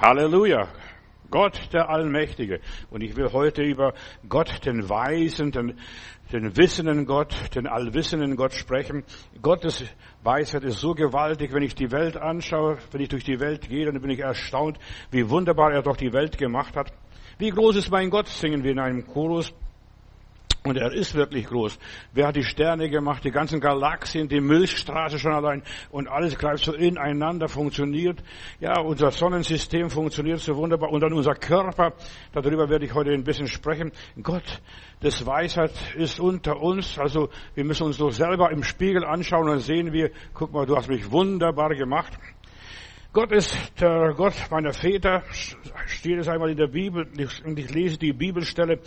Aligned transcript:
Halleluja. 0.00 0.66
Gott 1.30 1.72
der 1.74 1.90
Allmächtige. 1.90 2.60
Und 2.90 3.02
ich 3.02 3.16
will 3.16 3.30
heute 3.32 3.62
über 3.62 3.92
Gott, 4.28 4.64
den 4.64 4.88
Weisen, 4.88 5.52
den, 5.52 5.78
den 6.32 6.56
wissenden 6.56 7.04
Gott, 7.04 7.54
den 7.54 7.66
allwissenden 7.66 8.34
Gott 8.34 8.54
sprechen. 8.54 9.04
Gottes 9.42 9.84
Weisheit 10.22 10.64
ist 10.64 10.80
so 10.80 10.94
gewaltig, 10.94 11.52
wenn 11.52 11.62
ich 11.62 11.74
die 11.74 11.92
Welt 11.92 12.16
anschaue, 12.16 12.78
wenn 12.90 13.02
ich 13.02 13.10
durch 13.10 13.24
die 13.24 13.40
Welt 13.40 13.68
gehe, 13.68 13.84
dann 13.84 14.00
bin 14.00 14.10
ich 14.10 14.20
erstaunt, 14.20 14.78
wie 15.10 15.28
wunderbar 15.28 15.70
er 15.72 15.82
doch 15.82 15.98
die 15.98 16.14
Welt 16.14 16.38
gemacht 16.38 16.76
hat. 16.76 16.92
Wie 17.38 17.50
groß 17.50 17.76
ist 17.76 17.90
mein 17.90 18.08
Gott, 18.08 18.26
singen 18.26 18.64
wir 18.64 18.72
in 18.72 18.80
einem 18.80 19.06
Chorus. 19.06 19.52
Und 20.62 20.76
er 20.76 20.92
ist 20.92 21.14
wirklich 21.14 21.46
groß. 21.46 21.78
Wer 22.12 22.26
hat 22.26 22.36
die 22.36 22.42
Sterne 22.42 22.90
gemacht, 22.90 23.24
die 23.24 23.30
ganzen 23.30 23.60
Galaxien, 23.60 24.28
die 24.28 24.42
Milchstraße 24.42 25.18
schon 25.18 25.32
allein 25.32 25.62
und 25.90 26.06
alles 26.06 26.36
greift 26.36 26.64
so 26.64 26.74
ineinander, 26.74 27.48
funktioniert. 27.48 28.22
Ja, 28.60 28.78
unser 28.78 29.10
Sonnensystem 29.10 29.88
funktioniert 29.88 30.38
so 30.40 30.54
wunderbar 30.56 30.90
und 30.90 31.00
dann 31.00 31.14
unser 31.14 31.34
Körper, 31.34 31.94
darüber 32.32 32.68
werde 32.68 32.84
ich 32.84 32.92
heute 32.92 33.10
ein 33.12 33.24
bisschen 33.24 33.46
sprechen. 33.46 33.90
Gott 34.22 34.60
des 35.02 35.24
Weisheit 35.24 35.72
ist 35.96 36.20
unter 36.20 36.60
uns, 36.60 36.98
also 36.98 37.30
wir 37.54 37.64
müssen 37.64 37.84
uns 37.84 37.96
doch 37.96 38.10
selber 38.10 38.50
im 38.50 38.62
Spiegel 38.62 39.02
anschauen 39.02 39.48
und 39.48 39.60
sehen 39.60 39.94
wir, 39.94 40.10
guck 40.34 40.52
mal, 40.52 40.66
du 40.66 40.76
hast 40.76 40.90
mich 40.90 41.10
wunderbar 41.10 41.74
gemacht. 41.74 42.12
Gott 43.12 43.32
ist 43.32 43.58
der 43.80 44.14
Gott 44.16 44.34
meiner 44.52 44.72
Väter, 44.72 45.24
steht 45.32 46.20
es 46.20 46.28
einmal 46.28 46.50
in 46.50 46.56
der 46.56 46.68
Bibel, 46.68 47.08
und 47.44 47.58
ich 47.58 47.74
lese 47.74 47.98
die 47.98 48.12
Bibelstelle, 48.12 48.78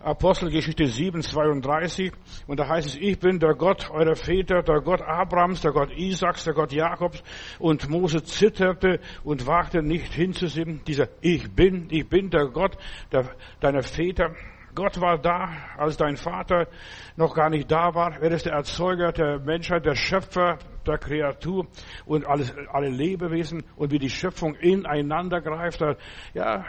Apostelgeschichte 0.00 0.86
7, 0.86 1.20
32, 1.20 2.10
und 2.46 2.58
da 2.58 2.68
heißt 2.68 2.86
es, 2.86 2.96
ich 2.96 3.18
bin 3.18 3.38
der 3.38 3.52
Gott 3.52 3.90
eurer 3.90 4.16
Väter, 4.16 4.62
der 4.62 4.80
Gott 4.80 5.02
Abrahams, 5.02 5.60
der 5.60 5.72
Gott 5.72 5.90
Isaaks, 5.94 6.44
der 6.44 6.54
Gott 6.54 6.72
Jakobs, 6.72 7.22
und 7.58 7.86
Mose 7.90 8.22
zitterte 8.22 8.98
und 9.24 9.46
wagte 9.46 9.82
nicht 9.82 10.10
hinzusehen, 10.10 10.80
dieser 10.86 11.08
Ich 11.20 11.54
bin, 11.54 11.88
ich 11.90 12.08
bin 12.08 12.30
der 12.30 12.46
Gott 12.46 12.78
der, 13.12 13.28
deiner 13.60 13.82
Väter, 13.82 14.34
Gott 14.74 14.98
war 15.02 15.18
da, 15.18 15.50
als 15.76 15.98
dein 15.98 16.16
Vater 16.16 16.68
noch 17.16 17.34
gar 17.34 17.50
nicht 17.50 17.70
da 17.70 17.94
war. 17.94 18.20
Er 18.20 18.30
ist 18.30 18.44
der 18.44 18.52
Erzeuger 18.52 19.10
der 19.10 19.38
Menschheit, 19.38 19.86
der 19.86 19.94
Schöpfer 19.94 20.58
der 20.86 20.98
Kreatur 20.98 21.66
und 22.04 22.26
alles, 22.26 22.54
alle 22.72 22.88
Lebewesen 22.88 23.64
und 23.76 23.92
wie 23.92 23.98
die 23.98 24.10
Schöpfung 24.10 24.54
ineinander 24.54 25.40
greift. 25.40 25.82
Ja, 26.34 26.64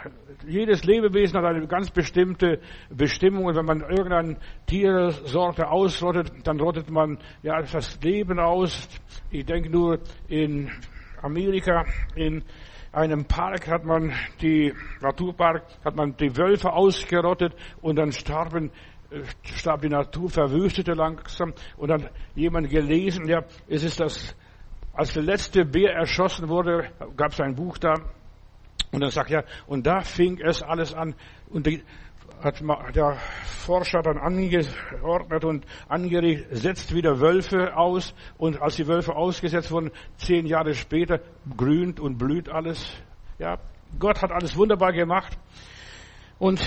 jedes 0.46 0.84
Lebewesen 0.84 1.38
hat 1.38 1.44
eine 1.44 1.66
ganz 1.66 1.90
bestimmte 1.90 2.60
Bestimmung 2.90 3.46
und 3.46 3.56
wenn 3.56 3.66
man 3.66 3.80
irgendeine 3.80 4.36
Tiersorte 4.66 5.68
ausrottet, 5.68 6.32
dann 6.44 6.60
rottet 6.60 6.90
man 6.90 7.18
ja 7.42 7.60
das 7.60 8.00
Leben 8.02 8.38
aus. 8.38 8.88
Ich 9.30 9.44
denke 9.44 9.70
nur 9.70 10.00
in 10.28 10.70
Amerika, 11.22 11.84
in 12.14 12.42
einem 12.92 13.26
Park 13.26 13.68
hat 13.68 13.84
man 13.84 14.12
die, 14.40 14.72
Naturpark, 15.00 15.62
hat 15.84 15.94
man 15.94 16.16
die 16.16 16.36
Wölfe 16.36 16.72
ausgerottet 16.72 17.54
und 17.82 17.96
dann 17.96 18.12
starben 18.12 18.70
starb 19.42 19.82
die 19.82 19.88
Natur, 19.88 20.28
verwüstete 20.30 20.92
langsam 20.92 21.52
und 21.76 21.88
dann 21.88 22.08
jemand 22.34 22.70
gelesen, 22.70 23.28
ja, 23.28 23.44
es 23.66 23.82
ist 23.82 24.00
das, 24.00 24.34
als 24.92 25.14
der 25.14 25.22
letzte 25.22 25.64
Bär 25.64 25.92
erschossen 25.92 26.48
wurde, 26.48 26.90
gab 27.16 27.32
es 27.32 27.40
ein 27.40 27.54
Buch 27.54 27.78
da 27.78 27.94
und 28.92 29.00
dann 29.00 29.10
sagt 29.10 29.30
ja, 29.30 29.44
und 29.66 29.86
da 29.86 30.00
fing 30.00 30.38
es 30.40 30.62
alles 30.62 30.94
an 30.94 31.14
und 31.50 31.66
die, 31.66 31.82
hat 32.42 32.60
der 32.94 33.18
Forscher 33.44 34.02
dann 34.02 34.18
angeordnet 34.18 35.44
und 35.44 35.66
angeregt, 35.88 36.46
setzt 36.50 36.94
wieder 36.94 37.20
Wölfe 37.20 37.76
aus 37.76 38.14
und 38.36 38.60
als 38.62 38.76
die 38.76 38.86
Wölfe 38.86 39.14
ausgesetzt 39.14 39.70
wurden, 39.70 39.90
zehn 40.16 40.46
Jahre 40.46 40.74
später 40.74 41.20
grünt 41.56 41.98
und 42.00 42.18
blüht 42.18 42.48
alles. 42.48 42.94
Ja, 43.38 43.58
Gott 43.98 44.22
hat 44.22 44.30
alles 44.30 44.56
wunderbar 44.56 44.92
gemacht. 44.92 45.36
Und 46.38 46.60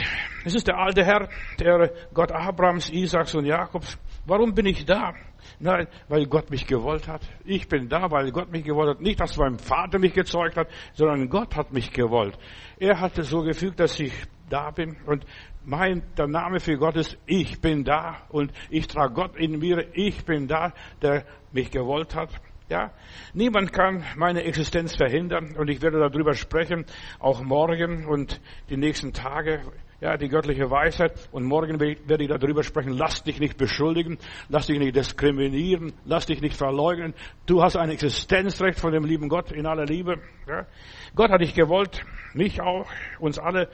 es 0.44 0.56
ist 0.56 0.68
der 0.68 0.78
alte 0.78 1.06
Herr, 1.06 1.30
der 1.60 1.92
Gott 2.14 2.32
Abrahams, 2.32 2.90
Isaaks 2.90 3.36
und 3.36 3.46
Jakobs. 3.46 3.98
Warum 4.26 4.54
bin 4.54 4.66
ich 4.66 4.86
da? 4.86 5.14
Nein, 5.60 5.88
weil 6.08 6.26
Gott 6.26 6.50
mich 6.52 6.68
gewollt 6.68 7.08
hat. 7.08 7.22
Ich 7.46 7.68
bin 7.68 7.88
da, 7.88 8.12
weil 8.12 8.32
Gott 8.32 8.52
mich 8.52 8.64
gewollt 8.64 8.98
hat. 8.98 9.02
Nicht, 9.02 9.20
dass 9.20 9.38
mein 9.38 9.58
Vater 9.58 9.98
mich 9.98 10.14
gezeugt 10.14 10.58
hat, 10.58 10.68
sondern 10.94 11.30
Gott 11.30 11.56
hat 11.56 11.72
mich 11.72 11.92
gewollt. 11.92 12.38
Er 12.78 13.00
hat 13.00 13.18
es 13.18 13.30
so 13.30 13.42
gefügt, 13.42 13.80
dass 13.80 14.00
ich 14.00 14.14
da 14.50 14.72
bin. 14.72 14.98
Und 15.06 15.26
mein, 15.64 16.04
der 16.18 16.28
Name 16.28 16.60
für 16.60 16.78
Gott 16.78 16.96
ist, 16.98 17.18
ich 17.26 17.62
bin 17.62 17.84
da. 17.84 18.18
Und 18.30 18.52
ich 18.70 18.88
trage 18.88 19.14
Gott 19.14 19.36
in 19.38 19.58
mir. 19.60 19.88
Ich 19.94 20.26
bin 20.26 20.48
da, 20.48 20.74
der 21.02 21.26
mich 21.52 21.72
gewollt 21.72 22.16
hat. 22.16 22.30
Ja, 22.72 22.94
niemand 23.34 23.74
kann 23.74 24.02
meine 24.16 24.46
Existenz 24.46 24.96
verhindern 24.96 25.58
und 25.58 25.70
ich 25.70 25.82
werde 25.82 26.00
darüber 26.00 26.34
sprechen, 26.34 26.86
auch 27.20 27.44
morgen 27.44 28.06
und 28.06 28.40
die 28.70 28.78
nächsten 28.78 29.12
Tage. 29.12 29.60
Ja, 30.00 30.16
die 30.16 30.30
göttliche 30.30 30.72
Weisheit. 30.72 31.12
Und 31.34 31.44
morgen 31.44 31.82
werde 31.82 32.24
ich 32.24 32.30
darüber 32.30 32.64
sprechen. 32.64 32.94
Lass 32.94 33.24
dich 33.24 33.42
nicht 33.42 33.58
beschuldigen. 33.58 34.18
Lass 34.48 34.68
dich 34.68 34.80
nicht 34.80 34.96
diskriminieren. 34.96 35.94
Lass 36.06 36.26
dich 36.26 36.42
nicht 36.42 36.56
verleugnen. 36.56 37.14
Du 37.46 37.62
hast 37.62 37.76
ein 37.76 37.92
Existenzrecht 37.92 38.80
von 38.80 38.94
dem 38.94 39.04
lieben 39.04 39.28
Gott 39.28 39.52
in 39.52 39.68
aller 39.68 39.86
Liebe. 39.86 40.16
Ja. 40.48 40.66
Gott 41.14 41.30
hat 41.30 41.42
dich 41.42 41.54
gewollt. 41.54 42.04
Mich 42.34 42.62
auch. 42.62 42.90
Uns 43.20 43.38
alle. 43.38 43.70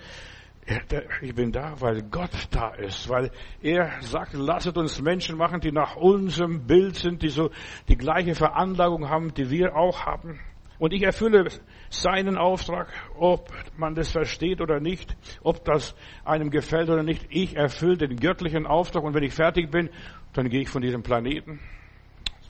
Ich 1.22 1.33
bin 1.33 1.53
da, 1.53 1.79
weil 1.79 2.03
Gott 2.03 2.50
da 2.51 2.72
ist, 2.72 3.07
weil 3.07 3.31
er 3.61 4.01
sagt, 4.01 4.33
lasset 4.33 4.78
uns 4.78 5.01
Menschen 5.01 5.38
machen, 5.38 5.61
die 5.61 5.72
nach 5.72 5.95
unserem 5.95 6.67
Bild 6.67 6.95
sind, 6.95 7.23
die 7.23 7.29
so 7.29 7.51
die 7.88 7.95
gleiche 7.95 8.35
Veranlagung 8.35 9.07
haben, 9.07 9.33
die 9.33 9.50
wir 9.50 9.78
auch 9.78 10.05
haben. 10.05 10.41
Und 10.78 10.94
ich 10.94 11.03
erfülle 11.03 11.47
seinen 11.89 12.38
Auftrag, 12.38 12.91
ob 13.17 13.50
man 13.78 13.95
das 13.95 14.11
versteht 14.11 14.59
oder 14.59 14.81
nicht, 14.81 15.16
ob 15.41 15.63
das 15.63 15.95
einem 16.25 16.51
gefällt 16.51 16.89
oder 16.89 17.01
nicht. 17.01 17.25
Ich 17.29 17.55
erfülle 17.55 17.97
den 17.97 18.17
göttlichen 18.17 18.67
Auftrag 18.67 19.03
und 19.03 19.13
wenn 19.13 19.23
ich 19.23 19.34
fertig 19.34 19.72
bin, 19.72 19.89
dann 20.34 20.49
gehe 20.49 20.61
ich 20.61 20.69
von 20.69 20.81
diesem 20.81 21.01
Planeten 21.01 21.61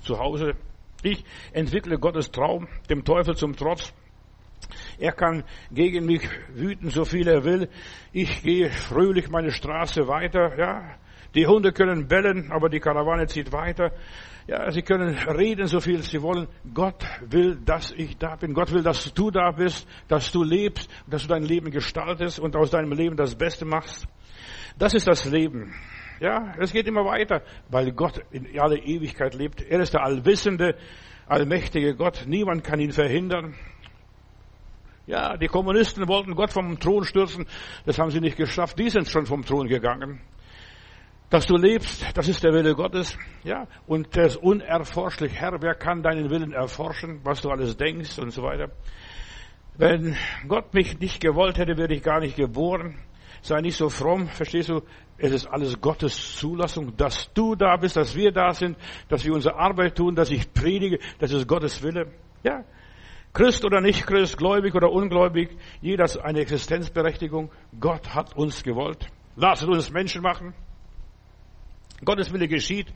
zu 0.01 0.17
Hause. 0.17 0.55
Ich 1.03 1.23
entwickle 1.53 1.99
Gottes 1.99 2.31
Traum, 2.31 2.67
dem 2.89 3.05
Teufel 3.05 3.35
zum 3.35 3.55
Trotz. 3.55 3.93
Er 4.99 5.11
kann 5.11 5.43
gegen 5.71 6.05
mich 6.05 6.27
wüten, 6.53 6.89
so 6.89 7.05
viel 7.05 7.27
er 7.27 7.43
will. 7.43 7.69
Ich 8.11 8.41
gehe 8.41 8.69
fröhlich 8.69 9.29
meine 9.29 9.51
Straße 9.51 10.07
weiter, 10.07 10.57
ja. 10.57 10.95
Die 11.35 11.45
Hunde 11.45 11.71
können 11.71 12.07
bellen, 12.07 12.51
aber 12.51 12.69
die 12.69 12.79
Karawane 12.79 13.27
zieht 13.27 13.51
weiter. 13.51 13.91
Ja, 14.47 14.71
sie 14.71 14.81
können 14.81 15.15
reden, 15.17 15.67
so 15.67 15.81
viel 15.81 16.01
sie 16.01 16.21
wollen. 16.21 16.47
Gott 16.73 17.05
will, 17.21 17.57
dass 17.63 17.91
ich 17.91 18.17
da 18.17 18.37
bin. 18.37 18.53
Gott 18.53 18.71
will, 18.71 18.81
dass 18.81 19.13
du 19.13 19.29
da 19.29 19.51
bist, 19.51 19.87
dass 20.07 20.31
du 20.31 20.43
lebst, 20.43 20.89
dass 21.05 21.23
du 21.23 21.27
dein 21.27 21.43
Leben 21.43 21.69
gestaltest 21.69 22.39
und 22.39 22.55
aus 22.55 22.71
deinem 22.71 22.93
Leben 22.93 23.17
das 23.17 23.35
Beste 23.35 23.65
machst. 23.65 24.07
Das 24.77 24.93
ist 24.93 25.07
das 25.07 25.25
Leben. 25.25 25.75
Ja, 26.19 26.55
es 26.59 26.71
geht 26.71 26.87
immer 26.87 27.05
weiter, 27.05 27.43
weil 27.69 27.91
Gott 27.91 28.21
in 28.31 28.59
aller 28.59 28.81
Ewigkeit 28.81 29.35
lebt. 29.35 29.61
Er 29.61 29.81
ist 29.81 29.93
der 29.93 30.03
allwissende, 30.03 30.75
allmächtige 31.27 31.95
Gott. 31.95 32.23
Niemand 32.25 32.63
kann 32.63 32.79
ihn 32.79 32.91
verhindern. 32.91 33.53
Ja, 35.07 35.37
die 35.37 35.47
Kommunisten 35.47 36.05
wollten 36.09 36.35
Gott 36.35 36.51
vom 36.51 36.77
Thron 36.79 37.05
stürzen. 37.05 37.45
Das 37.85 37.97
haben 37.97 38.11
sie 38.11 38.19
nicht 38.19 38.35
geschafft. 38.35 38.77
Die 38.77 38.89
sind 38.89 39.07
schon 39.07 39.25
vom 39.25 39.43
Thron 39.43 39.67
gegangen. 39.67 40.19
Dass 41.29 41.45
du 41.45 41.55
lebst, 41.55 42.05
das 42.13 42.27
ist 42.27 42.43
der 42.43 42.53
Wille 42.53 42.75
Gottes, 42.75 43.17
ja, 43.43 43.67
und 43.85 44.15
der 44.15 44.25
ist 44.25 44.37
unerforschlich. 44.37 45.33
Herr, 45.33 45.61
wer 45.61 45.75
kann 45.75 46.03
deinen 46.03 46.29
Willen 46.29 46.53
erforschen, 46.53 47.21
was 47.23 47.41
du 47.41 47.49
alles 47.49 47.75
denkst 47.75 48.19
und 48.19 48.31
so 48.31 48.43
weiter. 48.43 48.69
Wenn 49.77 50.15
Gott 50.47 50.73
mich 50.73 50.99
nicht 50.99 51.21
gewollt 51.21 51.57
hätte, 51.57 51.77
wäre 51.77 51.93
ich 51.93 52.01
gar 52.01 52.19
nicht 52.19 52.35
geboren. 52.35 52.99
Sei 53.41 53.61
nicht 53.61 53.77
so 53.77 53.89
fromm, 53.89 54.27
verstehst 54.27 54.69
du? 54.69 54.81
Es 55.17 55.31
ist 55.31 55.47
alles 55.47 55.79
Gottes 55.79 56.37
Zulassung, 56.37 56.95
dass 56.97 57.31
du 57.33 57.55
da 57.55 57.75
bist, 57.77 57.95
dass 57.95 58.15
wir 58.15 58.31
da 58.31 58.53
sind, 58.53 58.77
dass 59.09 59.23
wir 59.23 59.33
unsere 59.33 59.55
Arbeit 59.55 59.95
tun, 59.95 60.15
dass 60.15 60.31
ich 60.31 60.51
predige, 60.53 60.99
das 61.19 61.31
ist 61.31 61.47
Gottes 61.47 61.81
Wille. 61.83 62.11
Ja, 62.43 62.63
Christ 63.37 63.63
oder 63.65 63.81
nicht 63.81 64.07
Christ, 64.07 64.35
gläubig 64.35 64.73
oder 64.73 64.91
ungläubig, 64.91 65.55
jeder 65.79 66.05
hat 66.05 66.17
eine 66.25 66.39
Existenzberechtigung. 66.39 67.51
Gott 67.79 68.15
hat 68.15 68.35
uns 68.35 68.63
gewollt. 68.63 69.09
Lasst 69.35 69.63
uns 69.63 69.91
Menschen 69.91 70.23
machen. 70.23 70.55
Gottes 72.03 72.33
Wille 72.33 72.47
geschieht 72.47 72.87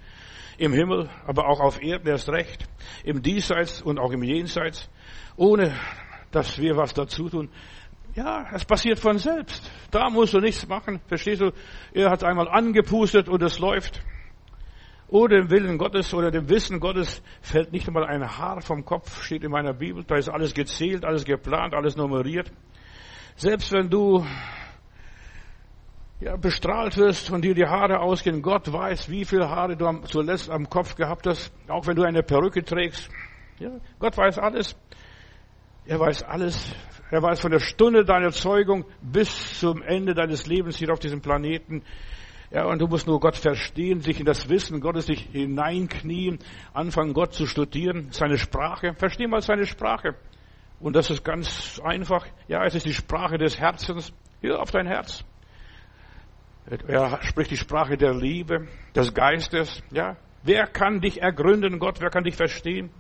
im 0.58 0.74
Himmel, 0.74 1.12
aber 1.28 1.48
auch 1.48 1.60
auf 1.60 1.80
Erden 1.80 2.08
erst 2.08 2.28
recht, 2.30 2.68
im 3.04 3.22
Diesseits 3.22 3.84
und 3.84 4.00
auch 4.00 4.12
im 4.14 4.24
Jenseits, 4.24 4.90
ohne 5.36 5.76
dass 6.32 6.58
wir 6.58 6.76
was 6.76 6.96
dazu 6.96 7.30
tun. 7.30 7.50
Ja, 8.16 8.48
es 8.52 8.66
passiert 8.66 8.98
von 8.98 9.20
selbst. 9.20 9.72
Da 9.92 10.10
musst 10.10 10.34
du 10.34 10.40
nichts 10.40 10.68
machen. 10.68 11.02
Verstehst 11.06 11.42
du? 11.42 11.52
Er 11.94 12.10
hat 12.10 12.24
einmal 12.24 12.50
angepustet 12.50 13.30
und 13.30 13.44
es 13.44 13.60
läuft. 13.60 14.02
Ohne 15.12 15.42
dem 15.42 15.50
Willen 15.50 15.78
Gottes 15.78 16.14
oder 16.14 16.32
dem 16.32 16.50
Wissen 16.50 16.80
Gottes 16.80 17.22
fällt 17.42 17.74
nicht 17.74 17.86
einmal 17.86 18.06
ein 18.06 18.26
Haar 18.26 18.62
vom 18.62 18.86
Kopf, 18.86 19.24
steht 19.24 19.44
in 19.44 19.52
meiner 19.52 19.74
Bibel. 19.74 20.06
Da 20.06 20.16
ist 20.16 20.30
alles 20.30 20.54
gezählt, 20.54 21.04
alles 21.04 21.26
geplant, 21.26 21.74
alles 21.74 21.98
nummeriert. 21.98 22.50
Selbst 23.36 23.74
wenn 23.74 23.90
du 23.90 24.26
ja, 26.22 26.38
bestrahlt 26.38 26.96
wirst 26.98 27.30
und 27.30 27.44
dir 27.44 27.54
die 27.54 27.66
Haare 27.66 28.00
ausgehen. 28.00 28.42
Gott 28.42 28.72
weiß, 28.72 29.10
wie 29.10 29.26
viele 29.26 29.50
Haare 29.50 29.76
du 29.76 30.02
zuletzt 30.04 30.50
am 30.50 30.70
Kopf 30.70 30.96
gehabt 30.96 31.28
hast, 31.28 31.52
auch 31.68 31.88
wenn 31.88 31.98
du 31.98 32.04
eine 32.04 32.24
Perücke 32.24 32.64
trägst. 32.64 33.10
Ja, 33.60 33.72
Gott 34.00 34.18
weiß 34.18 34.40
alles. 34.40 34.78
Er 35.86 36.00
weiß 36.00 36.24
alles. 36.24 36.74
Er 37.10 37.22
weiß 37.22 37.42
von 37.42 37.52
der 37.52 37.60
Stunde 37.60 38.06
deiner 38.06 38.32
Zeugung 38.32 38.86
bis 39.02 39.60
zum 39.60 39.82
Ende 39.82 40.14
deines 40.14 40.48
Lebens 40.48 40.78
hier 40.78 40.94
auf 40.94 41.00
diesem 41.00 41.22
Planeten. 41.22 41.84
Ja, 42.52 42.66
und 42.66 42.80
du 42.80 42.88
musst 42.88 43.08
nur 43.08 43.22
Gott 43.22 43.38
verstehen, 43.38 44.02
sich 44.02 44.20
in 44.20 44.26
das 44.26 44.50
Wissen 44.50 44.82
Gottes 44.82 45.06
sich 45.06 45.22
hineinknien, 45.32 46.40
anfangen 46.74 47.14
Gott 47.14 47.34
zu 47.34 47.46
studieren, 47.46 48.10
seine 48.12 48.38
Sprache. 48.38 48.94
Versteh 48.94 49.26
mal 49.26 49.42
seine 49.42 49.66
Sprache. 49.66 50.16
Und 50.82 50.96
das 50.96 51.10
ist 51.10 51.24
ganz 51.24 51.80
einfach. 51.84 52.28
Ja, 52.50 52.66
es 52.66 52.76
ist 52.76 52.86
die 52.86 52.94
Sprache 52.94 53.38
des 53.38 53.58
Herzens. 53.58 54.12
Hör 54.42 54.60
auf 54.62 54.72
dein 54.72 54.86
Herz. 54.86 55.24
Er 56.88 57.20
spricht 57.24 57.52
die 57.52 57.58
Sprache 57.58 57.96
der 57.98 58.14
Liebe, 58.14 58.68
des 58.96 59.14
Geistes. 59.14 59.82
Ja, 59.92 60.18
wer 60.44 60.68
kann 60.68 61.00
dich 61.00 61.22
ergründen, 61.22 61.80
Gott? 61.80 62.02
Wer 62.02 62.10
kann 62.10 62.26
dich 62.26 62.36
verstehen? 62.36 62.92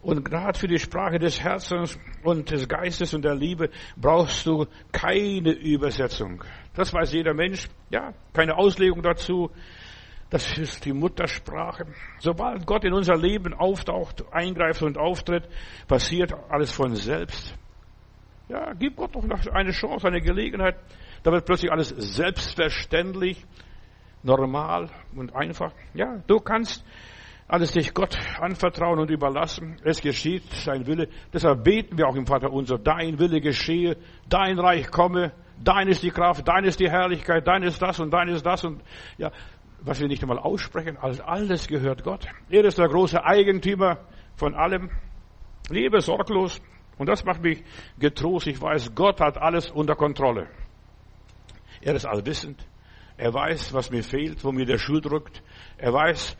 Und 0.00 0.24
gerade 0.24 0.56
für 0.56 0.68
die 0.68 0.78
Sprache 0.78 1.18
des 1.18 1.40
Herzens 1.42 1.98
und 2.22 2.50
des 2.50 2.68
Geistes 2.68 3.14
und 3.14 3.24
der 3.24 3.34
Liebe 3.34 3.70
brauchst 3.96 4.46
du 4.46 4.66
keine 4.92 5.50
Übersetzung. 5.50 6.44
Das 6.78 6.94
weiß 6.94 7.12
jeder 7.12 7.34
Mensch. 7.34 7.68
Ja, 7.90 8.14
keine 8.32 8.56
Auslegung 8.56 9.02
dazu. 9.02 9.50
Das 10.30 10.56
ist 10.56 10.84
die 10.84 10.92
Muttersprache. 10.92 11.86
Sobald 12.20 12.66
Gott 12.66 12.84
in 12.84 12.92
unser 12.92 13.16
Leben 13.16 13.52
auftaucht, 13.52 14.24
eingreift 14.32 14.82
und 14.82 14.96
auftritt, 14.96 15.42
passiert 15.88 16.32
alles 16.48 16.70
von 16.70 16.94
selbst. 16.94 17.52
Ja, 18.48 18.74
gib 18.78 18.94
Gott 18.94 19.16
doch 19.16 19.24
noch 19.24 19.44
eine 19.48 19.72
Chance, 19.72 20.06
eine 20.06 20.20
Gelegenheit. 20.20 20.76
Da 21.24 21.32
wird 21.32 21.46
plötzlich 21.46 21.72
alles 21.72 21.88
selbstverständlich, 21.88 23.44
normal 24.22 24.88
und 25.16 25.34
einfach. 25.34 25.72
Ja, 25.94 26.22
du 26.28 26.38
kannst 26.38 26.84
alles 27.48 27.72
dich 27.72 27.92
Gott 27.92 28.16
anvertrauen 28.38 29.00
und 29.00 29.10
überlassen. 29.10 29.80
Es 29.82 30.00
geschieht 30.00 30.44
sein 30.52 30.86
Wille. 30.86 31.08
Deshalb 31.32 31.64
beten 31.64 31.98
wir 31.98 32.06
auch 32.06 32.14
im 32.14 32.26
Vater 32.26 32.52
unser, 32.52 32.78
dein 32.78 33.18
Wille 33.18 33.40
geschehe, 33.40 33.96
dein 34.28 34.60
Reich 34.60 34.92
komme, 34.92 35.32
dein 35.62 35.88
ist 35.88 36.02
die 36.02 36.10
Kraft, 36.10 36.46
dein 36.46 36.64
ist 36.64 36.80
die 36.80 36.90
Herrlichkeit, 36.90 37.46
dein 37.46 37.62
ist 37.62 37.80
das 37.80 38.00
und 38.00 38.10
dein 38.10 38.28
ist 38.28 38.44
das 38.44 38.64
und 38.64 38.82
ja, 39.16 39.30
was 39.80 40.00
wir 40.00 40.08
nicht 40.08 40.22
einmal 40.22 40.38
aussprechen, 40.38 40.96
alles, 40.96 41.20
alles 41.20 41.68
gehört 41.68 42.02
Gott. 42.04 42.26
Er 42.50 42.64
ist 42.64 42.78
der 42.78 42.88
große 42.88 43.24
Eigentümer 43.24 43.98
von 44.36 44.54
allem. 44.54 44.90
Lebe 45.70 46.00
sorglos. 46.00 46.60
Und 46.96 47.08
das 47.08 47.24
macht 47.24 47.42
mich 47.42 47.62
getrost. 47.98 48.46
Ich 48.46 48.60
weiß, 48.60 48.94
Gott 48.94 49.20
hat 49.20 49.38
alles 49.38 49.70
unter 49.70 49.94
Kontrolle. 49.94 50.48
Er 51.80 51.94
ist 51.94 52.06
allwissend. 52.06 52.66
Er 53.16 53.32
weiß, 53.32 53.72
was 53.72 53.90
mir 53.90 54.02
fehlt, 54.02 54.44
wo 54.44 54.52
mir 54.52 54.66
der 54.66 54.78
Schuh 54.78 55.00
drückt. 55.00 55.42
Er 55.76 55.92
weiß, 55.92 56.36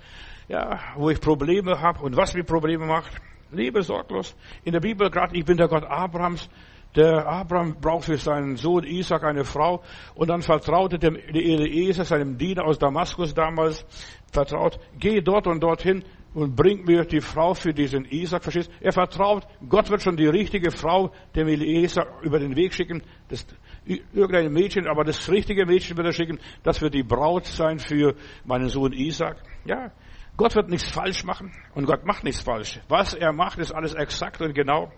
ja, 0.48 0.80
wo 0.96 1.10
ich 1.10 1.20
Probleme 1.20 1.80
habe 1.80 2.02
und 2.02 2.16
was 2.16 2.34
mir 2.34 2.44
Probleme 2.44 2.86
macht. 2.86 3.12
Lebe 3.50 3.82
sorglos. 3.82 4.36
In 4.64 4.72
der 4.72 4.80
Bibel 4.80 5.10
gerade, 5.10 5.36
ich 5.36 5.44
bin 5.44 5.56
der 5.56 5.68
Gott 5.68 5.84
Abrahams. 5.84 6.48
Der 6.96 7.26
Abraham 7.26 7.76
braucht 7.80 8.06
für 8.06 8.16
seinen 8.16 8.56
Sohn 8.56 8.84
Isaac 8.84 9.22
eine 9.22 9.44
Frau 9.44 9.82
und 10.14 10.28
dann 10.28 10.42
vertraute 10.42 10.98
dem 10.98 11.16
Eliezer, 11.16 12.04
seinem 12.04 12.38
Diener 12.38 12.64
aus 12.64 12.78
Damaskus 12.78 13.34
damals, 13.34 13.84
vertraut, 14.32 14.78
geh 14.98 15.20
dort 15.20 15.46
und 15.46 15.62
dorthin 15.62 16.04
und 16.34 16.56
bring 16.56 16.84
mir 16.84 17.04
die 17.04 17.20
Frau 17.20 17.54
für 17.54 17.72
diesen 17.72 18.04
Isaac, 18.04 18.42
verstehst? 18.42 18.70
Er 18.80 18.92
vertraut, 18.92 19.46
Gott 19.68 19.90
wird 19.90 20.02
schon 20.02 20.16
die 20.16 20.26
richtige 20.26 20.70
Frau 20.70 21.12
dem 21.34 21.48
Eliezer 21.48 22.06
über 22.22 22.38
den 22.38 22.56
Weg 22.56 22.74
schicken. 22.74 23.02
Das, 23.28 23.46
irgendein 23.84 24.52
Mädchen, 24.52 24.86
aber 24.86 25.04
das 25.04 25.30
richtige 25.30 25.66
Mädchen 25.66 25.96
wird 25.96 26.06
er 26.06 26.12
schicken, 26.12 26.38
das 26.62 26.80
wird 26.80 26.94
die 26.94 27.02
Braut 27.02 27.46
sein 27.46 27.78
für 27.78 28.14
meinen 28.44 28.68
Sohn 28.68 28.92
Isaac. 28.92 29.36
Ja, 29.64 29.92
Gott 30.36 30.54
wird 30.54 30.68
nichts 30.68 30.88
falsch 30.88 31.24
machen 31.24 31.52
und 31.74 31.86
Gott 31.86 32.06
macht 32.06 32.24
nichts 32.24 32.42
falsch. 32.42 32.80
Was 32.88 33.14
er 33.14 33.32
macht, 33.32 33.58
ist 33.58 33.72
alles 33.72 33.94
exakt 33.94 34.40
und 34.40 34.54
genau. 34.54 34.92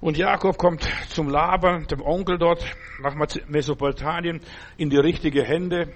Und 0.00 0.16
Jakob 0.16 0.56
kommt 0.56 0.88
zum 1.08 1.28
Laban, 1.28 1.86
dem 1.86 2.00
Onkel 2.00 2.38
dort, 2.38 2.64
nach 3.02 3.14
Mesopotamien, 3.48 4.40
in 4.78 4.88
die 4.88 4.96
richtige 4.96 5.42
Hände, 5.42 5.92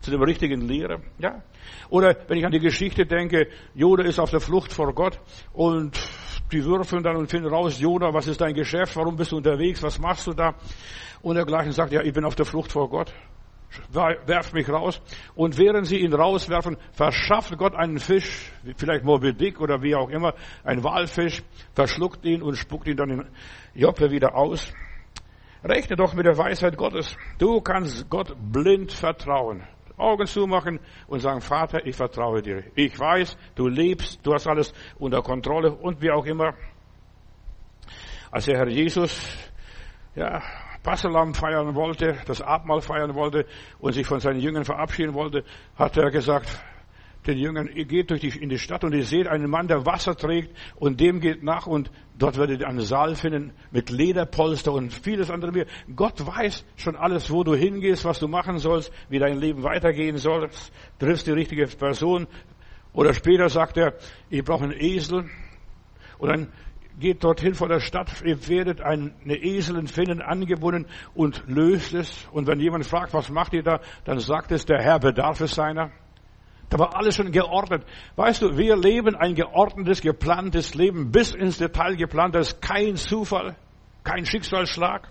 zu 0.00 0.10
dem 0.10 0.22
richtigen 0.22 0.62
Lehrer. 0.62 1.00
Ja. 1.18 1.42
Oder 1.88 2.16
wenn 2.26 2.38
ich 2.38 2.44
an 2.44 2.52
die 2.52 2.58
Geschichte 2.58 3.06
denke, 3.06 3.48
Joda 3.74 4.02
ist 4.02 4.18
auf 4.18 4.30
der 4.30 4.40
Flucht 4.40 4.72
vor 4.72 4.92
Gott 4.94 5.20
und 5.52 6.00
die 6.50 6.64
würfeln 6.64 7.02
dann 7.04 7.16
und 7.16 7.30
finden 7.30 7.48
raus, 7.48 7.78
Joda, 7.78 8.12
was 8.12 8.26
ist 8.26 8.40
dein 8.40 8.54
Geschäft, 8.54 8.96
warum 8.96 9.16
bist 9.16 9.30
du 9.30 9.36
unterwegs, 9.36 9.82
was 9.82 9.98
machst 10.00 10.26
du 10.26 10.32
da? 10.32 10.54
Und 11.22 11.36
dergleichen 11.36 11.72
sagt, 11.72 11.92
ja, 11.92 12.02
ich 12.02 12.12
bin 12.12 12.24
auf 12.24 12.34
der 12.34 12.46
Flucht 12.46 12.72
vor 12.72 12.88
Gott 12.88 13.12
werft 13.92 14.52
mich 14.52 14.68
raus. 14.68 15.00
Und 15.34 15.58
während 15.58 15.86
sie 15.86 15.98
ihn 15.98 16.12
rauswerfen, 16.12 16.76
verschafft 16.92 17.56
Gott 17.58 17.74
einen 17.74 17.98
Fisch, 17.98 18.52
vielleicht 18.76 19.04
Moby 19.04 19.32
Dick 19.32 19.60
oder 19.60 19.82
wie 19.82 19.94
auch 19.94 20.10
immer, 20.10 20.34
ein 20.64 20.82
Walfisch, 20.82 21.42
verschluckt 21.74 22.24
ihn 22.24 22.42
und 22.42 22.56
spuckt 22.56 22.88
ihn 22.88 22.96
dann 22.96 23.10
in 23.10 23.26
Joppe 23.74 24.10
wieder 24.10 24.34
aus. 24.34 24.72
Rechne 25.62 25.96
doch 25.96 26.14
mit 26.14 26.26
der 26.26 26.38
Weisheit 26.38 26.76
Gottes. 26.76 27.16
Du 27.38 27.60
kannst 27.60 28.08
Gott 28.08 28.34
blind 28.38 28.92
vertrauen. 28.92 29.62
Augen 29.98 30.26
zumachen 30.26 30.80
und 31.08 31.20
sagen, 31.20 31.42
Vater, 31.42 31.84
ich 31.84 31.94
vertraue 31.94 32.40
dir. 32.40 32.64
Ich 32.74 32.98
weiß, 32.98 33.36
du 33.54 33.68
lebst, 33.68 34.24
du 34.24 34.32
hast 34.32 34.46
alles 34.46 34.72
unter 34.98 35.20
Kontrolle 35.22 35.72
und 35.72 36.00
wie 36.00 36.10
auch 36.10 36.24
immer. 36.24 36.54
Als 38.30 38.46
der 38.46 38.56
Herr 38.56 38.68
Jesus, 38.68 39.20
ja, 40.14 40.40
Passalam 40.82 41.34
feiern 41.34 41.74
wollte, 41.74 42.16
das 42.26 42.40
Abendmahl 42.40 42.80
feiern 42.80 43.14
wollte 43.14 43.46
und 43.78 43.92
sich 43.92 44.06
von 44.06 44.20
seinen 44.20 44.40
Jüngern 44.40 44.64
verabschieden 44.64 45.14
wollte, 45.14 45.44
hat 45.76 45.96
er 45.96 46.10
gesagt, 46.10 46.48
den 47.26 47.36
Jüngern, 47.36 47.68
ihr 47.74 47.84
geht 47.84 48.10
durch 48.10 48.20
die, 48.20 48.28
in 48.28 48.48
die 48.48 48.58
Stadt 48.58 48.82
und 48.82 48.94
ihr 48.94 49.04
seht 49.04 49.28
einen 49.28 49.50
Mann, 49.50 49.68
der 49.68 49.84
Wasser 49.84 50.16
trägt 50.16 50.56
und 50.76 51.00
dem 51.00 51.20
geht 51.20 51.42
nach 51.42 51.66
und 51.66 51.90
dort 52.18 52.38
werdet 52.38 52.60
ihr 52.60 52.68
einen 52.68 52.80
Saal 52.80 53.14
finden 53.14 53.52
mit 53.70 53.90
Lederpolster 53.90 54.72
und 54.72 54.92
vieles 54.92 55.30
andere 55.30 55.52
mehr. 55.52 55.66
Gott 55.94 56.26
weiß 56.26 56.64
schon 56.76 56.96
alles, 56.96 57.30
wo 57.30 57.44
du 57.44 57.54
hingehst, 57.54 58.04
was 58.06 58.18
du 58.18 58.28
machen 58.28 58.58
sollst, 58.58 58.90
wie 59.10 59.18
dein 59.18 59.38
Leben 59.38 59.62
weitergehen 59.62 60.16
soll. 60.16 60.48
Triffst 60.98 61.26
die 61.26 61.32
richtige 61.32 61.66
Person. 61.66 62.26
Oder 62.92 63.12
später 63.12 63.48
sagt 63.50 63.76
er, 63.76 63.94
ich 64.30 64.42
brauche 64.42 64.64
einen 64.64 64.80
Esel. 64.80 65.28
Und 66.18 66.28
dann 66.28 66.52
geht 67.00 67.24
dorthin 67.24 67.54
vor 67.54 67.68
der 67.68 67.80
Stadt, 67.80 68.22
ihr 68.24 68.48
werdet 68.48 68.80
eine 68.80 69.12
Eselin 69.26 69.88
finden, 69.88 70.22
angebunden 70.22 70.86
und 71.14 71.42
löst 71.46 71.94
es. 71.94 72.28
Und 72.30 72.46
wenn 72.46 72.60
jemand 72.60 72.86
fragt, 72.86 73.12
was 73.14 73.30
macht 73.30 73.54
ihr 73.54 73.62
da, 73.62 73.80
dann 74.04 74.20
sagt 74.20 74.52
es, 74.52 74.66
der 74.66 74.80
Herr 74.80 75.00
bedarf 75.00 75.40
es 75.40 75.54
seiner. 75.54 75.90
Da 76.68 76.78
war 76.78 76.96
alles 76.96 77.16
schon 77.16 77.32
geordnet. 77.32 77.84
Weißt 78.14 78.42
du, 78.42 78.56
wir 78.56 78.76
leben 78.76 79.16
ein 79.16 79.34
geordnetes, 79.34 80.00
geplantes 80.00 80.74
Leben, 80.74 81.10
bis 81.10 81.34
ins 81.34 81.58
Detail 81.58 81.96
geplant. 81.96 82.36
Das 82.36 82.52
ist 82.52 82.62
kein 82.62 82.94
Zufall, 82.94 83.56
kein 84.04 84.24
Schicksalsschlag. 84.24 85.08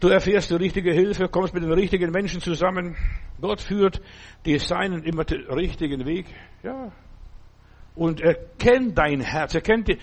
Du 0.00 0.08
erfährst 0.08 0.50
die 0.50 0.56
richtige 0.56 0.92
Hilfe, 0.92 1.28
kommst 1.28 1.54
mit 1.54 1.62
den 1.62 1.72
richtigen 1.72 2.10
Menschen 2.10 2.40
zusammen. 2.40 2.96
Gott 3.40 3.60
führt 3.60 4.00
die 4.44 4.58
Seinen 4.58 5.04
immer 5.04 5.24
den 5.24 5.46
richtigen 5.46 6.04
Weg. 6.04 6.26
Ja. 6.64 6.92
Und 7.94 8.20
er 8.20 8.34
kennt 8.58 8.96
dein 8.96 9.20
Herz, 9.20 9.54
er 9.56 9.60
kennt 9.60 9.88
die, 9.88 9.98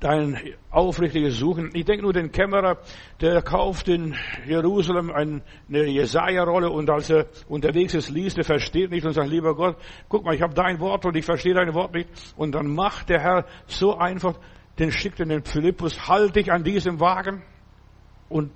dein 0.00 0.38
aufrichtiges 0.70 1.38
Suchen. 1.38 1.70
Ich 1.72 1.84
denke 1.84 2.02
nur 2.02 2.12
den 2.12 2.30
Kämmerer, 2.30 2.78
der 3.20 3.40
kauft 3.42 3.88
in 3.88 4.14
Jerusalem 4.46 5.10
eine 5.10 5.42
Jesaja-Rolle 5.68 6.70
und 6.70 6.90
als 6.90 7.10
er 7.10 7.26
unterwegs 7.48 7.94
ist, 7.94 8.10
liest, 8.10 8.36
er 8.38 8.44
versteht 8.44 8.90
nicht 8.90 9.06
und 9.06 9.12
sagt, 9.12 9.30
lieber 9.30 9.54
Gott, 9.54 9.76
guck 10.08 10.24
mal, 10.24 10.34
ich 10.34 10.42
habe 10.42 10.54
dein 10.54 10.80
Wort 10.80 11.06
und 11.06 11.16
ich 11.16 11.24
verstehe 11.24 11.54
dein 11.54 11.72
Wort 11.74 11.94
nicht. 11.94 12.10
Und 12.36 12.54
dann 12.54 12.74
macht 12.74 13.08
der 13.08 13.20
Herr 13.20 13.46
so 13.66 13.96
einfach, 13.96 14.38
den 14.78 14.92
schickt 14.92 15.20
in 15.20 15.30
den 15.30 15.44
Philippus, 15.44 16.06
halt 16.08 16.36
dich 16.36 16.52
an 16.52 16.62
diesem 16.62 17.00
Wagen. 17.00 17.42
Und 18.28 18.52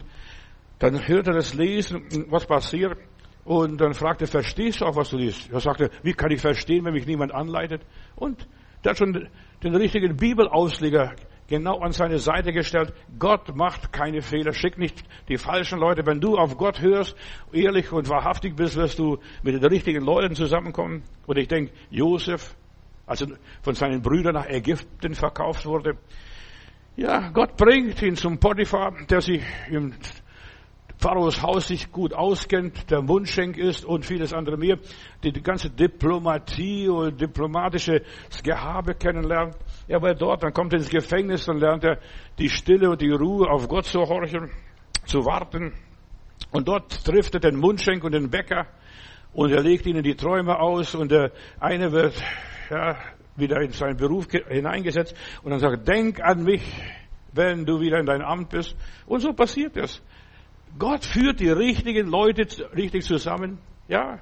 dann 0.79 1.07
hört 1.09 1.27
er 1.29 1.35
das 1.35 1.55
Lesen, 1.55 2.27
was 2.29 2.47
passiert. 2.47 2.99
Und 3.45 3.81
dann 3.81 3.95
fragt 3.95 4.21
er, 4.21 4.29
verstehst 4.29 4.81
du 4.81 4.85
auch, 4.85 4.97
was 4.97 5.11
du 5.11 5.17
liest? 5.17 5.51
Er 5.51 5.61
sagte, 5.61 5.91
wie 6.03 6.13
kann 6.13 6.31
ich 6.31 6.41
verstehen, 6.41 6.85
wenn 6.85 6.93
mich 6.93 7.07
niemand 7.07 7.33
anleitet? 7.33 7.83
Und 8.17 8.47
der 8.85 8.91
hat 8.91 8.99
schon 8.99 9.29
den 9.63 9.75
richtigen 9.75 10.17
Bibelausleger 10.17 11.15
genau 11.51 11.81
an 11.81 11.93
seine 11.93 12.19
Seite 12.19 12.53
gestellt. 12.53 12.95
Gott 13.19 13.55
macht 13.55 13.93
keine 13.93 14.23
Fehler, 14.23 14.55
schickt 14.55 14.79
nicht 14.79 15.03
die 15.29 15.37
falschen 15.37 15.79
Leute. 15.79 16.07
Wenn 16.07 16.21
du 16.21 16.39
auf 16.39 16.57
Gott 16.57 16.81
hörst, 16.81 17.15
ehrlich 17.53 17.93
und 17.93 18.09
wahrhaftig 18.09 18.57
bist, 18.57 18.77
wirst 18.77 18.99
du 18.99 19.19
mit 19.43 19.55
den 19.55 19.65
richtigen 19.65 20.03
Leuten 20.03 20.35
zusammenkommen. 20.35 21.03
Und 21.27 21.37
ich 21.37 21.49
denke, 21.49 21.73
Josef, 21.91 22.55
als 23.05 23.21
er 23.21 23.29
von 23.61 23.75
seinen 23.75 24.01
Brüdern 24.01 24.35
nach 24.35 24.47
Ägypten 24.47 25.15
verkauft 25.15 25.67
wurde, 25.67 25.99
ja, 26.97 27.31
Gott 27.31 27.57
bringt 27.57 28.01
ihn 28.03 28.17
zum 28.17 28.39
Potiphar, 28.39 28.95
der 29.09 29.21
sich 29.21 29.43
im 29.69 29.93
Pharaos 31.01 31.41
Haus 31.41 31.69
sich 31.69 31.91
gut 31.91 32.13
auskennt, 32.13 32.91
der 32.91 33.01
Mundschenk 33.01 33.57
ist 33.57 33.87
und 33.87 34.05
vieles 34.05 34.35
andere 34.35 34.59
mehr, 34.59 34.77
die, 35.25 35.33
die 35.33 35.43
ganze 35.43 35.71
Diplomatie 35.71 36.89
und 36.89 37.19
diplomatische 37.19 38.03
Gehabe 38.43 38.95
kennenlernt. 38.95 39.57
Er 39.89 40.03
war 40.03 40.15
dort, 40.15 40.43
dann 40.43 40.53
kommt 40.53 40.75
er 40.75 40.81
ins 40.81 40.91
Gefängnis, 40.91 41.47
dann 41.47 41.57
lernt 41.57 41.85
er 41.85 42.01
die 42.39 42.51
Stille 42.51 42.91
und 42.91 43.01
die 43.01 43.11
Ruhe 43.11 43.49
auf 43.49 43.67
Gott 43.67 43.87
zu 43.87 44.01
horchen, 44.01 44.51
zu 45.07 45.25
warten. 45.25 45.73
Und 46.51 46.69
dort 46.69 47.03
trifft 47.03 47.33
er 47.33 47.41
den 47.41 47.57
Mundschenk 47.57 48.05
und 48.05 48.13
den 48.13 48.29
Bäcker 48.29 48.67
und 49.33 49.53
er 49.53 49.63
legt 49.63 49.87
ihnen 49.87 50.03
die 50.03 50.17
Träume 50.17 50.59
aus 50.59 50.95
und 50.95 51.11
der 51.11 51.33
eine 51.61 51.93
wird 51.93 52.23
ja, 52.69 52.99
wieder 53.37 53.63
in 53.63 53.71
seinen 53.71 53.97
Beruf 53.97 54.27
hineingesetzt 54.49 55.15
und 55.43 55.51
dann 55.51 55.61
sagt, 55.61 55.89
denk 55.89 56.21
an 56.21 56.43
mich, 56.45 56.63
wenn 57.33 57.65
du 57.65 57.81
wieder 57.81 57.99
in 58.01 58.07
dein 58.07 58.21
Amt 58.21 58.51
bist. 58.51 58.77
Und 59.07 59.21
so 59.21 59.33
passiert 59.33 59.79
es. 59.79 60.03
Gott 60.79 61.05
führt 61.05 61.41
die 61.41 61.51
richtigen 61.51 62.09
Leute 62.09 62.47
richtig 62.75 63.05
zusammen. 63.05 63.59
Ja. 63.89 64.21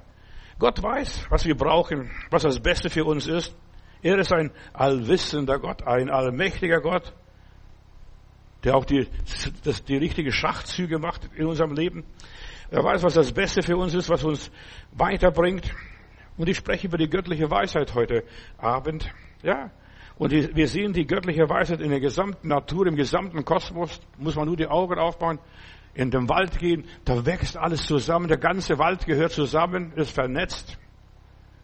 Gott 0.59 0.83
weiß, 0.83 1.27
was 1.31 1.45
wir 1.45 1.57
brauchen, 1.57 2.11
was 2.31 2.43
das 2.43 2.61
Beste 2.61 2.91
für 2.91 3.05
uns 3.05 3.27
ist. 3.27 3.55
Er 4.03 4.19
ist 4.19 4.33
ein 4.33 4.51
allwissender 4.73 5.59
Gott, 5.59 5.83
ein 5.87 6.11
allmächtiger 6.11 6.81
Gott, 6.81 7.13
der 8.65 8.77
auch 8.77 8.85
die, 8.85 9.07
das, 9.65 9.85
die 9.85 9.97
richtigen 9.97 10.33
Schachzüge 10.33 10.99
macht 10.99 11.29
in 11.37 11.47
unserem 11.47 11.75
Leben. 11.75 12.05
Er 12.71 12.85
weiß, 12.85 13.03
was 13.03 13.15
das 13.15 13.33
Beste 13.33 13.63
für 13.63 13.77
uns 13.77 13.95
ist, 13.95 14.09
was 14.11 14.25
uns 14.25 14.51
weiterbringt. 14.93 15.73
Und 16.37 16.49
ich 16.49 16.57
spreche 16.57 16.87
über 16.87 16.99
die 16.99 17.09
göttliche 17.09 17.51
Weisheit 17.51 17.95
heute 17.95 18.25
Abend. 18.59 19.11
Ja. 19.43 19.71
Und 20.17 20.33
wir 20.33 20.69
sehen 20.69 20.93
die 20.93 21.07
göttliche 21.07 21.49
Weisheit 21.49 21.81
in 21.81 21.91
der 21.91 22.01
gesamten 22.01 22.49
Natur, 22.49 22.87
im 22.87 22.97
gesamten 22.97 23.45
Kosmos. 23.45 24.01
Muss 24.19 24.35
man 24.35 24.47
nur 24.47 24.57
die 24.57 24.67
Augen 24.67 24.99
aufbauen, 24.99 25.39
in 25.95 26.11
den 26.11 26.29
Wald 26.29 26.59
gehen, 26.59 26.85
da 27.05 27.27
wächst 27.27 27.57
alles 27.57 27.87
zusammen. 27.87 28.29
Der 28.29 28.39
ganze 28.39 28.79
Wald 28.79 29.07
gehört 29.07 29.33
zusammen, 29.33 29.93
ist 29.97 30.13
vernetzt, 30.13 30.79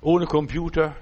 ohne 0.01 0.27
Computer 0.27 0.97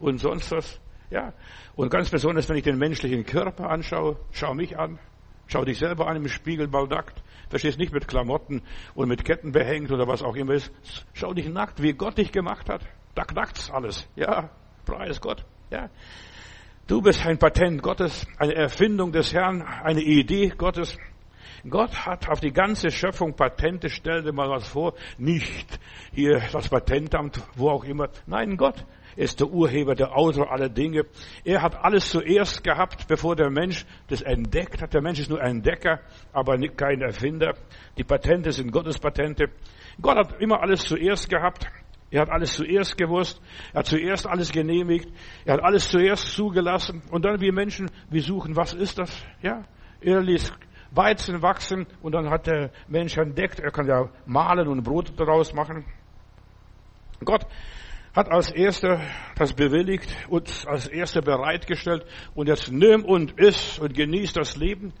und 0.00 0.18
sonst 0.18 0.50
was. 0.50 0.80
Ja. 1.10 1.32
Und 1.76 1.90
ganz 1.90 2.10
besonders, 2.10 2.48
wenn 2.48 2.56
ich 2.56 2.64
den 2.64 2.78
menschlichen 2.78 3.24
Körper 3.24 3.70
anschaue, 3.70 4.16
schau 4.32 4.54
mich 4.54 4.78
an, 4.78 4.98
schau 5.46 5.64
dich 5.64 5.78
selber 5.78 6.06
an 6.08 6.16
im 6.16 6.28
Spiegel 6.28 6.68
mal 6.68 6.86
nackt. 6.86 7.22
Verstehst 7.48 7.78
nicht 7.78 7.92
mit 7.92 8.08
Klamotten 8.08 8.62
und 8.94 9.08
mit 9.08 9.24
Ketten 9.24 9.52
behängt 9.52 9.92
oder 9.92 10.08
was 10.08 10.22
auch 10.22 10.34
immer 10.34 10.54
ist. 10.54 10.72
Schau 11.12 11.34
dich 11.34 11.48
nackt, 11.48 11.82
wie 11.82 11.92
Gott 11.92 12.18
dich 12.18 12.32
gemacht 12.32 12.68
hat. 12.68 12.82
Da 13.14 13.24
knackt's 13.24 13.70
alles. 13.70 14.08
Ja, 14.16 14.50
preis 14.84 15.20
Gott. 15.20 15.44
Ja. 15.70 15.88
Du 16.86 17.00
bist 17.00 17.24
ein 17.24 17.38
Patent 17.38 17.82
Gottes, 17.82 18.26
eine 18.38 18.54
Erfindung 18.54 19.12
des 19.12 19.32
Herrn, 19.32 19.62
eine 19.62 20.02
Idee 20.02 20.48
Gottes. 20.48 20.98
Gott 21.68 22.06
hat 22.06 22.28
auf 22.28 22.40
die 22.40 22.52
ganze 22.52 22.90
Schöpfung 22.90 23.34
Patente, 23.34 23.88
stell 23.88 24.22
dir 24.22 24.32
mal 24.32 24.48
was 24.48 24.68
vor, 24.68 24.94
nicht 25.18 25.78
hier 26.12 26.42
das 26.52 26.68
Patentamt, 26.68 27.40
wo 27.56 27.70
auch 27.70 27.84
immer. 27.84 28.08
Nein, 28.26 28.56
Gott 28.56 28.84
ist 29.16 29.40
der 29.40 29.48
Urheber, 29.48 29.94
der 29.94 30.16
Autor 30.16 30.50
aller 30.50 30.68
Dinge. 30.68 31.04
Er 31.44 31.62
hat 31.62 31.76
alles 31.76 32.10
zuerst 32.10 32.64
gehabt, 32.64 33.06
bevor 33.08 33.36
der 33.36 33.50
Mensch 33.50 33.84
das 34.08 34.22
entdeckt 34.22 34.82
hat. 34.82 34.94
Der 34.94 35.02
Mensch 35.02 35.20
ist 35.20 35.30
nur 35.30 35.40
ein 35.40 35.56
Entdecker, 35.56 36.00
aber 36.32 36.58
kein 36.68 37.00
Erfinder. 37.00 37.54
Die 37.96 38.04
Patente 38.04 38.52
sind 38.52 38.72
Gottes 38.72 38.98
Patente. 38.98 39.46
Gott 40.00 40.16
hat 40.16 40.40
immer 40.40 40.60
alles 40.60 40.84
zuerst 40.84 41.28
gehabt. 41.28 41.66
Er 42.10 42.20
hat 42.22 42.30
alles 42.30 42.54
zuerst 42.54 42.96
gewusst. 42.96 43.40
Er 43.72 43.80
hat 43.80 43.86
zuerst 43.86 44.26
alles 44.26 44.52
genehmigt. 44.52 45.08
Er 45.44 45.54
hat 45.54 45.64
alles 45.64 45.88
zuerst 45.88 46.32
zugelassen. 46.32 47.02
Und 47.10 47.24
dann 47.24 47.40
wir 47.40 47.52
Menschen, 47.52 47.90
wir 48.10 48.22
suchen, 48.22 48.56
was 48.56 48.72
ist 48.72 48.98
das? 48.98 49.24
Ja, 49.42 49.64
er 50.00 50.20
ließ 50.20 50.52
Weizen 50.94 51.42
wachsen 51.42 51.86
und 52.02 52.12
dann 52.12 52.30
hat 52.30 52.46
der 52.46 52.70
Mensch 52.88 53.16
entdeckt, 53.16 53.60
er 53.60 53.70
kann 53.70 53.86
ja 53.86 54.08
malen 54.26 54.68
und 54.68 54.82
Brot 54.82 55.12
daraus 55.18 55.52
machen. 55.52 55.84
Gott 57.24 57.46
hat 58.14 58.30
als 58.30 58.50
erster 58.52 59.00
das 59.36 59.52
bewilligt 59.54 60.14
und 60.28 60.64
als 60.68 60.86
erster 60.86 61.20
bereitgestellt 61.20 62.04
und 62.34 62.48
jetzt 62.48 62.70
nimm 62.70 63.04
und 63.04 63.38
iss 63.40 63.78
und 63.78 63.94
genieß 63.94 64.32
das 64.34 64.56
Leben. 64.56 64.92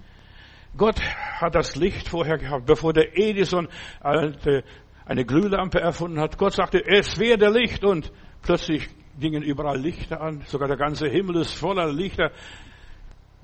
Gott 0.76 1.00
hat 1.00 1.54
das 1.54 1.76
Licht 1.76 2.08
vorher 2.08 2.38
gehabt, 2.38 2.66
bevor 2.66 2.92
der 2.92 3.16
Edison 3.16 3.68
eine 4.00 5.24
Glühlampe 5.24 5.78
erfunden 5.80 6.18
hat. 6.18 6.36
Gott 6.38 6.54
sagte, 6.54 6.84
es 6.84 7.16
werde 7.20 7.48
Licht 7.50 7.84
und 7.84 8.10
plötzlich 8.42 8.88
gingen 9.20 9.44
überall 9.44 9.78
Lichter 9.78 10.20
an. 10.20 10.42
Sogar 10.46 10.66
der 10.66 10.76
ganze 10.76 11.06
Himmel 11.06 11.36
ist 11.42 11.54
voller 11.54 11.92
Lichter, 11.92 12.32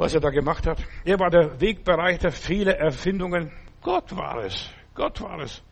was 0.00 0.14
er 0.14 0.20
da 0.20 0.30
gemacht 0.30 0.66
hat. 0.66 0.82
Er 1.04 1.20
war 1.20 1.28
der 1.28 1.60
Wegbereiter 1.60 2.30
vieler 2.30 2.78
Erfindungen. 2.78 3.52
Gott 3.82 4.16
war 4.16 4.44
es. 4.44 4.70
Gott 4.94 5.20
war 5.20 5.40
es 5.40 5.62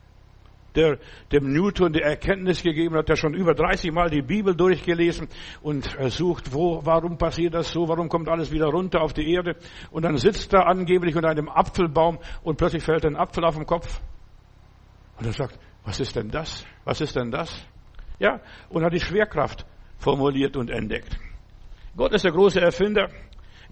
der 0.75 0.99
dem 1.32 1.52
Newton 1.52 1.92
die 1.92 2.02
Erkenntnis 2.02 2.62
gegeben 2.62 2.94
hat, 2.94 3.08
der 3.08 3.16
schon 3.16 3.35
über 3.35 3.54
30 3.54 3.90
Mal 3.90 4.11
die 4.11 4.23
Bibel 4.23 4.54
durchgelesen 4.54 5.26
und 5.61 5.88
sucht, 6.11 6.52
wo, 6.52 6.85
warum 6.85 7.16
passiert 7.16 7.54
das 7.54 7.73
so, 7.73 7.88
warum 7.88 8.08
kommt 8.08 8.28
alles 8.28 8.52
wieder 8.52 8.66
runter 8.66 9.00
auf 9.00 9.12
die 9.12 9.32
Erde 9.32 9.56
und 9.90 10.04
dann 10.04 10.18
sitzt 10.18 10.52
er 10.52 10.68
angeblich 10.68 11.16
unter 11.16 11.30
einem 11.30 11.49
Apfelbaum 11.49 12.18
und 12.44 12.58
plötzlich 12.58 12.85
fällt 12.85 13.06
ein 13.06 13.16
Apfel 13.16 13.44
auf 13.44 13.56
den 13.56 13.66
Kopf 13.66 14.00
und 15.18 15.26
er 15.26 15.32
sagt, 15.32 15.58
was 15.85 15.99
ist 15.99 16.14
denn 16.14 16.30
das? 16.30 16.64
Was 16.85 17.00
ist 17.00 17.16
denn 17.16 17.32
das? 17.32 17.66
Ja, 18.20 18.40
und 18.68 18.85
hat 18.85 18.92
die 18.92 19.00
Schwerkraft 19.00 19.66
formuliert 19.97 20.56
und 20.56 20.70
entdeckt. 20.70 21.18
Gott 21.97 22.12
ist 22.12 22.25
der 22.25 22.32
große 22.32 22.61
Erfinder. 22.61 23.08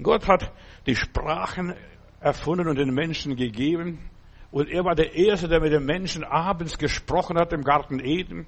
Gott 0.02 0.28
hat 0.28 0.52
die 0.86 0.94
Sprachen 0.94 1.74
erfunden 2.20 2.68
und 2.68 2.76
den 2.76 2.92
Menschen 2.92 3.36
gegeben. 3.36 4.10
Und 4.50 4.68
er 4.68 4.84
war 4.84 4.94
der 4.94 5.14
Erste, 5.14 5.48
der 5.48 5.60
mit 5.60 5.72
den 5.72 5.84
Menschen 5.84 6.24
abends 6.24 6.78
gesprochen 6.78 7.38
hat 7.38 7.52
im 7.52 7.62
Garten 7.62 8.00
Eden. 8.00 8.46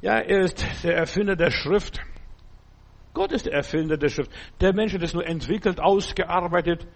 Ja, 0.00 0.18
er 0.18 0.40
ist 0.40 0.64
der 0.82 0.96
Erfinder 0.96 1.36
der 1.36 1.50
Schrift. 1.50 2.00
Gott 3.14 3.32
ist 3.32 3.46
der 3.46 3.54
Erfinder 3.54 3.96
der 3.96 4.08
Schrift. 4.08 4.30
Der 4.60 4.74
Mensch 4.74 4.92
hat 4.92 5.02
es 5.02 5.14
nur 5.14 5.26
entwickelt, 5.26 5.80
ausgearbeitet, 5.80 6.86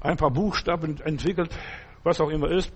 ein 0.00 0.16
paar 0.16 0.30
Buchstaben 0.30 1.00
entwickelt, 1.00 1.56
was 2.02 2.20
auch 2.20 2.28
immer 2.28 2.50
ist. 2.50 2.72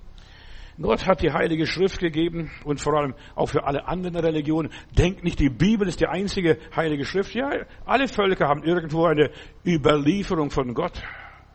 Gott 0.80 1.06
hat 1.06 1.22
die 1.22 1.32
Heilige 1.32 1.66
Schrift 1.66 1.98
gegeben 1.98 2.50
und 2.64 2.80
vor 2.80 2.94
allem 2.94 3.14
auch 3.34 3.46
für 3.46 3.64
alle 3.64 3.88
anderen 3.88 4.16
Religionen. 4.16 4.70
Denkt 4.96 5.24
nicht, 5.24 5.40
die 5.40 5.50
Bibel 5.50 5.88
ist 5.88 6.00
die 6.00 6.06
einzige 6.06 6.58
Heilige 6.74 7.04
Schrift. 7.04 7.34
Ja, 7.34 7.50
alle 7.84 8.06
Völker 8.06 8.46
haben 8.46 8.62
irgendwo 8.62 9.06
eine 9.06 9.30
Überlieferung 9.66 10.50
von 10.50 10.74
Gott, 10.74 11.02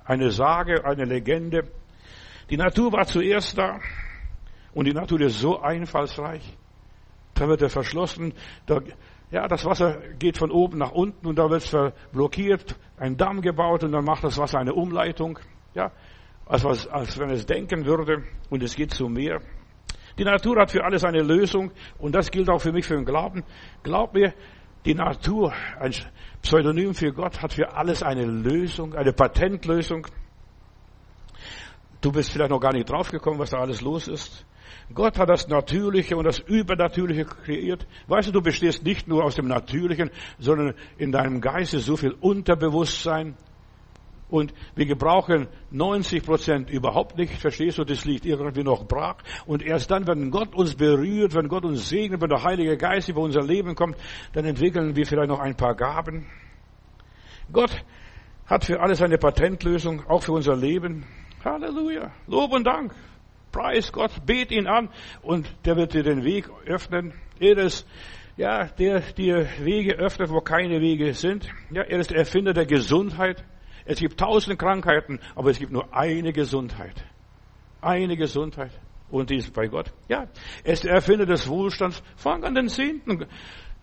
eine 0.04 0.30
Sage, 0.30 0.84
eine 0.84 1.06
Legende. 1.06 1.64
Die 2.50 2.58
Natur 2.58 2.92
war 2.92 3.06
zuerst 3.06 3.58
da 3.58 3.80
und 4.74 4.86
die 4.86 4.94
Natur 4.94 5.22
ist 5.22 5.40
so 5.40 5.62
einfallsreich. 5.62 6.58
Da 7.34 7.48
wird 7.48 7.62
er 7.62 7.70
verschlossen. 7.70 8.34
Da, 8.66 8.82
ja, 9.32 9.48
das 9.48 9.64
Wasser 9.64 10.02
geht 10.20 10.38
von 10.38 10.52
oben 10.52 10.78
nach 10.78 10.92
unten 10.92 11.28
und 11.28 11.40
da 11.40 11.50
wird 11.50 11.64
es 11.64 11.94
blockiert, 12.12 12.78
ein 12.98 13.16
Damm 13.16 13.42
gebaut 13.42 13.86
und 13.86 13.94
dann 13.94 14.04
macht 14.04 14.26
das 14.26 14.38
Wasser 14.38 14.60
eine 14.60 14.74
Umleitung. 14.74 15.40
Ja, 15.74 15.92
als, 16.46 16.64
was, 16.64 16.88
als 16.88 17.18
wenn 17.18 17.30
es 17.30 17.46
denken 17.46 17.86
würde 17.86 18.24
und 18.50 18.64
es 18.64 18.76
geht 18.76 18.92
zum 18.92 19.14
Meer. 19.14 19.42
Die 20.18 20.24
Natur 20.24 20.60
hat 20.60 20.72
für 20.72 20.84
alles 20.84 21.04
eine 21.04 21.22
Lösung 21.22 21.72
und 21.98 22.14
das 22.14 22.30
gilt 22.30 22.50
auch 22.50 22.60
für 22.62 22.72
mich 22.72 22.86
für 22.86 22.96
den 22.96 23.06
Glauben. 23.06 23.44
Glaub 23.82 24.14
mir, 24.14 24.34
die 24.86 24.94
Natur, 24.94 25.54
ein 25.80 25.94
Pseudonym 26.42 26.94
für 26.94 27.12
Gott, 27.14 27.42
hat 27.42 27.54
für 27.54 27.74
alles 27.74 28.04
eine 28.04 28.26
Lösung, 28.26 28.94
eine 28.96 29.14
Patentlösung. 29.14 30.06
Du 32.02 32.12
bist 32.12 32.32
vielleicht 32.32 32.52
noch 32.52 32.60
gar 32.60 32.74
nicht 32.74 32.90
draufgekommen, 32.90 33.40
was 33.40 33.52
da 33.52 33.60
alles 33.60 33.82
los 33.82 34.08
ist. 34.08 34.46
Gott 34.94 35.18
hat 35.18 35.30
das 35.30 35.48
Natürliche 35.48 36.18
und 36.18 36.26
das 36.26 36.40
Übernatürliche 36.40 37.26
kreiert. 37.26 37.88
Weißt 38.08 38.28
du, 38.28 38.34
du 38.34 38.42
bestehst 38.42 38.84
nicht 38.84 39.08
nur 39.08 39.24
aus 39.24 39.36
dem 39.36 39.48
Natürlichen, 39.48 40.12
sondern 40.38 40.76
in 40.98 41.12
deinem 41.12 41.40
Geiste 41.40 41.80
so 41.80 41.96
viel 41.96 42.12
Unterbewusstsein. 42.12 43.38
Und 44.34 44.52
wir 44.74 44.88
gebrauchen 44.88 45.48
90 45.70 46.26
Prozent 46.26 46.72
überhaupt 46.72 47.20
nicht. 47.20 47.36
Verstehst 47.36 47.78
du? 47.78 47.84
Das 47.84 48.04
liegt 48.04 48.26
irgendwie 48.26 48.64
noch 48.64 48.88
brach. 48.88 49.18
Und 49.46 49.62
erst 49.62 49.92
dann, 49.92 50.08
wenn 50.08 50.32
Gott 50.32 50.56
uns 50.56 50.74
berührt, 50.74 51.36
wenn 51.36 51.48
Gott 51.48 51.64
uns 51.66 51.88
segnet, 51.88 52.20
wenn 52.20 52.30
der 52.30 52.42
Heilige 52.42 52.76
Geist 52.76 53.10
über 53.10 53.22
unser 53.22 53.44
Leben 53.44 53.76
kommt, 53.76 53.96
dann 54.34 54.46
entwickeln 54.46 54.96
wir 54.96 55.06
vielleicht 55.06 55.30
noch 55.30 55.40
ein 55.40 55.56
paar 55.56 55.76
Gaben. 55.76 56.26
Gott 57.52 57.86
hat 58.48 58.66
für 58.66 58.80
alles 58.80 59.04
eine 59.04 59.20
Patentlösung, 59.20 60.04
auch 60.08 60.24
für 60.24 60.32
unser 60.32 60.56
Leben. 60.56 61.06
Halleluja. 61.46 62.12
Lob 62.26 62.54
und 62.54 62.64
Dank. 62.64 62.92
Preis 63.52 63.92
Gott. 63.92 64.26
Bet 64.26 64.50
ihn 64.50 64.66
an 64.66 64.90
und 65.22 65.48
der 65.64 65.76
wird 65.76 65.94
dir 65.94 66.02
den 66.02 66.24
Weg 66.24 66.50
öffnen. 66.66 67.14
Er 67.40 67.56
ist, 67.60 67.88
ja, 68.36 68.66
der 68.66 69.02
dir 69.02 69.48
Wege 69.60 69.94
öffnet, 69.94 70.32
wo 70.32 70.42
keine 70.42 70.82
Wege 70.82 71.14
sind. 71.14 71.48
Ja, 71.70 71.84
er 71.84 72.00
ist 72.00 72.10
der 72.10 72.18
Erfinder 72.18 72.54
der 72.54 72.66
Gesundheit. 72.66 73.46
Es 73.86 74.00
gibt 74.00 74.20
tausend 74.20 74.58
Krankheiten, 74.60 75.20
aber 75.36 75.50
es 75.50 75.60
gibt 75.60 75.72
nur 75.72 75.94
eine 75.94 76.32
Gesundheit. 76.34 77.04
Eine 77.82 78.16
Gesundheit. 78.16 78.72
Und 79.10 79.30
die 79.30 79.36
ist 79.36 79.54
bei 79.54 79.68
Gott. 79.68 79.94
Ja, 80.08 80.28
er 80.64 80.74
ist 80.74 80.86
der 80.86 80.94
Erfinder 80.94 81.26
des 81.26 81.48
Wohlstands. 81.48 82.02
Fang 82.16 82.44
an 82.44 82.56
den 82.56 82.70
Zehnten 82.70 83.26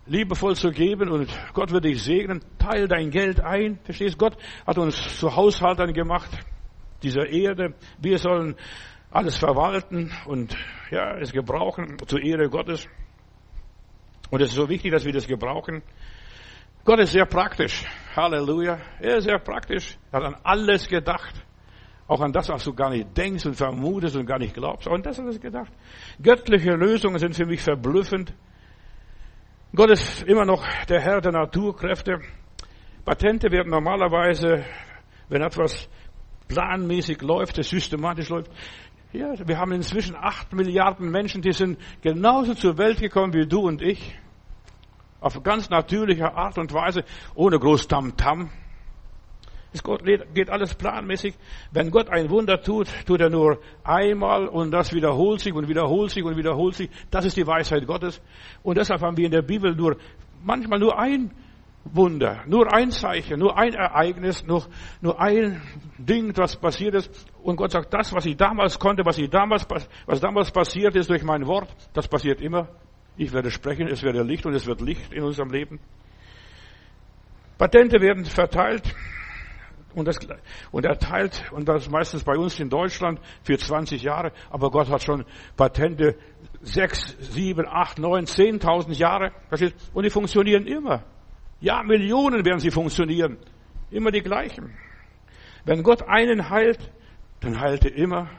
liebevoll 0.05 0.55
zu 0.55 0.71
geben 0.71 1.09
und 1.09 1.29
Gott 1.53 1.71
wird 1.71 1.85
dich 1.85 2.03
segnen. 2.03 2.41
Teil 2.57 2.87
dein 2.87 3.11
Geld 3.11 3.39
ein. 3.39 3.79
Verstehst? 3.83 4.17
Gott 4.17 4.35
hat 4.65 4.77
uns 4.77 5.19
zu 5.19 5.35
Haushaltern 5.35 5.93
gemacht 5.93 6.29
dieser 7.03 7.27
Erde. 7.27 7.75
Wir 7.99 8.17
sollen 8.17 8.55
alles 9.11 9.37
verwalten 9.37 10.11
und 10.25 10.55
ja, 10.89 11.17
es 11.17 11.31
gebrauchen 11.31 11.97
zur 12.05 12.21
Ehre 12.21 12.49
Gottes. 12.49 12.87
Und 14.29 14.41
es 14.41 14.49
ist 14.49 14.55
so 14.55 14.69
wichtig, 14.69 14.91
dass 14.91 15.05
wir 15.05 15.13
das 15.13 15.27
gebrauchen. 15.27 15.83
Gott 16.83 16.99
ist 16.99 17.11
sehr 17.11 17.25
praktisch. 17.25 17.85
Halleluja. 18.15 18.79
Er 18.99 19.17
ist 19.17 19.25
sehr 19.25 19.39
praktisch. 19.39 19.97
Er 20.11 20.19
hat 20.19 20.33
an 20.33 20.41
alles 20.43 20.87
gedacht. 20.87 21.35
Auch 22.07 22.21
an 22.21 22.33
das, 22.33 22.49
was 22.49 22.63
du 22.63 22.73
gar 22.73 22.89
nicht 22.89 23.15
denkst 23.15 23.45
und 23.45 23.55
vermutest 23.55 24.15
und 24.15 24.25
gar 24.25 24.39
nicht 24.39 24.53
glaubst. 24.53 24.87
Auch 24.87 24.93
an 24.93 25.03
das 25.03 25.17
hat 25.17 25.25
er 25.25 25.39
gedacht. 25.39 25.71
Göttliche 26.21 26.71
Lösungen 26.71 27.19
sind 27.19 27.35
für 27.35 27.45
mich 27.45 27.61
verblüffend. 27.61 28.33
Gott 29.73 29.91
ist 29.91 30.23
immer 30.23 30.43
noch 30.43 30.65
der 30.89 30.99
Herr 30.99 31.21
der 31.21 31.31
Naturkräfte. 31.31 32.19
Patente 33.05 33.49
werden 33.51 33.69
normalerweise, 33.69 34.65
wenn 35.29 35.41
etwas 35.41 35.87
planmäßig 36.49 37.21
läuft, 37.21 37.57
es 37.59 37.69
systematisch 37.69 38.29
läuft. 38.29 38.51
Ja, 39.13 39.33
wir 39.45 39.57
haben 39.57 39.71
inzwischen 39.71 40.15
acht 40.15 40.51
Milliarden 40.51 41.09
Menschen, 41.09 41.41
die 41.41 41.53
sind 41.53 41.79
genauso 42.01 42.53
zur 42.53 42.77
Welt 42.77 42.99
gekommen 42.99 43.33
wie 43.33 43.47
du 43.47 43.61
und 43.61 43.81
ich. 43.81 44.17
Auf 45.21 45.41
ganz 45.43 45.69
natürliche 45.69 46.33
Art 46.35 46.57
und 46.57 46.73
Weise, 46.73 47.05
ohne 47.35 47.57
groß 47.57 47.87
Tamtam. 47.87 48.41
-Tam. 48.41 48.49
Es 49.73 49.83
geht 50.33 50.49
alles 50.49 50.75
planmäßig. 50.75 51.33
Wenn 51.71 51.91
Gott 51.91 52.09
ein 52.09 52.29
Wunder 52.29 52.61
tut, 52.61 52.87
tut 53.05 53.21
er 53.21 53.29
nur 53.29 53.59
einmal 53.83 54.47
und 54.47 54.71
das 54.71 54.93
wiederholt 54.93 55.39
sich 55.39 55.53
und 55.53 55.69
wiederholt 55.69 56.11
sich 56.11 56.23
und 56.23 56.35
wiederholt 56.35 56.75
sich. 56.75 56.89
Das 57.09 57.23
ist 57.23 57.37
die 57.37 57.47
Weisheit 57.47 57.87
Gottes. 57.87 58.21
Und 58.63 58.77
deshalb 58.77 59.01
haben 59.01 59.15
wir 59.15 59.25
in 59.25 59.31
der 59.31 59.43
Bibel 59.43 59.73
nur, 59.73 59.95
manchmal 60.43 60.79
nur 60.79 60.99
ein 60.99 61.31
Wunder, 61.85 62.43
nur 62.47 62.71
ein 62.73 62.91
Zeichen, 62.91 63.39
nur 63.39 63.57
ein 63.57 63.73
Ereignis, 63.73 64.45
nur, 64.45 64.65
nur 64.99 65.19
ein 65.19 65.61
Ding, 65.97 66.35
was 66.35 66.57
passiert 66.57 66.93
ist. 66.95 67.31
Und 67.41 67.55
Gott 67.55 67.71
sagt, 67.71 67.93
das, 67.93 68.13
was 68.13 68.25
ich 68.25 68.35
damals 68.35 68.77
konnte, 68.77 69.05
was 69.05 69.17
ich 69.17 69.29
damals, 69.29 69.65
was 70.05 70.19
damals 70.19 70.51
passiert 70.51 70.95
ist 70.97 71.09
durch 71.09 71.23
mein 71.23 71.47
Wort, 71.47 71.73
das 71.93 72.09
passiert 72.09 72.41
immer. 72.41 72.67
Ich 73.17 73.33
werde 73.33 73.51
sprechen, 73.51 73.87
es 73.87 74.03
werde 74.03 74.23
Licht 74.23 74.45
und 74.45 74.53
es 74.53 74.65
wird 74.65 74.81
Licht 74.81 75.13
in 75.13 75.23
unserem 75.23 75.51
Leben. 75.51 75.79
Patente 77.57 78.01
werden 78.01 78.25
verteilt 78.25 78.95
und, 79.93 80.07
das, 80.07 80.17
und 80.71 80.85
erteilt, 80.85 81.51
und 81.51 81.67
das 81.67 81.89
meistens 81.89 82.23
bei 82.23 82.35
uns 82.35 82.59
in 82.59 82.69
Deutschland 82.69 83.19
für 83.43 83.57
20 83.57 84.01
Jahre, 84.01 84.31
aber 84.49 84.71
Gott 84.71 84.89
hat 84.89 85.03
schon 85.03 85.25
Patente 85.55 86.15
sechs, 86.61 87.15
sieben, 87.19 87.67
acht, 87.67 87.99
neun, 87.99 88.25
zehntausend 88.25 88.97
Jahre, 88.97 89.31
und 89.93 90.03
die 90.03 90.09
funktionieren 90.09 90.65
immer. 90.65 91.03
Ja, 91.59 91.83
Millionen 91.83 92.43
werden 92.43 92.59
sie 92.59 92.71
funktionieren. 92.71 93.37
Immer 93.91 94.11
die 94.11 94.21
gleichen. 94.21 94.75
Wenn 95.65 95.83
Gott 95.83 96.01
einen 96.07 96.49
heilt, 96.49 96.79
dann 97.41 97.59
heilt 97.59 97.85
er 97.85 97.95
immer. 97.95 98.29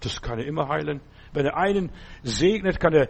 Das 0.00 0.22
kann 0.22 0.38
er 0.38 0.46
immer 0.46 0.68
heilen. 0.68 1.00
Wenn 1.32 1.46
er 1.46 1.56
einen 1.56 1.90
segnet, 2.22 2.78
kann 2.78 2.94
er 2.94 3.08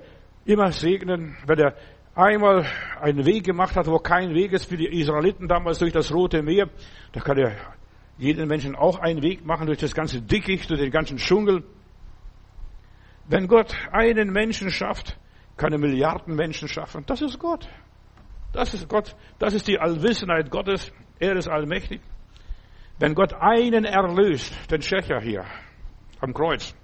immer 0.49 0.73
segnen. 0.73 1.37
Wenn 1.47 1.59
er 1.59 1.75
einmal 2.14 2.67
einen 3.00 3.25
Weg 3.26 3.45
gemacht 3.45 3.76
hat, 3.76 3.87
wo 3.87 3.99
kein 3.99 4.35
Weg 4.35 4.52
ist 4.52 4.69
für 4.69 4.76
die 4.76 4.88
Israeliten 5.00 5.47
damals 5.47 5.78
durch 5.78 5.93
das 5.93 6.12
Rote 6.12 6.43
Meer, 6.43 6.69
da 7.12 7.21
kann 7.21 7.38
er 7.38 7.55
jeden 8.17 8.49
Menschen 8.49 8.75
auch 8.75 8.99
einen 8.99 9.23
Weg 9.23 9.45
machen 9.45 9.67
durch 9.67 9.78
das 9.78 9.95
ganze 9.95 10.21
Dickicht, 10.23 10.69
durch 10.71 10.81
den 10.81 10.90
ganzen 10.90 11.19
Dschungel. 11.19 11.64
Wenn 13.28 13.47
Gott 13.47 13.75
einen 13.93 14.33
Menschen 14.33 14.71
schafft, 14.71 15.19
kann 15.57 15.73
er 15.73 15.78
Milliarden 15.78 16.35
Menschen 16.35 16.67
schaffen. 16.67 17.05
Das 17.07 17.21
ist 17.21 17.38
Gott. 17.38 17.69
Das 18.52 18.73
ist 18.73 18.88
Gott. 18.88 19.14
Das 19.38 19.52
ist 19.52 19.69
die 19.69 19.78
Allwissenheit 19.78 20.50
Gottes. 20.50 20.93
Er 21.19 21.37
ist 21.37 21.49
allmächtig. 21.49 22.00
Wenn 22.99 23.14
Gott 23.14 23.35
einen 23.35 23.85
erlöst, 23.85 24.55
den 24.71 24.83
Schächer 24.83 25.21
hier 25.21 25.45
am 26.21 26.33
Kreuz, 26.33 26.75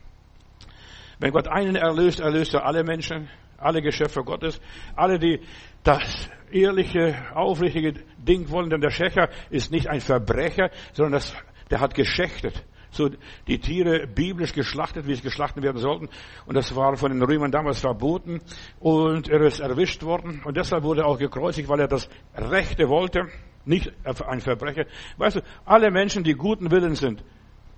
wenn 1.19 1.33
Gott 1.33 1.49
einen 1.49 1.77
erlöst, 1.77 2.21
erlöst 2.21 2.55
er 2.55 2.67
alle 2.67 2.85
Menschen, 2.85 3.29
alle 3.65 3.83
Geschöpfe 3.83 4.23
Gottes, 4.23 4.61
alle, 4.95 5.19
die 5.19 5.41
das 5.83 6.29
ehrliche, 6.51 7.17
aufrichtige 7.35 7.95
Ding 8.19 8.51
wollen, 8.51 8.71
denn 8.71 8.81
der 8.81 8.91
Schächer 8.91 9.29
ist 9.51 9.73
nicht 9.73 9.89
ein 9.89 10.01
Verbrecher, 10.01 10.71
sondern 10.93 11.13
das, 11.13 11.35
der 11.71 11.81
hat 11.81 11.95
geschächtet. 11.95 12.65
So 12.91 13.11
die 13.49 13.59
Tiere 13.59 14.07
biblisch 14.07 14.53
geschlachtet, 14.53 15.09
wie 15.09 15.15
sie 15.17 15.23
geschlachtet 15.23 15.65
werden 15.65 15.79
sollten. 15.79 16.09
Und 16.47 16.55
das 16.55 16.77
war 16.77 16.97
von 16.97 17.11
den 17.11 17.23
Römern 17.25 17.51
damals 17.51 17.81
verboten. 17.81 18.41
Und 18.79 19.29
er 19.29 19.41
ist 19.41 19.59
erwischt 19.59 20.05
worden. 20.05 20.43
Und 20.45 20.57
deshalb 20.57 20.85
wurde 20.85 21.01
er 21.01 21.09
auch 21.09 21.19
gekreuzigt, 21.19 21.69
weil 21.69 21.81
er 21.81 21.89
das 21.89 22.09
Rechte 22.37 22.89
wollte. 22.89 23.27
Nicht 23.65 23.93
ein 24.05 24.41
Verbrecher. 24.41 24.85
Weißt 25.17 25.37
du, 25.37 25.41
alle 25.65 25.91
Menschen, 25.91 26.23
die 26.23 26.35
guten 26.35 26.71
Willen 26.71 26.95
sind, 26.95 27.25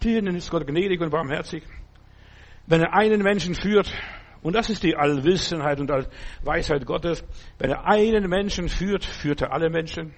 denen 0.04 0.36
ist 0.36 0.50
Gott 0.50 0.66
gnädig 0.66 1.00
und 1.00 1.10
barmherzig. 1.10 1.62
Wenn 2.66 2.82
er 2.82 2.92
einen 2.92 3.22
Menschen 3.22 3.54
führt, 3.54 3.90
und 4.42 4.54
das 4.54 4.70
ist 4.70 4.82
die 4.82 4.96
Allwissenheit 4.96 5.80
und 5.80 5.90
Weisheit 6.42 6.86
Gottes. 6.86 7.24
Wenn 7.58 7.70
er 7.70 7.86
einen 7.86 8.28
Menschen 8.28 8.68
führt, 8.68 9.04
führt 9.04 9.42
er 9.42 9.52
alle 9.52 9.70
Menschen. 9.70 10.14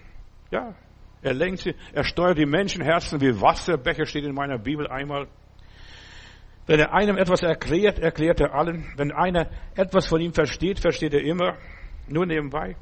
Ja, 0.51 0.75
er 1.23 1.35
lenkt 1.35 1.61
sie, 1.61 1.75
er 1.93 2.05
steuert 2.05 2.39
die 2.39 2.47
Menschenherzen 2.47 3.21
wie 3.21 3.41
Wasserbecher, 3.41 4.07
steht 4.07 4.25
in 4.25 4.35
meiner 4.35 4.59
Bibel 4.59 4.87
einmal. 4.87 5.27
Wenn 6.67 6.81
er 6.81 6.93
einem 6.93 7.17
etwas 7.17 7.43
erklärt, 7.43 7.99
erklärt 7.99 8.41
er 8.41 8.55
allen. 8.55 8.87
Wenn 8.97 9.11
einer 9.11 9.49
etwas 9.75 10.07
von 10.07 10.21
ihm 10.21 10.33
versteht, 10.33 10.81
versteht 10.81 11.15
er 11.15 11.23
immer, 11.23 11.57
nur 12.09 12.27
nebenbei. 12.27 12.77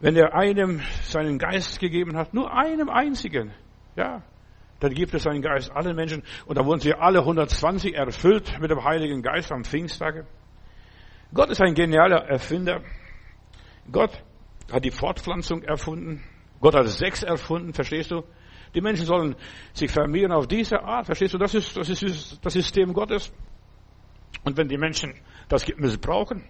Wenn 0.00 0.14
er 0.14 0.34
einem 0.34 0.80
seinen 1.02 1.38
Geist 1.38 1.80
gegeben 1.80 2.16
hat, 2.16 2.34
nur 2.34 2.52
einem 2.52 2.88
einzigen, 2.88 3.52
ja, 3.96 4.22
dann 4.80 4.94
gibt 4.94 5.12
es 5.14 5.24
seinen 5.24 5.42
Geist 5.42 5.72
allen 5.72 5.96
Menschen. 5.96 6.22
Und 6.46 6.56
da 6.56 6.64
wurden 6.64 6.80
sie 6.80 6.94
alle 6.94 7.20
120 7.20 7.94
erfüllt 7.94 8.60
mit 8.60 8.70
dem 8.70 8.84
Heiligen 8.84 9.22
Geist 9.22 9.50
am 9.50 9.64
Pfingsttage. 9.64 10.26
Gott 11.32 11.50
ist 11.50 11.60
ein 11.60 11.74
genialer 11.74 12.24
Erfinder. 12.26 12.82
Gott 13.90 14.22
hat 14.72 14.84
die 14.84 14.90
Fortpflanzung 14.90 15.62
erfunden. 15.62 16.22
Gott 16.60 16.74
hat 16.74 16.88
Sex 16.88 17.22
erfunden, 17.22 17.72
verstehst 17.72 18.10
du? 18.10 18.22
Die 18.74 18.80
Menschen 18.80 19.06
sollen 19.06 19.36
sich 19.72 19.90
vermehren 19.90 20.32
auf 20.32 20.46
diese 20.46 20.82
Art, 20.82 21.06
verstehst 21.06 21.34
du? 21.34 21.38
Das 21.38 21.54
ist, 21.54 21.76
das 21.76 21.88
ist 21.88 22.38
das 22.44 22.52
System 22.52 22.92
Gottes. 22.92 23.32
Und 24.44 24.56
wenn 24.56 24.68
die 24.68 24.76
Menschen 24.76 25.14
das 25.48 25.66
missbrauchen, 25.76 26.44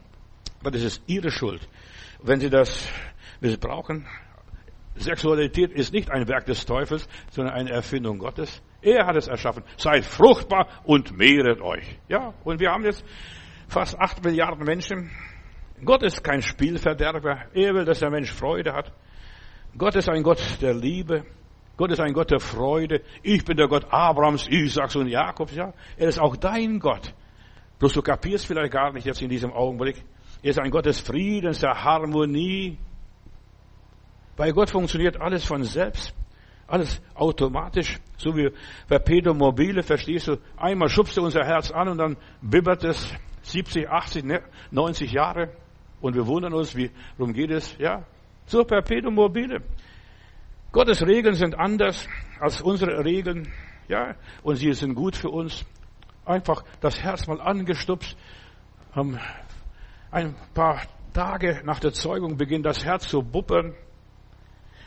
dann 0.63 0.75
ist 0.75 0.85
es 0.85 1.03
ihre 1.07 1.31
Schuld. 1.31 1.69
Wenn 2.23 2.41
sie 2.41 2.51
das 2.51 2.89
missbrauchen, 3.41 4.07
Sexualität 4.97 5.71
ist 5.73 5.93
nicht 5.93 6.11
ein 6.11 6.27
Werk 6.29 6.47
des 6.47 6.67
Teufels, 6.67 7.09
sondern 7.31 7.55
eine 7.55 7.71
Erfindung 7.71 8.19
Gottes. 8.19 8.63
Er 8.83 9.07
hat 9.07 9.17
es 9.17 9.29
erschaffen. 9.29 9.63
Seid 9.77 10.05
fruchtbar 10.05 10.69
und 10.85 11.17
mehret 11.17 11.61
euch. 11.61 11.99
Ja, 12.09 12.35
und 12.45 12.59
wir 12.59 12.71
haben 12.71 12.85
jetzt 12.85 13.05
fast 13.69 13.99
acht 13.99 14.25
Milliarden 14.25 14.65
Menschen. 14.65 15.11
Gott 15.85 16.03
ist 16.03 16.25
kein 16.25 16.43
Spielverderber. 16.43 17.45
Er 17.55 17.75
will, 17.75 17.85
dass 17.85 18.01
der 18.01 18.11
Mensch 18.11 18.33
Freude 18.33 18.73
hat. 18.73 18.93
Gott 19.77 19.95
ist 19.95 20.09
ein 20.09 20.23
Gott 20.23 20.41
der 20.61 20.75
Liebe. 20.75 21.25
Gott 21.77 21.93
ist 21.93 22.01
ein 22.01 22.13
Gott 22.13 22.33
der 22.33 22.41
Freude. 22.41 23.03
Ich 23.23 23.45
bin 23.45 23.57
der 23.57 23.69
Gott 23.69 23.87
Abrahams, 23.91 24.49
Isaaks 24.49 24.97
und 24.97 25.07
Jakobs. 25.07 25.55
Ja, 25.55 25.73
er 25.97 26.09
ist 26.09 26.19
auch 26.19 26.37
dein 26.37 26.81
Gott. 26.81 27.15
Bloß 27.79 27.93
du 27.93 28.03
kapierst 28.03 28.47
vielleicht 28.47 28.73
gar 28.73 28.93
nicht 28.93 29.07
jetzt 29.07 29.23
in 29.23 29.29
diesem 29.29 29.53
Augenblick. 29.53 30.03
Er 30.43 30.51
ist 30.51 30.59
ein 30.59 30.71
Gott 30.71 30.87
des 30.87 31.01
Friedens, 31.01 31.61
der 31.61 31.85
Harmonie. 31.85 32.79
Bei 34.37 34.51
Gott 34.51 34.71
funktioniert 34.71 35.21
alles 35.21 35.45
von 35.45 35.63
selbst. 35.63 36.15
Alles 36.67 37.01
automatisch, 37.15 37.97
so 38.19 38.37
wie 38.37 38.51
Perpetuum 38.89 39.39
mobile, 39.39 39.83
verstehst 39.83 40.29
du? 40.29 40.37
Einmal 40.57 40.89
schubst 40.91 41.17
du 41.17 41.23
unser 41.23 41.45
Herz 41.45 41.71
an 41.71 41.89
und 41.89 41.99
dann 41.99 42.17
bibbert 42.43 42.85
es 42.85 43.15
70, 43.49 43.89
80, 43.89 44.25
90 44.71 45.13
Jahre 45.13 45.51
und 46.01 46.15
wir 46.15 46.27
wundern 46.27 46.55
uns, 46.55 46.77
wie, 46.77 46.91
worum 47.17 47.33
geht 47.33 47.51
es? 47.51 47.77
Ja, 47.79 48.05
so 48.47 48.65
perpetuum 48.65 49.15
mobile. 49.15 49.63
Gottes 50.73 51.05
Regeln 51.07 51.35
sind 51.35 51.59
anders 51.59 52.07
als 52.41 52.61
unsere 52.61 53.05
Regeln, 53.05 53.51
ja, 53.89 54.17
und 54.43 54.57
sie 54.57 54.73
sind 54.75 54.95
gut 54.95 55.17
für 55.17 55.31
uns. 55.31 55.65
Einfach 56.25 56.63
das 56.81 57.01
Herz 57.01 57.27
mal 57.27 57.41
angestupst, 57.41 58.17
um, 58.95 59.19
ein 60.11 60.35
paar 60.55 60.83
Tage 61.15 61.63
nach 61.65 61.81
der 61.81 61.93
Zeugung 61.93 62.37
beginnt 62.37 62.67
das 62.67 62.85
Herz 62.85 63.09
zu 63.09 63.23
buppern. 63.23 63.75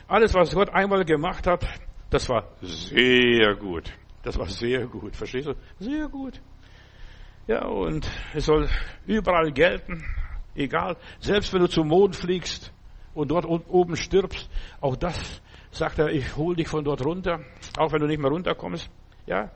Alles, 0.06 0.34
was 0.34 0.54
Gott 0.54 0.70
einmal 0.70 1.04
gemacht 1.04 1.46
hat, 1.46 1.66
das 2.10 2.28
war 2.28 2.48
sehr 2.60 3.56
gut. 3.56 3.92
Das 4.22 4.38
war 4.38 4.46
sehr 4.46 4.86
gut. 4.86 5.16
Verstehst 5.16 5.48
du? 5.48 5.54
Sehr 5.78 6.08
gut. 6.08 6.40
Ja, 7.46 7.66
und 7.66 8.08
es 8.34 8.46
soll 8.46 8.68
überall 9.06 9.50
gelten, 9.50 10.04
egal, 10.54 10.96
selbst 11.18 11.52
wenn 11.52 11.60
du 11.60 11.68
zum 11.68 11.88
Mond 11.88 12.14
fliegst 12.14 12.72
und 13.14 13.30
dort 13.30 13.44
oben 13.44 13.96
stirbst, 13.96 14.48
auch 14.80 14.94
das 14.94 15.42
sagt 15.72 15.98
er, 15.98 16.10
ich 16.10 16.36
hol 16.36 16.54
dich 16.54 16.68
von 16.68 16.84
dort 16.84 17.04
runter, 17.04 17.40
auch 17.78 17.92
wenn 17.92 18.00
du 18.00 18.06
nicht 18.06 18.20
mehr 18.20 18.30
runterkommst, 18.30 18.88
ja. 19.26 19.50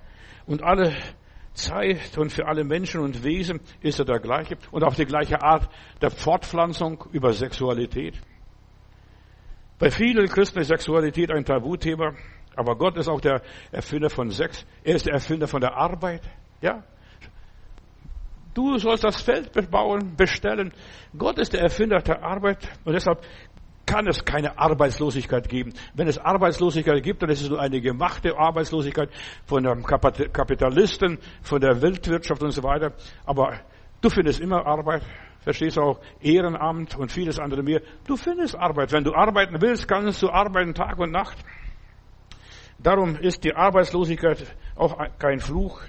Und 0.46 0.62
alle 0.62 0.96
Zeit 1.52 2.18
und 2.18 2.32
für 2.32 2.46
alle 2.46 2.64
Menschen 2.64 3.00
und 3.00 3.22
Wesen 3.22 3.60
ist 3.80 3.98
er 3.98 4.04
der 4.04 4.18
gleiche 4.18 4.56
und 4.72 4.82
auf 4.82 4.96
die 4.96 5.06
gleiche 5.06 5.42
Art 5.42 5.68
der 6.00 6.10
Fortpflanzung 6.10 7.04
über 7.12 7.32
Sexualität. 7.32 8.20
Bei 9.78 9.90
vielen 9.90 10.26
Christen 10.28 10.58
ist 10.58 10.68
Sexualität 10.68 11.30
ein 11.30 11.44
Tabuthema, 11.44 12.14
aber 12.56 12.76
Gott 12.76 12.96
ist 12.96 13.08
auch 13.08 13.20
der 13.20 13.42
Erfinder 13.70 14.10
von 14.10 14.30
Sex. 14.30 14.66
Er 14.82 14.96
ist 14.96 15.06
der 15.06 15.14
Erfinder 15.14 15.46
von 15.46 15.60
der 15.60 15.76
Arbeit, 15.76 16.22
ja. 16.60 16.82
Du 18.56 18.78
sollst 18.78 19.04
das 19.04 19.20
Feld 19.20 19.52
bebauen, 19.52 20.16
bestellen. 20.16 20.72
Gott 21.16 21.38
ist 21.38 21.52
der 21.52 21.60
Erfinder 21.60 21.98
der 21.98 22.24
Arbeit 22.24 22.66
und 22.86 22.94
deshalb 22.94 23.20
kann 23.84 24.06
es 24.08 24.24
keine 24.24 24.58
Arbeitslosigkeit 24.58 25.46
geben. 25.46 25.74
Wenn 25.92 26.08
es 26.08 26.16
Arbeitslosigkeit 26.16 27.02
gibt, 27.02 27.22
dann 27.22 27.28
ist 27.28 27.42
es 27.42 27.50
nur 27.50 27.60
eine 27.60 27.82
gemachte 27.82 28.34
Arbeitslosigkeit 28.34 29.10
von 29.44 29.62
dem 29.62 29.84
Kapitalisten, 29.84 31.18
von 31.42 31.60
der 31.60 31.82
Weltwirtschaft 31.82 32.42
und 32.42 32.52
so 32.52 32.62
weiter. 32.62 32.94
Aber 33.26 33.60
du 34.00 34.08
findest 34.08 34.40
immer 34.40 34.64
Arbeit. 34.64 35.02
Verstehst 35.40 35.78
auch 35.78 36.00
Ehrenamt 36.22 36.96
und 36.96 37.12
vieles 37.12 37.38
andere 37.38 37.62
mehr. 37.62 37.82
Du 38.06 38.16
findest 38.16 38.56
Arbeit. 38.56 38.90
Wenn 38.90 39.04
du 39.04 39.12
arbeiten 39.12 39.60
willst, 39.60 39.86
kannst 39.86 40.22
du 40.22 40.30
arbeiten 40.30 40.72
Tag 40.72 40.98
und 40.98 41.10
Nacht. 41.12 41.36
Darum 42.78 43.16
ist 43.16 43.44
die 43.44 43.54
Arbeitslosigkeit 43.54 44.56
auch 44.76 44.96
kein 45.18 45.40
Fluch, 45.40 45.82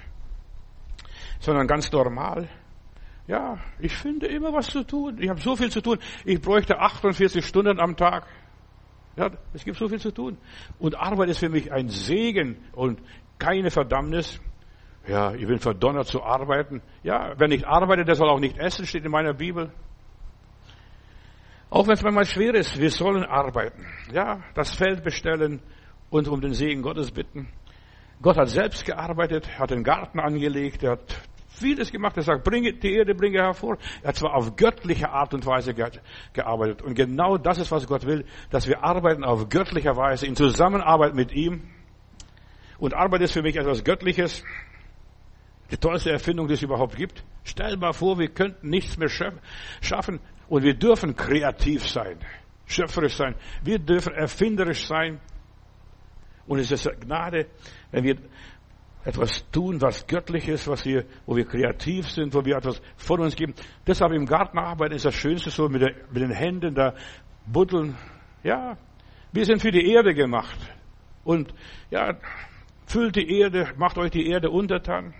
sondern 1.39 1.67
ganz 1.67 1.91
normal. 1.91 2.49
Ja, 3.27 3.57
ich 3.79 3.95
finde 3.95 4.27
immer 4.27 4.53
was 4.53 4.67
zu 4.67 4.83
tun. 4.83 5.17
Ich 5.19 5.29
habe 5.29 5.39
so 5.41 5.55
viel 5.55 5.69
zu 5.69 5.81
tun. 5.81 5.99
Ich 6.23 6.39
bräuchte 6.41 6.79
48 6.79 7.45
Stunden 7.45 7.79
am 7.79 7.97
Tag. 7.97 8.25
Ja, 9.17 9.31
es 9.53 9.65
gibt 9.65 9.77
so 9.77 9.87
viel 9.89 9.99
zu 9.99 10.11
tun. 10.11 10.37
Und 10.79 10.95
Arbeit 10.95 11.29
ist 11.29 11.39
für 11.39 11.49
mich 11.49 11.71
ein 11.71 11.89
Segen 11.89 12.57
und 12.73 13.01
keine 13.37 13.69
Verdammnis. 13.69 14.39
Ja, 15.07 15.33
ich 15.33 15.45
bin 15.47 15.59
verdonnert 15.59 16.07
zu 16.07 16.23
arbeiten. 16.23 16.81
Ja, 17.03 17.33
wer 17.37 17.47
nicht 17.47 17.65
arbeitet, 17.65 18.07
der 18.07 18.15
soll 18.15 18.29
auch 18.29 18.39
nicht 18.39 18.57
essen, 18.57 18.85
steht 18.85 19.05
in 19.05 19.11
meiner 19.11 19.33
Bibel. 19.33 19.71
Auch 21.69 21.85
wenn 21.87 21.93
es 21.93 22.03
manchmal 22.03 22.25
schwer 22.25 22.53
ist, 22.53 22.79
wir 22.79 22.91
sollen 22.91 23.25
arbeiten. 23.25 23.85
Ja, 24.13 24.43
das 24.53 24.73
Feld 24.73 25.03
bestellen 25.03 25.61
und 26.09 26.27
um 26.27 26.39
den 26.39 26.53
Segen 26.53 26.81
Gottes 26.81 27.11
bitten. 27.11 27.49
Gott 28.21 28.37
hat 28.37 28.49
selbst 28.49 28.85
gearbeitet, 28.85 29.59
hat 29.59 29.69
den 29.69 29.83
Garten 29.83 30.19
angelegt, 30.19 30.83
er 30.83 30.91
hat 30.91 31.21
vieles 31.57 31.91
gemacht. 31.91 32.17
Er 32.17 32.23
sagt, 32.23 32.43
bringe 32.43 32.73
die 32.73 32.93
Erde, 32.93 33.15
bringe 33.15 33.39
hervor. 33.39 33.77
Er 34.01 34.09
hat 34.09 34.15
zwar 34.15 34.35
auf 34.35 34.55
göttliche 34.55 35.09
Art 35.09 35.33
und 35.33 35.45
Weise 35.45 35.73
gearbeitet. 36.33 36.81
Und 36.81 36.95
genau 36.95 37.37
das 37.37 37.57
ist, 37.57 37.71
was 37.71 37.87
Gott 37.87 38.05
will, 38.05 38.25
dass 38.49 38.67
wir 38.67 38.83
arbeiten 38.83 39.23
auf 39.23 39.49
göttlicher 39.49 39.95
Weise, 39.95 40.25
in 40.25 40.35
Zusammenarbeit 40.35 41.13
mit 41.13 41.31
ihm. 41.31 41.69
Und 42.79 42.93
Arbeit 42.93 43.21
ist 43.21 43.33
für 43.33 43.41
mich 43.41 43.55
etwas 43.55 43.83
Göttliches. 43.83 44.43
Die 45.71 45.77
tollste 45.77 46.11
Erfindung, 46.11 46.47
die 46.47 46.53
es 46.53 46.61
überhaupt 46.61 46.95
gibt. 46.95 47.23
Stell 47.43 47.75
mal 47.77 47.93
vor, 47.93 48.19
wir 48.19 48.29
könnten 48.29 48.69
nichts 48.69 48.97
mehr 48.97 49.09
schaffen 49.09 50.19
und 50.47 50.63
wir 50.63 50.75
dürfen 50.75 51.15
kreativ 51.15 51.87
sein, 51.87 52.19
schöpferisch 52.67 53.15
sein. 53.15 53.35
Wir 53.63 53.79
dürfen 53.79 54.13
erfinderisch 54.13 54.87
sein. 54.87 55.19
Und 56.47 56.59
es 56.59 56.71
ist 56.71 56.89
Gnade, 57.01 57.47
wenn 57.91 58.03
wir 58.03 58.17
etwas 59.03 59.49
tun, 59.51 59.81
was 59.81 60.05
göttlich 60.07 60.47
ist, 60.47 60.67
was 60.67 60.85
wir, 60.85 61.05
wo 61.25 61.35
wir 61.35 61.45
kreativ 61.45 62.09
sind, 62.09 62.33
wo 62.33 62.43
wir 62.43 62.57
etwas 62.57 62.81
von 62.97 63.21
uns 63.21 63.35
geben. 63.35 63.53
Deshalb 63.85 64.11
im 64.11 64.25
Garten 64.25 64.57
arbeiten 64.57 64.95
ist 64.95 65.05
das 65.05 65.15
Schönste 65.15 65.49
so 65.49 65.69
mit, 65.69 65.81
der, 65.81 65.93
mit 66.11 66.21
den 66.21 66.31
Händen 66.31 66.75
da 66.75 66.93
buddeln. 67.45 67.95
Ja, 68.43 68.77
wir 69.31 69.45
sind 69.45 69.61
für 69.61 69.71
die 69.71 69.91
Erde 69.91 70.13
gemacht. 70.13 70.57
Und 71.23 71.53
ja, 71.89 72.17
füllt 72.85 73.15
die 73.15 73.39
Erde, 73.39 73.73
macht 73.77 73.97
euch 73.97 74.11
die 74.11 74.27
Erde 74.27 74.49
untertan. 74.49 75.13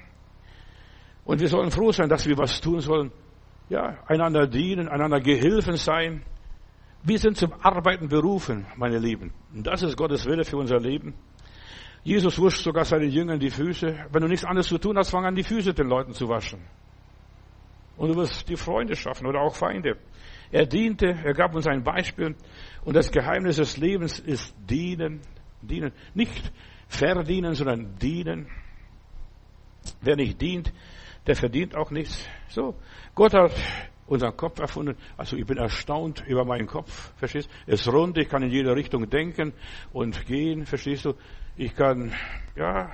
Und 1.24 1.42
wir 1.42 1.48
sollen 1.50 1.72
froh 1.72 1.92
sein, 1.92 2.10
dass 2.10 2.26
wir 2.26 2.38
was 2.38 2.62
tun 2.62 2.80
sollen. 2.80 3.12
Ja, 3.70 3.98
einander 4.08 4.48
dienen, 4.48 4.88
einander 4.88 5.20
Gehilfen 5.20 5.76
sein. 5.76 6.24
Wir 7.04 7.20
sind 7.20 7.38
zum 7.38 7.54
Arbeiten 7.62 8.10
berufen, 8.10 8.66
meine 8.76 9.00
Lieben. 9.00 9.34
Und 9.54 9.66
das 9.66 9.84
ist 9.84 9.96
Gottes 9.96 10.26
Wille 10.26 10.44
für 10.44 10.58
unser 10.58 10.80
Leben. 10.80 11.14
Jesus 12.04 12.40
wusch 12.40 12.58
sogar 12.62 12.86
seinen 12.86 13.10
Jüngern 13.10 13.40
die 13.40 13.50
Füße. 13.50 14.08
Wenn 14.12 14.22
du 14.22 14.28
nichts 14.28 14.46
anderes 14.46 14.68
zu 14.68 14.78
tun 14.78 14.98
hast, 14.98 15.10
fang 15.10 15.26
an, 15.26 15.36
die 15.36 15.44
Füße 15.44 15.74
den 15.74 15.88
Leuten 15.88 16.14
zu 16.14 16.28
waschen. 16.30 16.62
Und 17.98 18.10
du 18.10 18.16
wirst 18.16 18.48
die 18.48 18.56
Freunde 18.56 18.96
schaffen 18.96 19.26
oder 19.26 19.42
auch 19.42 19.56
Feinde. 19.56 19.98
Er 20.52 20.66
diente, 20.66 21.08
er 21.08 21.34
gab 21.34 21.54
uns 21.56 21.68
ein 21.68 21.84
Beispiel. 21.84 22.36
Und 22.86 22.96
das 22.96 23.12
Geheimnis 23.12 23.58
des 23.58 23.78
Lebens 23.78 24.20
ist 24.20 24.56
dienen. 24.70 25.22
Dienen. 25.62 25.92
Nicht 26.14 26.52
verdienen, 26.88 27.54
sondern 27.56 27.98
dienen. 27.98 28.48
Wer 30.02 30.16
nicht 30.16 30.40
dient, 30.42 30.72
der 31.26 31.36
verdient 31.36 31.76
auch 31.76 31.92
nichts. 31.92 32.28
So. 32.50 32.76
Gott 33.16 33.34
hat 33.34 33.52
unseren 34.08 34.36
Kopf 34.36 34.60
erfunden. 34.60 34.96
Also 35.18 35.36
ich 35.36 35.46
bin 35.46 35.58
erstaunt 35.58 36.24
über 36.28 36.46
meinen 36.46 36.68
Kopf, 36.68 37.14
verstehst 37.18 37.50
du? 37.50 37.72
Es 37.72 37.82
ist 37.82 37.94
rund, 37.94 38.18
ich 38.18 38.30
kann 38.30 38.42
in 38.44 38.50
jede 38.50 38.76
Richtung 38.76 39.10
denken 39.10 39.54
und 39.94 40.26
gehen, 40.26 40.66
verstehst 40.66 41.06
du? 41.06 41.14
Ich 41.56 41.76
kann, 41.76 42.14
ja, 42.56 42.92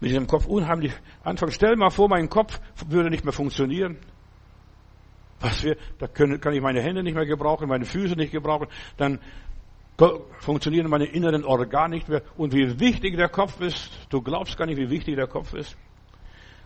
mit 0.00 0.10
diesem 0.10 0.26
Kopf 0.26 0.46
unheimlich 0.46 0.92
anfangen. 1.22 1.52
Stell 1.52 1.76
mal 1.76 1.90
vor, 1.90 2.08
mein 2.08 2.28
Kopf 2.28 2.60
würde 2.88 3.10
nicht 3.10 3.24
mehr 3.24 3.32
funktionieren. 3.32 3.98
Was 5.40 5.62
wir, 5.62 5.76
da 5.98 6.08
können, 6.08 6.40
kann 6.40 6.52
ich 6.52 6.60
meine 6.60 6.82
Hände 6.82 7.02
nicht 7.02 7.14
mehr 7.14 7.26
gebrauchen, 7.26 7.68
meine 7.68 7.84
Füße 7.84 8.16
nicht 8.16 8.32
gebrauchen, 8.32 8.66
dann 8.96 9.20
funktionieren 10.38 10.88
meine 10.88 11.06
inneren 11.06 11.44
Organe 11.44 11.96
nicht 11.96 12.08
mehr. 12.08 12.22
Und 12.36 12.54
wie 12.54 12.78
wichtig 12.78 13.16
der 13.16 13.28
Kopf 13.28 13.60
ist, 13.60 13.90
du 14.10 14.22
glaubst 14.22 14.56
gar 14.56 14.66
nicht, 14.66 14.78
wie 14.78 14.90
wichtig 14.90 15.16
der 15.16 15.26
Kopf 15.26 15.54
ist. 15.54 15.76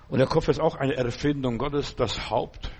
Und 0.08 0.18
der 0.18 0.26
Kopf 0.26 0.48
ist 0.48 0.60
auch 0.60 0.76
eine 0.76 0.94
Erfindung 0.94 1.56
Gottes, 1.56 1.96
das 1.96 2.30
Haupt. 2.30 2.70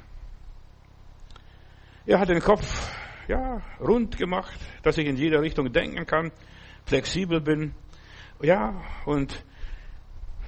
Er 2.05 2.19
hat 2.19 2.29
den 2.29 2.41
Kopf, 2.41 2.91
ja, 3.29 3.63
rund 3.81 4.17
gemacht, 4.19 4.59
dass 4.83 4.99
ich 4.99 5.07
in 5.07 5.17
jeder 5.17 5.41
Richtung 5.41 5.73
denken 5.73 6.05
kann, 6.05 6.33
flexibel 6.85 7.41
bin, 7.41 7.75
ja, 8.41 8.75
und 9.07 9.45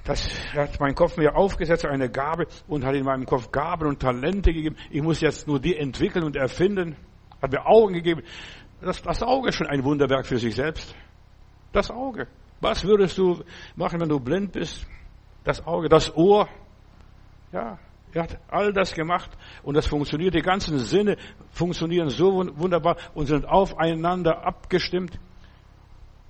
das 0.03 0.29
hat 0.53 0.79
mein 0.79 0.93
Kopf 0.93 1.17
mir 1.17 1.35
aufgesetzt, 1.35 1.85
eine 1.85 2.09
Gabe, 2.09 2.45
und 2.67 2.85
hat 2.85 2.93
in 2.93 3.05
meinem 3.05 3.25
Kopf 3.25 3.51
Gaben 3.51 3.87
und 3.87 4.01
Talente 4.01 4.53
gegeben. 4.53 4.75
Ich 4.91 5.01
muss 5.01 5.21
jetzt 5.21 5.47
nur 5.47 5.59
die 5.59 5.75
entwickeln 5.75 6.23
und 6.23 6.35
erfinden. 6.35 6.95
Hat 7.41 7.51
mir 7.51 7.65
Augen 7.65 7.93
gegeben. 7.93 8.21
Das, 8.81 9.01
das 9.01 9.23
Auge 9.23 9.49
ist 9.49 9.55
schon 9.55 9.67
ein 9.67 9.83
Wunderwerk 9.83 10.27
für 10.27 10.37
sich 10.37 10.55
selbst. 10.55 10.93
Das 11.71 11.89
Auge. 11.89 12.27
Was 12.61 12.83
würdest 12.83 13.17
du 13.17 13.43
machen, 13.75 13.99
wenn 13.99 14.09
du 14.09 14.19
blind 14.19 14.51
bist? 14.51 14.85
Das 15.43 15.65
Auge, 15.65 15.89
das 15.89 16.15
Ohr. 16.15 16.47
Ja, 17.51 17.79
er 18.15 18.23
hat 18.23 18.39
all 18.47 18.71
das 18.71 18.93
gemacht 18.93 19.29
und 19.61 19.75
das 19.75 19.87
funktioniert. 19.87 20.33
Die 20.33 20.41
ganzen 20.41 20.79
Sinne 20.79 21.17
funktionieren 21.51 22.09
so 22.09 22.33
wunderbar 22.57 22.95
und 23.13 23.25
sind 23.25 23.45
aufeinander 23.45 24.45
abgestimmt. 24.45 25.19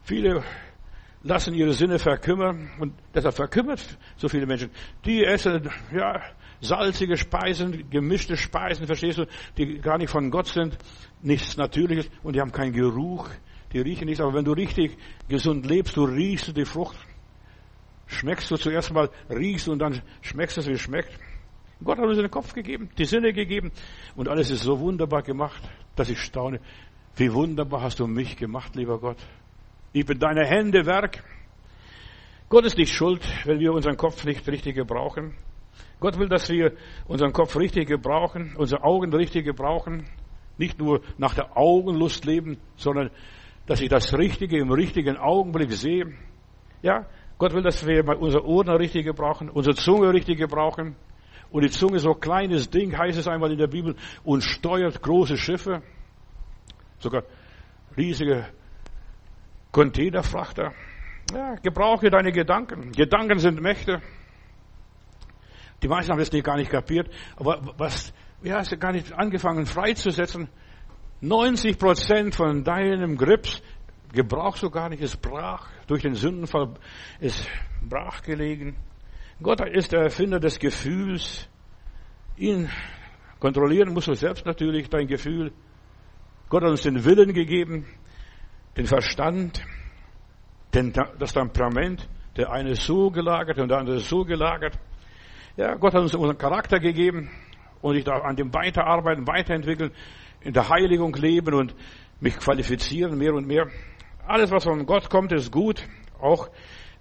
Viele 0.02 0.44
lassen 1.22 1.54
ihre 1.54 1.74
Sinne 1.74 2.00
verkümmern 2.00 2.72
und 2.80 2.94
deshalb 3.14 3.36
verkümmert 3.36 4.00
so 4.18 4.28
viele 4.28 4.48
Menschen. 4.48 4.72
Die 5.06 5.24
essen, 5.24 5.70
ja, 5.96 6.24
salzige 6.60 7.18
Speisen, 7.18 7.88
gemischte 7.92 8.36
Speisen, 8.36 8.88
verstehst 8.88 9.20
du, 9.20 9.28
die 9.56 9.80
gar 9.80 10.00
nicht 10.00 10.10
von 10.10 10.32
Gott 10.32 10.48
sind, 10.48 10.76
nichts 11.22 11.56
Natürliches 11.56 12.10
und 12.24 12.36
die 12.36 12.42
haben 12.42 12.52
keinen 12.52 12.74
Geruch, 12.74 13.30
die 13.74 13.80
riechen 13.80 14.06
nichts. 14.06 14.22
Aber 14.22 14.34
wenn 14.34 14.46
du 14.46 14.54
richtig 14.54 14.98
gesund 15.30 15.68
lebst, 15.68 15.96
du 15.98 16.06
riechst 16.06 16.58
die 16.58 16.66
Frucht, 16.66 16.98
schmeckst 18.08 18.50
du 18.50 18.58
zuerst 18.58 18.92
mal, 18.92 19.12
riechst 19.30 19.68
und 19.68 19.78
dann 19.78 20.02
schmeckst 20.22 20.58
du, 20.58 20.66
wie 20.66 20.72
es 20.72 20.82
schmeckt. 20.82 21.12
Gott 21.84 21.98
hat 21.98 22.06
uns 22.06 22.18
den 22.18 22.32
Kopf 22.32 22.54
gegeben, 22.54 22.90
die 22.98 23.06
Sinne 23.06 23.34
gegeben 23.34 23.72
und 24.16 24.30
alles 24.30 24.50
ist 24.50 24.64
so 24.64 24.80
wunderbar 24.80 25.22
gemacht, 25.24 25.62
dass 25.96 26.10
ich 26.10 26.20
staune. 26.20 26.60
Wie 27.16 27.34
wunderbar 27.34 27.82
hast 27.82 28.00
du 28.00 28.08
mich 28.08 28.38
gemacht, 28.38 28.76
lieber 28.76 29.00
Gott. 29.00 29.18
Ich 29.94 30.06
bin 30.06 30.20
deine 30.20 30.46
Hände 30.46 30.86
Werk. 30.86 31.24
Gott 32.50 32.66
ist 32.66 32.78
nicht 32.78 32.94
schuld, 32.94 33.22
wenn 33.46 33.60
wir 33.60 33.74
unseren 33.74 33.98
Kopf 33.98 34.24
nicht 34.26 34.48
richtig 34.48 34.76
gebrauchen. 34.76 35.36
Gott 36.00 36.20
will, 36.20 36.30
dass 36.30 36.50
wir 36.50 36.74
unseren 37.08 37.34
Kopf 37.34 37.56
richtig 37.56 37.88
gebrauchen, 37.88 38.56
unsere 38.58 38.84
Augen 38.84 39.14
richtig 39.14 39.46
gebrauchen. 39.46 40.06
Nicht 40.58 40.80
nur 40.80 41.02
nach 41.18 41.34
der 41.34 41.58
Augenlust 41.58 42.26
leben, 42.26 42.58
sondern 42.76 43.10
dass 43.66 43.82
ich 43.82 43.90
das 43.90 44.14
Richtige 44.14 44.58
im 44.60 44.72
richtigen 44.72 45.18
Augenblick 45.18 45.72
sehe. 45.72 46.14
Ja, 46.82 47.06
Gott 47.38 47.54
will, 47.54 47.64
dass 47.64 47.86
wir 47.86 48.06
unsere 48.20 48.46
Ohren 48.46 48.70
richtig 48.70 49.06
gebrauchen, 49.06 49.50
unsere 49.50 49.76
Zunge 49.76 50.14
richtig 50.14 50.38
gebrauchen. 50.38 50.96
Und 51.56 51.62
die 51.62 51.70
Zunge 51.70 52.00
so 52.00 52.14
kleines 52.14 52.70
Ding, 52.70 52.98
heißt 52.98 53.18
es 53.18 53.30
einmal 53.30 53.50
in 53.50 53.58
der 53.58 53.68
Bibel, 53.68 53.96
und 54.26 54.44
steuert 54.44 55.02
große 55.02 55.38
Schiffe. 55.38 55.82
Sogar 57.00 57.24
riesige 57.96 58.46
Containerfrachter. 59.72 60.74
Ja, 61.34 61.56
gebrauche 61.56 62.10
deine 62.10 62.34
Gedanken. 62.34 62.92
Gedanken 62.92 63.40
sind 63.40 63.62
Mächte. 63.62 64.02
Die 65.82 65.88
meisten 65.88 66.12
haben 66.12 66.20
das 66.20 66.30
nicht 66.34 66.44
gar 66.44 66.58
nicht 66.58 66.72
kapiert. 66.72 67.10
Aber 67.38 67.62
was, 67.78 68.12
wie 68.42 68.52
hast 68.52 68.74
du 68.74 68.78
gar 68.78 68.92
nicht 68.92 69.14
angefangen 69.14 69.66
freizusetzen? 69.66 70.50
90 71.22 71.80
Prozent 71.80 72.36
von 72.36 72.66
deinem 72.66 73.16
Grips 73.16 73.62
gebrauchst 74.12 74.62
du 74.62 74.70
gar 74.70 74.90
nicht. 74.90 75.02
Es 75.02 75.16
brach 75.16 75.70
durch 75.88 76.02
den 76.02 76.16
Sündenfall, 76.16 76.74
ist 77.22 77.48
brach 77.82 78.24
gelegen. 78.24 78.76
Gott 79.42 79.62
ist 79.62 79.92
der 79.92 80.02
Erfinder 80.02 80.40
des 80.40 80.60
Gefühls. 80.60 81.50
Ihn 82.38 82.70
kontrollieren 83.40 83.94
musst 83.94 84.08
du 84.08 84.14
selbst 84.14 84.46
natürlich, 84.46 84.90
dein 84.90 85.08
Gefühl. 85.08 85.52
Gott 86.50 86.64
hat 86.64 86.72
uns 86.72 86.84
den 86.84 87.04
Willen 87.04 87.34
gegeben 87.34 87.86
den 88.78 88.86
Verstand, 88.86 89.64
den, 90.74 90.94
das 91.20 91.34
Temperament, 91.34 92.08
der 92.36 92.52
eine 92.52 92.72
ist 92.72 92.84
so 92.84 93.10
gelagert 93.10 93.58
und 93.60 93.70
der 93.70 93.78
andere 93.78 93.98
ist 93.98 94.10
so 94.10 94.26
gelagert. 94.26 94.78
Ja, 95.56 95.76
Gott 95.76 95.94
hat 95.94 96.02
uns 96.02 96.14
unseren 96.14 96.38
Charakter 96.38 96.80
gegeben 96.80 97.30
und 97.82 97.96
ich 97.96 98.04
darf 98.04 98.24
an 98.24 98.36
dem 98.36 98.54
weiterarbeiten, 98.54 99.26
weiterentwickeln, 99.28 99.92
in 100.42 100.54
der 100.54 100.70
Heiligung 100.70 101.14
leben 101.16 101.54
und 101.54 101.74
mich 102.20 102.38
qualifizieren 102.38 103.18
mehr 103.18 103.34
und 103.34 103.48
mehr. 103.48 103.68
Alles, 104.28 104.52
was 104.52 104.66
von 104.66 104.86
Gott 104.86 105.10
kommt, 105.10 105.32
ist 105.32 105.52
gut, 105.52 105.84
auch 106.20 106.50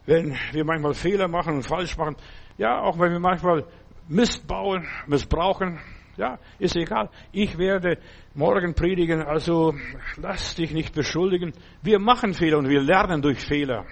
wenn 0.07 0.37
wir 0.53 0.65
manchmal 0.65 0.95
Fehler 0.95 1.29
machen 1.29 1.55
und 1.55 1.63
falsch 1.63 1.97
machen. 1.97 2.17
Ja, 2.59 2.81
auch 2.81 2.99
wenn 2.99 3.13
wir 3.13 3.21
manchmal 3.21 3.65
Mist 4.09 4.47
bauen, 4.47 4.87
missbrauchen, 5.07 5.81
ja, 6.17 6.39
ist 6.59 6.77
egal. 6.77 7.11
Ich 7.33 7.59
werde 7.59 7.99
morgen 8.35 8.75
predigen, 8.75 9.23
also 9.23 9.75
lass 10.17 10.55
dich 10.55 10.73
nicht 10.73 10.95
beschuldigen. 10.95 11.53
Wir 11.83 11.99
machen 11.99 12.35
Fehler 12.35 12.59
und 12.59 12.69
wir 12.69 12.81
lernen 12.81 13.23
durch 13.23 13.41
Fehler. 13.41 13.85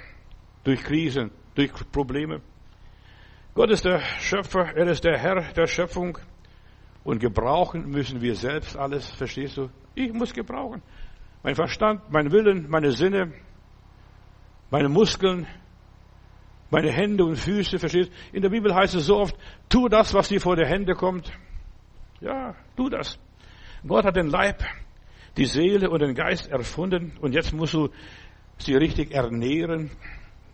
durch 0.65 0.83
Krisen, 0.83 1.31
durch 1.55 1.73
Probleme. 1.91 2.41
Gott 3.55 3.71
ist 3.71 3.85
der 3.85 4.01
Schöpfer, 4.21 4.75
er 4.75 4.87
ist 4.87 5.05
der 5.05 5.19
Herr 5.19 5.53
der 5.53 5.67
Schöpfung 5.67 6.19
und 7.05 7.19
gebrauchen 7.19 7.91
müssen 7.91 8.21
wir 8.21 8.35
selbst 8.35 8.77
alles, 8.77 9.11
verstehst 9.11 9.57
du? 9.57 9.69
Ich 9.95 10.13
muss 10.13 10.33
gebrauchen. 10.33 10.83
Mein 11.43 11.55
Verstand, 11.55 12.03
mein 12.11 12.31
Willen, 12.31 12.71
meine 12.71 12.93
Sinne, 12.93 13.33
meine 14.71 14.89
Muskeln, 14.89 15.47
meine 16.73 16.91
Hände 16.91 17.25
und 17.25 17.37
Füße, 17.37 17.79
verstehst? 17.79 18.11
In 18.33 18.41
der 18.41 18.49
Bibel 18.49 18.75
heißt 18.75 18.95
es 18.95 19.07
so 19.07 19.19
oft, 19.19 19.37
tu 19.69 19.89
das, 19.89 20.15
was 20.15 20.29
dir 20.29 20.41
vor 20.41 20.57
der 20.57 20.67
Hände 20.67 20.95
kommt. 20.95 21.31
Ja, 22.21 22.55
tu 22.77 22.89
das. 22.89 23.19
Gott 23.87 24.07
hat 24.07 24.17
den 24.17 24.29
Leib, 24.29 24.65
die 25.37 25.45
Seele 25.45 25.91
und 25.91 26.01
den 26.01 26.15
Geist 26.15 26.49
erfunden 26.49 27.13
und 27.21 27.35
jetzt 27.35 27.53
musst 27.53 27.75
du 27.75 27.91
sie 28.57 28.75
richtig 28.75 29.13
ernähren, 29.13 29.91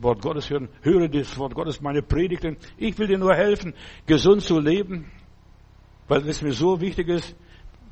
Wort 0.00 0.20
Gottes 0.20 0.50
hören, 0.50 0.68
höre 0.82 1.08
das 1.08 1.38
Wort 1.38 1.54
Gottes, 1.54 1.80
meine 1.80 2.02
Predigten. 2.02 2.56
Ich 2.76 2.98
will 2.98 3.06
dir 3.06 3.18
nur 3.18 3.34
helfen, 3.34 3.74
gesund 4.06 4.42
zu 4.42 4.58
leben, 4.58 5.10
weil 6.08 6.26
es 6.28 6.42
mir 6.42 6.52
so 6.52 6.80
wichtig 6.80 7.08
ist. 7.08 7.36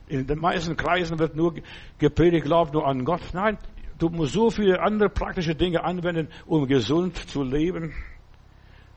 In 0.09 0.27
den 0.27 0.39
meisten 0.39 0.77
Kreisen 0.77 1.19
wird 1.19 1.37
nur 1.37 1.55
gepredigt, 1.99 2.45
glaub 2.45 2.73
nur 2.73 2.87
an 2.87 3.05
Gott. 3.05 3.23
Nein, 3.33 3.59
du 3.99 4.09
musst 4.09 4.33
so 4.33 4.51
viele 4.51 4.81
andere 4.81 5.11
praktische 5.11 5.55
Dinge 5.55 5.85
anwenden, 5.85 6.29
um 6.47 6.67
gesund 6.67 7.17
zu 7.29 7.43
leben. 7.43 7.93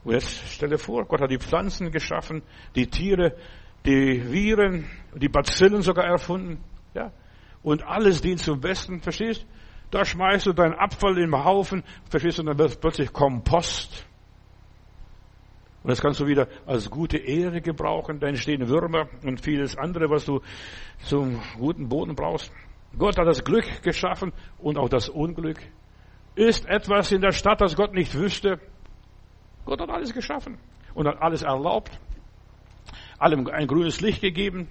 Und 0.03 0.13
jetzt 0.13 0.43
stell 0.47 0.69
dir 0.69 0.77
vor, 0.77 1.05
Gott 1.05 1.21
hat 1.21 1.31
die 1.31 1.39
Pflanzen 1.39 1.91
geschaffen, 1.91 2.41
die 2.75 2.88
Tiere, 2.88 3.35
die 3.85 4.31
Viren, 4.31 4.85
die 5.15 5.29
Bazillen 5.29 5.81
sogar 5.81 6.05
erfunden. 6.05 6.63
Ja, 6.93 7.12
und 7.63 7.83
alles 7.83 8.21
dient 8.21 8.39
zum 8.39 8.62
Besten, 8.62 9.01
verstehst? 9.01 9.45
Da 9.91 10.05
schmeißt 10.05 10.45
du 10.45 10.53
deinen 10.53 10.75
Abfall 10.75 11.17
im 11.17 11.43
Haufen, 11.43 11.83
verstehst 12.09 12.38
du, 12.38 12.43
und 12.43 12.47
dann 12.47 12.57
wird 12.59 12.69
es 12.69 12.77
plötzlich 12.77 13.12
Kompost. 13.12 14.05
Und 15.83 15.89
das 15.89 16.01
kannst 16.01 16.19
du 16.19 16.27
wieder 16.27 16.47
als 16.65 16.89
gute 16.89 17.17
Ehre 17.17 17.62
gebrauchen. 17.62 18.19
Da 18.19 18.27
entstehen 18.27 18.67
Würmer 18.67 19.07
und 19.23 19.41
vieles 19.41 19.77
andere, 19.77 20.09
was 20.09 20.25
du 20.25 20.41
zum 21.05 21.41
guten 21.57 21.88
Boden 21.88 22.15
brauchst. 22.15 22.51
Gott 22.97 23.17
hat 23.17 23.27
das 23.27 23.43
Glück 23.43 23.81
geschaffen 23.81 24.33
und 24.57 24.77
auch 24.77 24.89
das 24.89 25.09
Unglück. 25.09 25.59
Ist 26.35 26.65
etwas 26.67 27.12
in 27.12 27.21
der 27.21 27.31
Stadt, 27.31 27.62
das 27.62 27.75
Gott 27.75 27.93
nicht 27.93 28.13
wüsste? 28.13 28.59
Gott 29.69 29.82
hat 29.82 29.91
alles 29.91 30.12
geschaffen 30.15 30.58
und 30.95 31.08
hat 31.08 31.21
alles 31.21 31.43
erlaubt. 31.43 31.91
Allem 33.19 33.45
ein 33.49 33.67
grünes 33.67 34.01
Licht 34.01 34.19
gegeben. 34.19 34.67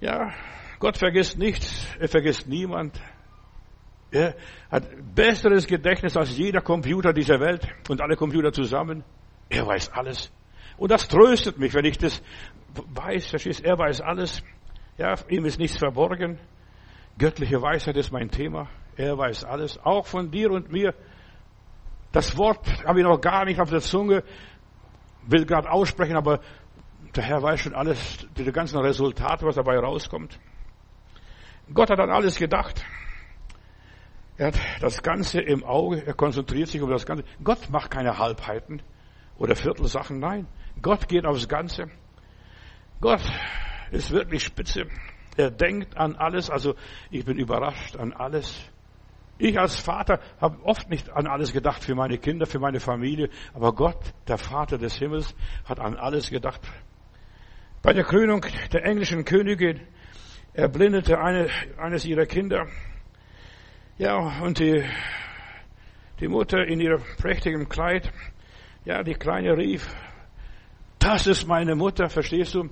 Ja, 0.00 0.32
Gott 0.78 0.96
vergisst 0.96 1.36
nichts, 1.36 1.86
er 1.98 2.08
vergisst 2.08 2.48
niemand. 2.48 2.98
Er 4.10 4.36
hat 4.70 4.88
besseres 5.14 5.66
Gedächtnis 5.66 6.16
als 6.16 6.34
jeder 6.34 6.62
Computer 6.62 7.12
dieser 7.12 7.38
Welt 7.40 7.68
und 7.90 8.00
alle 8.00 8.16
Computer 8.16 8.52
zusammen. 8.52 9.04
Er 9.50 9.66
weiß 9.66 9.92
alles. 9.92 10.32
Und 10.78 10.90
das 10.90 11.06
tröstet 11.06 11.58
mich, 11.58 11.74
wenn 11.74 11.84
ich 11.84 11.98
das 11.98 12.22
weiß, 12.72 13.26
verstehst, 13.26 13.62
er 13.62 13.78
weiß 13.78 14.00
alles. 14.00 14.42
Ja, 14.96 15.14
ihm 15.28 15.44
ist 15.44 15.58
nichts 15.58 15.76
verborgen. 15.76 16.38
Göttliche 17.18 17.60
Weisheit 17.60 17.98
ist 17.98 18.12
mein 18.12 18.30
Thema. 18.30 18.70
Er 18.96 19.18
weiß 19.18 19.44
alles. 19.44 19.78
Auch 19.84 20.06
von 20.06 20.30
dir 20.30 20.50
und 20.50 20.72
mir. 20.72 20.94
Das 22.12 22.36
Wort 22.36 22.84
habe 22.84 23.00
ich 23.00 23.04
noch 23.04 23.20
gar 23.20 23.44
nicht 23.44 23.60
auf 23.60 23.70
der 23.70 23.80
Zunge, 23.80 24.24
will 25.26 25.46
gerade 25.46 25.70
aussprechen, 25.70 26.16
aber 26.16 26.40
der 27.14 27.24
Herr 27.24 27.42
weiß 27.42 27.60
schon 27.60 27.74
alles, 27.74 28.26
die 28.36 28.44
ganzen 28.52 28.78
Resultate, 28.78 29.44
was 29.44 29.56
dabei 29.56 29.78
rauskommt. 29.78 30.38
Gott 31.72 31.90
hat 31.90 32.00
an 32.00 32.10
alles 32.10 32.36
gedacht. 32.36 32.84
Er 34.36 34.48
hat 34.48 34.60
das 34.80 35.02
Ganze 35.02 35.40
im 35.40 35.64
Auge, 35.64 36.04
er 36.04 36.14
konzentriert 36.14 36.68
sich 36.68 36.80
um 36.80 36.90
das 36.90 37.06
Ganze. 37.06 37.24
Gott 37.44 37.70
macht 37.70 37.90
keine 37.90 38.18
Halbheiten 38.18 38.82
oder 39.36 39.54
Viertelsachen, 39.54 40.18
nein. 40.18 40.46
Gott 40.82 41.08
geht 41.08 41.26
aufs 41.26 41.46
Ganze. 41.48 41.90
Gott 43.00 43.22
ist 43.90 44.10
wirklich 44.10 44.44
spitze. 44.44 44.86
Er 45.36 45.50
denkt 45.50 45.96
an 45.96 46.16
alles, 46.16 46.50
also 46.50 46.74
ich 47.10 47.24
bin 47.24 47.38
überrascht 47.38 47.96
an 47.96 48.12
alles. 48.12 48.69
Ich 49.40 49.58
als 49.58 49.80
Vater 49.80 50.20
habe 50.40 50.62
oft 50.64 50.90
nicht 50.90 51.10
an 51.10 51.26
alles 51.26 51.52
gedacht 51.52 51.82
für 51.82 51.94
meine 51.94 52.18
Kinder, 52.18 52.46
für 52.46 52.58
meine 52.58 52.78
Familie, 52.78 53.30
aber 53.54 53.74
Gott, 53.74 54.12
der 54.28 54.38
Vater 54.38 54.78
des 54.78 54.96
Himmels, 54.96 55.34
hat 55.64 55.80
an 55.80 55.96
alles 55.96 56.30
gedacht. 56.30 56.60
Bei 57.82 57.92
der 57.92 58.04
Krönung 58.04 58.44
der 58.72 58.84
englischen 58.84 59.24
Königin 59.24 59.80
erblindete 60.52 61.18
eine, 61.18 61.48
eines 61.78 62.04
ihrer 62.04 62.26
Kinder 62.26 62.66
ja, 64.00 64.40
und 64.40 64.58
die, 64.58 64.82
die 66.20 66.28
Mutter 66.28 66.66
in 66.66 66.80
ihrem 66.80 67.02
prächtigen 67.18 67.68
Kleid, 67.68 68.10
ja, 68.86 69.02
die 69.02 69.12
Kleine 69.12 69.58
rief, 69.58 69.94
das 70.98 71.26
ist 71.26 71.46
meine 71.46 71.74
Mutter, 71.74 72.08
verstehst 72.08 72.54
du? 72.54 72.70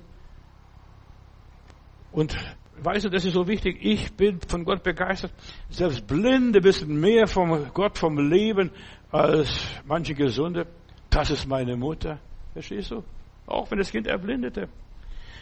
Und 2.11 2.35
weißt 2.83 3.05
du, 3.05 3.09
das 3.09 3.25
ist 3.25 3.33
so 3.33 3.47
wichtig. 3.47 3.77
Ich 3.81 4.11
bin 4.13 4.39
von 4.47 4.65
Gott 4.65 4.83
begeistert. 4.83 5.31
Selbst 5.69 6.05
Blinde 6.07 6.63
wissen 6.63 6.99
mehr 6.99 7.27
vom 7.27 7.71
Gott, 7.73 7.97
vom 7.97 8.17
Leben 8.17 8.71
als 9.11 9.67
manche 9.85 10.13
Gesunde. 10.13 10.67
Das 11.09 11.31
ist 11.31 11.47
meine 11.47 11.75
Mutter. 11.75 12.19
Verstehst 12.53 12.91
du? 12.91 13.03
Auch 13.45 13.69
wenn 13.71 13.79
das 13.79 13.91
Kind 13.91 14.07
erblindete. 14.07 14.69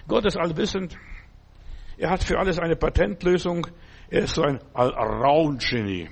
Gott 0.08 0.26
ist 0.26 0.38
allwissend. 0.38 0.97
Er 1.97 2.10
hat 2.10 2.23
für 2.23 2.38
alles 2.39 2.60
eine 2.60 2.76
Patentlösung. 2.76 3.67
Er 4.10 4.23
ist 4.23 4.36
so 4.36 4.43
ein 4.43 4.60
Allround-Genie. 4.73 6.10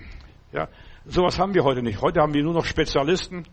Ja, 0.51 0.67
sowas 1.05 1.39
haben 1.39 1.53
wir 1.53 1.63
heute 1.63 1.81
nicht. 1.81 2.01
Heute 2.01 2.21
haben 2.21 2.33
wir 2.33 2.43
nur 2.43 2.53
noch 2.53 2.65
Spezialisten. 2.65 3.45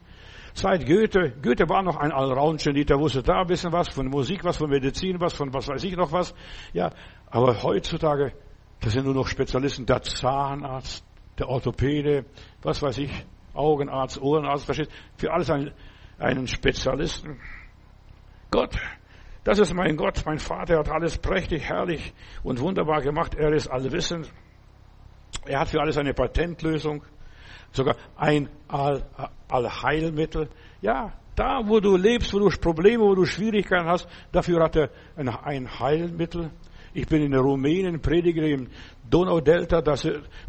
Seit 0.55 0.87
Goethe, 0.87 1.33
Goethe 1.43 1.69
war 1.69 1.83
noch 1.83 1.97
ein 1.97 2.13
Allround-Genie, 2.13 2.85
der 2.85 2.99
wusste 2.99 3.23
da 3.23 3.41
ein 3.41 3.47
bisschen 3.47 3.73
was, 3.73 3.89
von 3.89 4.09
Musik 4.09 4.45
was, 4.45 4.59
von 4.59 4.71
Medizin 4.71 5.21
was, 5.21 5.35
von 5.35 5.53
was 5.53 5.69
weiß 5.69 5.83
ich 5.85 5.97
noch 5.97 6.13
was. 6.13 6.35
Ja, 6.73 6.91
aber 7.27 7.63
heutzutage, 7.63 8.33
das 8.81 8.93
sind 8.93 9.05
nur 9.05 9.15
noch 9.15 9.27
Spezialisten, 9.27 9.87
der 9.87 10.03
Zahnarzt, 10.03 11.05
der 11.39 11.49
Orthopäde, 11.49 12.27
was 12.63 12.83
weiß 12.83 12.99
ich, 12.99 13.27
Augenarzt, 13.55 14.21
Ohrenarzt, 14.21 14.67
versteht, 14.67 14.91
für 15.17 15.33
alles 15.33 15.51
einen, 15.51 15.73
einen 16.19 16.47
Spezialisten. 16.47 17.41
Gott 18.51 18.79
das 19.45 19.59
ist 19.59 19.75
mein 19.75 19.97
Gott, 19.97 20.23
mein 20.25 20.39
Vater 20.39 20.79
hat 20.79 20.89
alles 20.89 21.19
prächtig, 21.19 21.65
herrlich 21.65 22.15
und 22.45 22.61
wunderbar 22.61 23.01
gemacht. 23.01 23.35
Er 23.35 23.53
ist 23.53 23.69
allwissend. 23.69 24.33
Er 25.47 25.61
hat 25.61 25.69
für 25.69 25.81
alles 25.81 25.97
eine 25.97 26.15
Patentlösung, 26.15 27.03
sogar 27.73 27.97
ein 28.17 28.49
All 28.69 29.03
Allheilmittel. 29.49 30.49
Ja, 30.81 31.13
da, 31.35 31.63
wo 31.65 31.81
du 31.81 31.97
lebst, 31.97 32.33
wo 32.35 32.39
du 32.39 32.49
Probleme, 32.59 33.03
wo 33.03 33.15
du 33.15 33.25
Schwierigkeiten 33.25 33.87
hast, 33.87 34.07
dafür 34.33 34.63
hat 34.63 34.77
er 34.77 34.91
ein 35.17 35.79
Heilmittel. 35.79 36.51
Ich 36.95 37.07
bin 37.07 37.23
in 37.23 37.35
Rumänien, 37.35 38.03
predige 38.03 38.47
im 38.47 38.69
Donaudelta, 39.09 39.81
da 39.81 39.95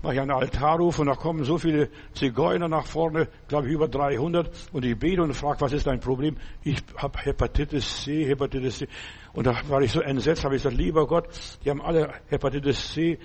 mache 0.02 0.14
ich 0.14 0.20
einen 0.20 0.32
Altarruf 0.32 1.00
und 1.00 1.08
da 1.08 1.16
kommen 1.16 1.46
so 1.46 1.58
viele 1.58 1.90
Zigeuner 2.14 2.68
nach 2.68 2.86
vorne, 2.86 3.30
glaube 3.48 3.68
ich 3.68 3.74
über 3.74 3.88
300 3.88 4.50
und 4.74 4.84
ich 4.84 4.98
bete 4.98 5.22
und 5.22 5.34
frage, 5.34 5.62
was 5.62 5.72
ist 5.72 5.88
dein 5.88 6.02
Problem? 6.02 6.36
Ich 6.64 6.84
habe 6.98 7.18
Hepatitis 7.20 8.04
C, 8.04 8.26
Hepatitis 8.26 8.80
C. 8.80 8.88
Und 9.32 9.48
da 9.48 9.56
war 9.70 9.82
ich 9.82 9.92
so 9.94 10.02
entsetzt, 10.02 10.44
habe 10.44 10.56
ich 10.56 10.64
gesagt, 10.64 10.78
lieber 10.78 11.08
Gott, 11.08 11.28
die 11.64 11.70
haben 11.70 11.82
alle 11.82 12.14
Hepatitis 12.28 12.94
C, 12.94 13.20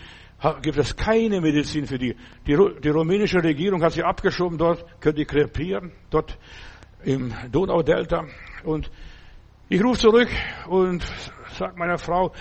gibt 0.63 0.79
es 0.79 0.95
keine 0.95 1.41
Medizin 1.41 1.87
für 1.87 1.99
die. 1.99 2.15
Die, 2.47 2.57
die 2.83 2.89
rumänische 2.89 3.43
Regierung 3.43 3.83
hat 3.83 3.93
sie 3.93 4.03
abgeschoben, 4.03 4.59
dort 4.59 4.85
können 5.01 5.17
die 5.17 5.25
krepieren, 5.25 5.93
dort 6.11 6.39
im 7.05 7.33
Donaudelta 7.51 8.27
und 8.65 8.91
ich 9.69 9.85
rufe 9.85 9.99
zurück 9.99 10.29
und 10.69 11.05
sag 11.59 11.77
meiner 11.77 11.99
Frau, 11.99 12.33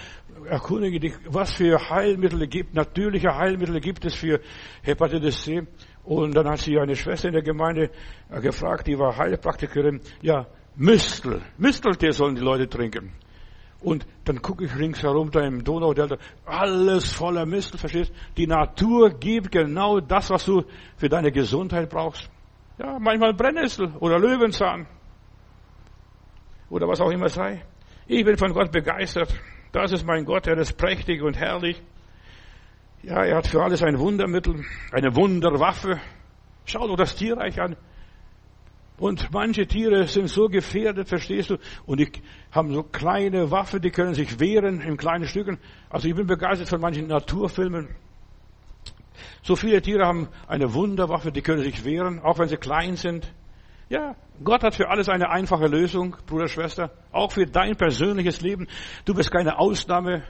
erkundige 0.45 0.99
dich, 0.99 1.13
was 1.25 1.53
für 1.53 1.89
Heilmittel 1.89 2.47
gibt, 2.47 2.73
natürliche 2.73 3.35
Heilmittel 3.35 3.79
gibt 3.81 4.05
es 4.05 4.15
für 4.15 4.39
Hepatitis 4.81 5.43
C. 5.43 5.67
Und 6.03 6.35
dann 6.35 6.47
hat 6.47 6.59
sie 6.59 6.79
eine 6.79 6.95
Schwester 6.95 7.27
in 7.27 7.33
der 7.33 7.43
Gemeinde 7.43 7.89
äh, 8.29 8.39
gefragt, 8.39 8.87
die 8.87 8.97
war 8.97 9.17
Heilpraktikerin, 9.17 9.99
ja, 10.21 10.47
Mistel, 10.77 11.41
Misteltee 11.57 12.11
sollen 12.11 12.35
die 12.35 12.41
Leute 12.41 12.69
trinken. 12.69 13.11
Und 13.81 14.07
dann 14.25 14.41
gucke 14.41 14.65
ich 14.65 14.75
ringsherum 14.75 15.29
da 15.29 15.41
im 15.41 15.63
Donaudelta, 15.63 16.17
alles 16.45 17.11
voller 17.13 17.45
Mistel, 17.45 17.77
verstehst? 17.77 18.11
Die 18.35 18.47
Natur 18.47 19.11
gibt 19.11 19.51
genau 19.51 19.99
das, 19.99 20.29
was 20.29 20.45
du 20.45 20.63
für 20.97 21.09
deine 21.09 21.31
Gesundheit 21.31 21.89
brauchst. 21.89 22.29
Ja, 22.79 22.97
manchmal 22.99 23.33
Brennnessel 23.33 23.93
oder 23.99 24.19
Löwenzahn. 24.19 24.87
Oder 26.69 26.87
was 26.87 26.99
auch 26.99 27.11
immer 27.11 27.29
sei. 27.29 27.63
Ich 28.07 28.25
bin 28.25 28.37
von 28.37 28.53
Gott 28.53 28.71
begeistert. 28.71 29.33
Das 29.71 29.91
ist 29.91 30.05
mein 30.05 30.25
Gott, 30.25 30.47
er 30.47 30.57
ist 30.57 30.77
prächtig 30.77 31.21
und 31.21 31.37
herrlich. 31.37 31.81
Ja, 33.03 33.23
er 33.23 33.37
hat 33.37 33.47
für 33.47 33.61
alles 33.61 33.83
ein 33.83 33.99
Wundermittel, 33.99 34.65
eine 34.91 35.15
Wunderwaffe. 35.15 35.99
Schau 36.65 36.87
doch 36.87 36.97
das 36.97 37.15
Tierreich 37.15 37.61
an. 37.61 37.77
Und 38.99 39.31
manche 39.31 39.67
Tiere 39.67 40.07
sind 40.07 40.27
so 40.27 40.47
gefährdet, 40.47 41.07
verstehst 41.07 41.51
du? 41.51 41.57
Und 41.85 41.99
die 41.99 42.11
haben 42.51 42.73
so 42.73 42.81
kleine 42.81 43.51
Waffen, 43.51 43.79
die 43.79 43.91
können 43.91 44.15
sich 44.15 44.39
wehren 44.39 44.81
in 44.81 44.97
kleinen 44.97 45.25
Stücken. 45.25 45.59
Also 45.89 46.07
ich 46.07 46.15
bin 46.15 46.25
begeistert 46.25 46.69
von 46.69 46.81
manchen 46.81 47.07
Naturfilmen. 47.07 47.89
So 49.43 49.55
viele 49.55 49.81
Tiere 49.81 50.05
haben 50.05 50.29
eine 50.47 50.73
Wunderwaffe, 50.73 51.31
die 51.31 51.41
können 51.41 51.63
sich 51.63 51.85
wehren, 51.85 52.19
auch 52.19 52.39
wenn 52.39 52.47
sie 52.47 52.57
klein 52.57 52.95
sind. 52.95 53.31
Ja, 53.89 54.15
Gott 54.43 54.63
hat 54.63 54.75
für 54.75 54.89
alles 54.89 55.09
eine 55.09 55.29
einfache 55.29 55.67
Lösung, 55.67 56.17
Bruder, 56.25 56.47
Schwester. 56.47 56.91
Auch 57.11 57.31
für 57.31 57.45
dein 57.45 57.75
persönliches 57.75 58.41
Leben. 58.41 58.67
Du 59.05 59.13
bist 59.13 59.31
keine 59.31 59.59
Ausnahme. 59.59 60.23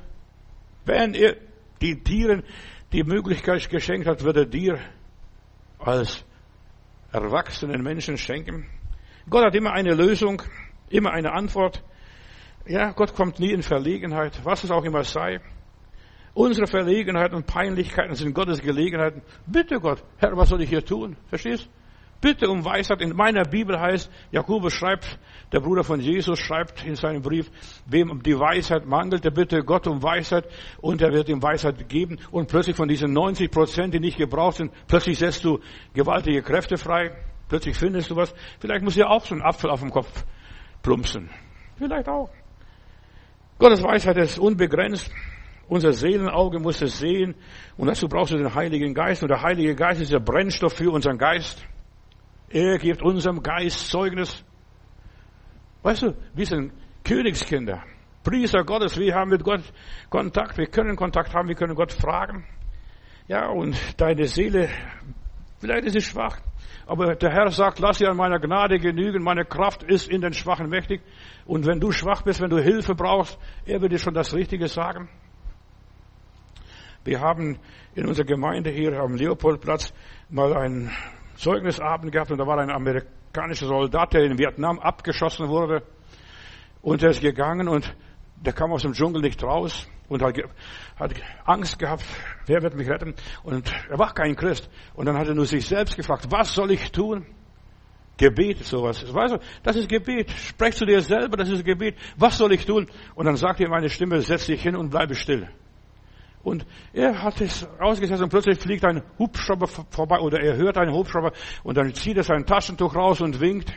Wenn 0.86 1.14
er 1.14 1.38
die 1.82 2.04
Tieren 2.04 2.44
die 2.92 3.04
Möglichkeit 3.04 3.70
geschenkt 3.70 4.08
hat, 4.08 4.24
wird 4.24 4.38
er 4.38 4.46
dir 4.46 4.80
als 5.80 6.27
erwachsenen 7.12 7.84
Menschen 7.84 8.17
schenken. 8.17 8.65
Gott 9.30 9.46
hat 9.46 9.56
immer 9.56 9.74
eine 9.74 9.93
Lösung, 9.93 10.41
immer 10.89 11.12
eine 11.12 11.34
Antwort. 11.34 11.84
Ja, 12.65 12.91
Gott 12.91 13.13
kommt 13.13 13.39
nie 13.39 13.52
in 13.52 13.63
Verlegenheit, 13.63 14.39
was 14.43 14.63
es 14.63 14.72
auch 14.72 14.84
immer 14.84 15.04
sei. 15.04 15.39
Unsere 16.34 16.67
Verlegenheiten 16.67 17.36
und 17.36 17.48
Peinlichkeiten 17.48 18.13
sind 18.15 18.34
Gottes 18.34 18.62
Gelegenheiten. 18.62 19.22
Bitte 19.46 19.80
Gott, 19.80 20.04
Herr, 20.17 20.38
was 20.38 20.50
soll 20.50 20.62
ich 20.62 20.70
hier 20.70 20.86
tun? 20.86 21.17
Verstehst? 21.30 21.70
Bitte 22.20 22.50
um 22.50 22.66
Weisheit. 22.66 23.02
In 23.02 23.16
meiner 23.16 23.44
Bibel 23.44 23.80
heißt, 23.80 24.12
Jakobus 24.32 24.74
schreibt, 24.74 25.20
der 25.52 25.60
Bruder 25.60 25.84
von 25.84 26.00
Jesus 26.00 26.40
schreibt 26.40 26.84
in 26.84 26.96
seinem 26.96 27.22
Brief, 27.22 27.50
wem 27.86 28.22
die 28.24 28.38
Weisheit 28.38 28.86
mangelt, 28.86 29.24
der 29.24 29.32
bitte 29.32 29.64
Gott 29.64 29.88
um 29.88 30.02
Weisheit 30.02 30.46
und 30.82 31.02
er 31.02 31.14
wird 31.14 31.30
ihm 31.30 31.42
Weisheit 31.44 31.88
geben. 31.88 32.18
Und 32.32 32.50
plötzlich 32.50 32.76
von 32.76 32.88
diesen 32.88 33.14
90 33.14 33.52
Prozent, 33.52 33.94
die 33.94 34.00
nicht 34.00 34.18
gebraucht 34.18 34.58
sind, 34.58 34.72
plötzlich 34.88 35.20
setzt 35.20 35.44
du 35.46 35.60
gewaltige 35.94 36.42
Kräfte 36.42 36.78
frei. 36.78 37.16
Plötzlich 37.48 37.78
findest 37.78 38.10
du 38.10 38.16
was. 38.16 38.34
Vielleicht 38.60 38.84
muss 38.84 38.96
dir 38.96 39.10
auch 39.10 39.24
so 39.24 39.36
ein 39.36 39.42
Apfel 39.42 39.70
auf 39.70 39.80
dem 39.80 39.92
Kopf 39.92 40.26
plumpsen. 40.82 41.30
Vielleicht 41.78 42.10
auch. 42.10 42.30
Gottes 43.60 43.84
Weisheit 43.84 44.18
ist 44.18 44.40
unbegrenzt. 44.40 45.12
Unser 45.70 45.94
Seelenauge 45.94 46.60
muss 46.60 46.82
es 46.82 46.98
sehen. 47.00 47.36
Und 47.78 47.88
dazu 47.88 48.08
brauchst 48.08 48.34
du 48.34 48.38
den 48.38 48.54
Heiligen 48.54 48.94
Geist. 48.94 49.22
Und 49.22 49.30
der 49.30 49.42
Heilige 49.42 49.76
Geist 49.76 50.02
ist 50.02 50.12
der 50.12 50.20
Brennstoff 50.20 50.74
für 50.74 50.92
unseren 50.92 51.18
Geist. 51.18 51.66
Er 52.50 52.78
gibt 52.78 53.02
unserem 53.02 53.44
Geist 53.44 53.90
Zeugnis. 53.90 54.44
Weißt 55.84 56.04
du, 56.04 56.16
wir 56.34 56.46
sind 56.46 56.74
Königskinder. 57.04 57.84
Priester 58.24 58.64
Gottes, 58.64 58.98
wir 58.98 59.16
haben 59.16 59.30
mit 59.30 59.44
Gott 59.44 59.62
Kontakt, 60.10 60.58
wir 60.58 60.68
können 60.68 60.96
Kontakt 60.98 61.34
haben, 61.34 61.48
wir 61.48 61.56
können 61.56 61.76
Gott 61.76 61.94
fragen. 61.94 62.46
Ja, 63.28 63.48
und 63.48 63.78
deine 64.00 64.26
Seele, 64.26 64.70
vielleicht 65.60 65.86
ist 65.86 65.94
sie 65.94 66.02
schwach, 66.02 66.40
aber 66.86 67.16
der 67.16 67.32
Herr 67.32 67.50
sagt, 67.52 67.80
lass 67.80 68.00
dir 68.00 68.10
an 68.10 68.18
meiner 68.18 68.40
Gnade 68.40 68.80
genügen, 68.80 69.24
meine 69.24 69.46
Kraft 69.46 69.84
ist 69.84 70.10
in 70.10 70.22
den 70.22 70.34
Schwachen 70.34 70.70
mächtig. 70.70 71.02
Und 71.46 71.66
wenn 71.66 71.80
du 71.80 71.92
schwach 71.92 72.22
bist, 72.24 72.42
wenn 72.42 72.50
du 72.50 72.60
Hilfe 72.60 72.96
brauchst, 72.96 73.38
er 73.66 73.82
wird 73.82 73.94
dir 73.94 74.00
schon 74.00 74.14
das 74.14 74.34
Richtige 74.34 74.68
sagen. 74.68 75.10
Wir 77.04 77.22
haben 77.22 77.60
in 77.96 78.06
unserer 78.08 78.26
Gemeinde 78.26 78.70
hier 78.70 79.00
am 79.00 79.16
Leopoldplatz 79.16 79.94
mal 80.30 80.54
einen 80.54 80.92
Zeugnisabend 81.38 82.12
gehabt 82.12 82.32
und 82.32 82.38
da 82.39 82.47
war 82.47 82.58
ein 82.58 82.71
amerikanischer 82.71 83.67
Soldat, 83.67 84.13
der 84.13 84.23
in 84.23 84.38
Vietnam 84.38 84.80
abgeschossen 84.80 85.47
wurde. 85.47 85.84
Und 86.82 87.04
er 87.04 87.10
ist 87.10 87.21
gegangen 87.21 87.67
und 87.67 87.95
der 88.38 88.54
kam 88.54 88.71
aus 88.71 88.84
dem 88.84 88.93
Dschungel 88.93 89.21
nicht 89.21 89.43
raus 89.43 89.88
und 90.10 90.21
hat, 90.21 90.38
hat 90.97 91.13
Angst 91.45 91.80
gehabt, 91.80 92.04
wer 92.45 92.62
wird 92.62 92.76
mich 92.76 92.89
retten? 92.89 93.15
Und 93.43 93.71
er 93.89 94.00
war 94.00 94.13
kein 94.13 94.36
Christ. 94.36 94.69
Und 94.93 95.06
dann 95.06 95.17
hat 95.17 95.28
er 95.28 95.36
nur 95.36 95.45
sich 95.45 95.65
selbst 95.65 95.95
gefragt, 95.95 96.28
was 96.30 96.54
soll 96.54 96.71
ich 96.71 96.91
tun? 96.91 97.26
Gebet, 98.17 98.63
sowas. 98.63 99.13
Weißt 99.13 99.36
du, 99.36 99.39
das 99.62 99.76
ist 99.76 99.89
Gebet. 99.89 100.32
Sprech 100.32 100.76
zu 100.76 100.86
dir 100.86 101.02
selber, 101.02 101.38
das 101.38 101.50
ist 101.50 101.63
Gebet. 101.63 101.95
Was 102.17 102.38
soll 102.38 102.52
ich 102.54 102.65
tun? 102.65 102.88
Und 103.13 103.26
dann 103.26 103.36
sagt 103.36 103.60
ihm 103.60 103.71
eine 103.71 103.89
Stimme, 103.89 104.21
setz 104.21 104.47
dich 104.47 104.62
hin 104.62 104.76
und 104.76 104.89
bleibe 104.89 105.13
still. 105.13 105.47
Und 106.48 106.66
er 106.94 107.22
hat 107.24 107.42
es 107.42 107.68
ausgesetzt 107.78 108.24
und 108.24 108.30
plötzlich 108.30 108.58
fliegt 108.58 108.86
ein 108.86 109.04
Hubschrauber 109.20 109.68
vorbei 109.68 110.20
oder 110.20 110.40
er 110.40 110.56
hört 110.56 110.78
einen 110.78 110.94
Hubschrauber 110.94 111.34
und 111.66 111.76
dann 111.76 111.94
zieht 111.94 112.16
er 112.16 112.24
sein 112.24 112.46
Taschentuch 112.46 112.96
raus 112.96 113.20
und 113.20 113.42
winkt. 113.42 113.74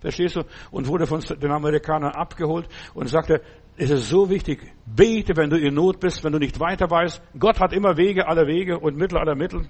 Verstehst 0.00 0.34
du? 0.34 0.42
Und 0.72 0.88
wurde 0.88 1.06
von 1.06 1.20
den 1.20 1.52
Amerikanern 1.52 2.10
abgeholt 2.10 2.66
und 2.92 3.06
sagte, 3.06 3.40
es 3.76 3.90
ist 3.90 4.08
so 4.08 4.28
wichtig, 4.30 4.58
bete, 4.84 5.36
wenn 5.36 5.48
du 5.48 5.60
in 5.60 5.74
Not 5.74 6.00
bist, 6.00 6.24
wenn 6.24 6.32
du 6.32 6.40
nicht 6.40 6.58
weiter 6.58 6.90
weißt. 6.90 7.22
Gott 7.38 7.60
hat 7.60 7.72
immer 7.72 7.96
Wege 7.96 8.26
aller 8.26 8.48
Wege 8.48 8.80
und 8.80 8.96
Mittel 8.96 9.16
aller 9.16 9.36
Mittel. 9.36 9.68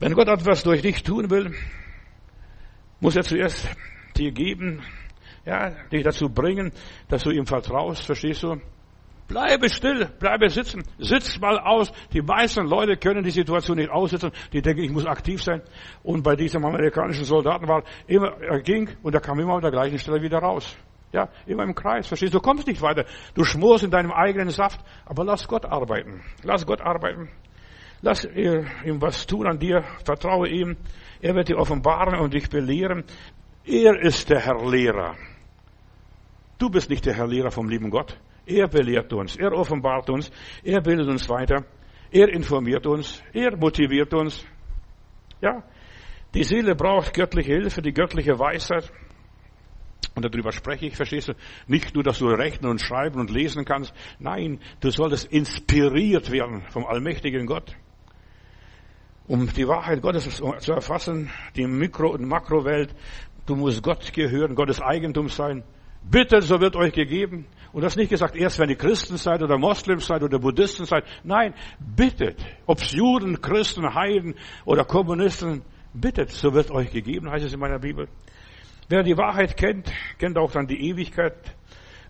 Wenn 0.00 0.12
Gott 0.12 0.28
etwas 0.28 0.62
durch 0.62 0.82
dich 0.82 1.02
tun 1.04 1.30
will, 1.30 1.54
muss 3.00 3.16
er 3.16 3.22
zuerst 3.22 3.66
dir 4.14 4.30
geben, 4.30 4.82
ja, 5.46 5.70
dich 5.90 6.02
dazu 6.02 6.28
bringen, 6.28 6.70
dass 7.08 7.22
du 7.22 7.30
ihm 7.30 7.46
vertraust, 7.46 8.04
verstehst 8.04 8.42
du? 8.42 8.60
Bleibe 9.26 9.70
still, 9.70 10.06
bleibe 10.18 10.50
sitzen, 10.50 10.82
sitz 10.98 11.40
mal 11.40 11.58
aus. 11.58 11.90
Die 12.12 12.20
meisten 12.20 12.66
Leute 12.66 12.96
können 12.96 13.24
die 13.24 13.30
Situation 13.30 13.78
nicht 13.78 13.90
aussitzen. 13.90 14.30
Die 14.52 14.60
denken, 14.60 14.82
ich 14.82 14.90
muss 14.90 15.06
aktiv 15.06 15.42
sein. 15.42 15.62
Und 16.02 16.22
bei 16.22 16.36
diesem 16.36 16.64
amerikanischen 16.64 17.24
Soldaten 17.24 17.66
war 17.66 17.84
immer, 18.06 18.36
er 18.42 18.60
ging 18.60 18.90
und 19.02 19.14
er 19.14 19.20
kam 19.20 19.40
immer 19.40 19.54
an 19.54 19.62
der 19.62 19.70
gleichen 19.70 19.98
Stelle 19.98 20.20
wieder 20.20 20.38
raus. 20.40 20.76
Ja, 21.12 21.28
immer 21.46 21.62
im 21.62 21.74
Kreis. 21.74 22.06
Verstehst 22.06 22.34
du? 22.34 22.38
Du 22.38 22.42
kommst 22.42 22.66
nicht 22.66 22.82
weiter. 22.82 23.04
Du 23.34 23.44
schmorst 23.44 23.84
in 23.84 23.90
deinem 23.90 24.10
eigenen 24.10 24.50
Saft. 24.50 24.80
Aber 25.06 25.24
lass 25.24 25.46
Gott 25.46 25.64
arbeiten. 25.64 26.22
Lass 26.42 26.66
Gott 26.66 26.80
arbeiten. 26.82 27.30
Lass 28.02 28.24
ihm 28.24 29.00
was 29.00 29.26
tun 29.26 29.46
an 29.46 29.58
dir. 29.58 29.84
Vertraue 30.04 30.48
ihm. 30.48 30.76
Er 31.22 31.34
wird 31.34 31.48
dir 31.48 31.56
offenbaren 31.56 32.18
und 32.18 32.34
dich 32.34 32.50
belehren. 32.50 33.04
Er 33.64 33.98
ist 34.02 34.28
der 34.28 34.40
Herr 34.40 34.68
Lehrer. 34.68 35.14
Du 36.58 36.68
bist 36.68 36.90
nicht 36.90 37.06
der 37.06 37.14
Herr 37.14 37.28
Lehrer 37.28 37.50
vom 37.50 37.68
lieben 37.68 37.90
Gott. 37.90 38.18
Er 38.46 38.68
belehrt 38.68 39.12
uns, 39.12 39.36
er 39.36 39.52
offenbart 39.52 40.10
uns, 40.10 40.30
er 40.62 40.80
bildet 40.82 41.08
uns 41.08 41.28
weiter, 41.28 41.64
er 42.10 42.28
informiert 42.28 42.86
uns, 42.86 43.22
er 43.32 43.56
motiviert 43.56 44.12
uns. 44.12 44.44
Ja, 45.40 45.62
die 46.34 46.44
Seele 46.44 46.74
braucht 46.74 47.14
göttliche 47.14 47.52
Hilfe, 47.52 47.80
die 47.80 47.92
göttliche 47.92 48.38
Weisheit. 48.38 48.92
Und 50.14 50.24
darüber 50.24 50.52
spreche 50.52 50.86
ich, 50.86 50.96
verstehst 50.96 51.28
du? 51.28 51.32
Nicht 51.66 51.94
nur, 51.94 52.04
dass 52.04 52.18
du 52.18 52.26
rechnen 52.26 52.70
und 52.70 52.80
schreiben 52.80 53.18
und 53.18 53.30
lesen 53.30 53.64
kannst. 53.64 53.92
Nein, 54.18 54.60
du 54.80 54.90
solltest 54.90 55.32
inspiriert 55.32 56.30
werden 56.30 56.62
vom 56.70 56.86
allmächtigen 56.86 57.46
Gott. 57.46 57.74
Um 59.26 59.48
die 59.52 59.66
Wahrheit 59.66 60.02
Gottes 60.02 60.28
zu 60.36 60.72
erfassen, 60.72 61.30
die 61.56 61.66
Mikro- 61.66 62.12
und 62.12 62.28
Makrowelt, 62.28 62.94
du 63.46 63.56
musst 63.56 63.82
Gott 63.82 64.12
gehören, 64.12 64.54
Gottes 64.54 64.80
Eigentum 64.80 65.28
sein. 65.28 65.64
Bitte, 66.10 66.42
so 66.42 66.60
wird 66.60 66.76
euch 66.76 66.92
gegeben. 66.92 67.46
Und 67.72 67.82
das 67.82 67.96
nicht 67.96 68.10
gesagt, 68.10 68.36
erst 68.36 68.60
wenn 68.60 68.70
ihr 68.70 68.76
Christen 68.76 69.16
seid 69.16 69.42
oder 69.42 69.58
Moslems 69.58 70.06
seid 70.06 70.22
oder 70.22 70.38
Buddhisten 70.38 70.84
seid. 70.84 71.04
Nein, 71.24 71.54
bittet. 71.80 72.38
Ob's 72.66 72.92
Juden, 72.92 73.40
Christen, 73.40 73.94
Heiden 73.94 74.36
oder 74.64 74.84
Kommunisten, 74.84 75.62
bittet, 75.92 76.30
so 76.30 76.54
wird 76.54 76.70
euch 76.70 76.92
gegeben, 76.92 77.28
heißt 77.28 77.46
es 77.46 77.52
in 77.52 77.58
meiner 77.58 77.80
Bibel. 77.80 78.08
Wer 78.88 79.02
die 79.02 79.16
Wahrheit 79.16 79.56
kennt, 79.56 79.90
kennt 80.18 80.38
auch 80.38 80.52
dann 80.52 80.68
die 80.68 80.88
Ewigkeit. 80.88 81.34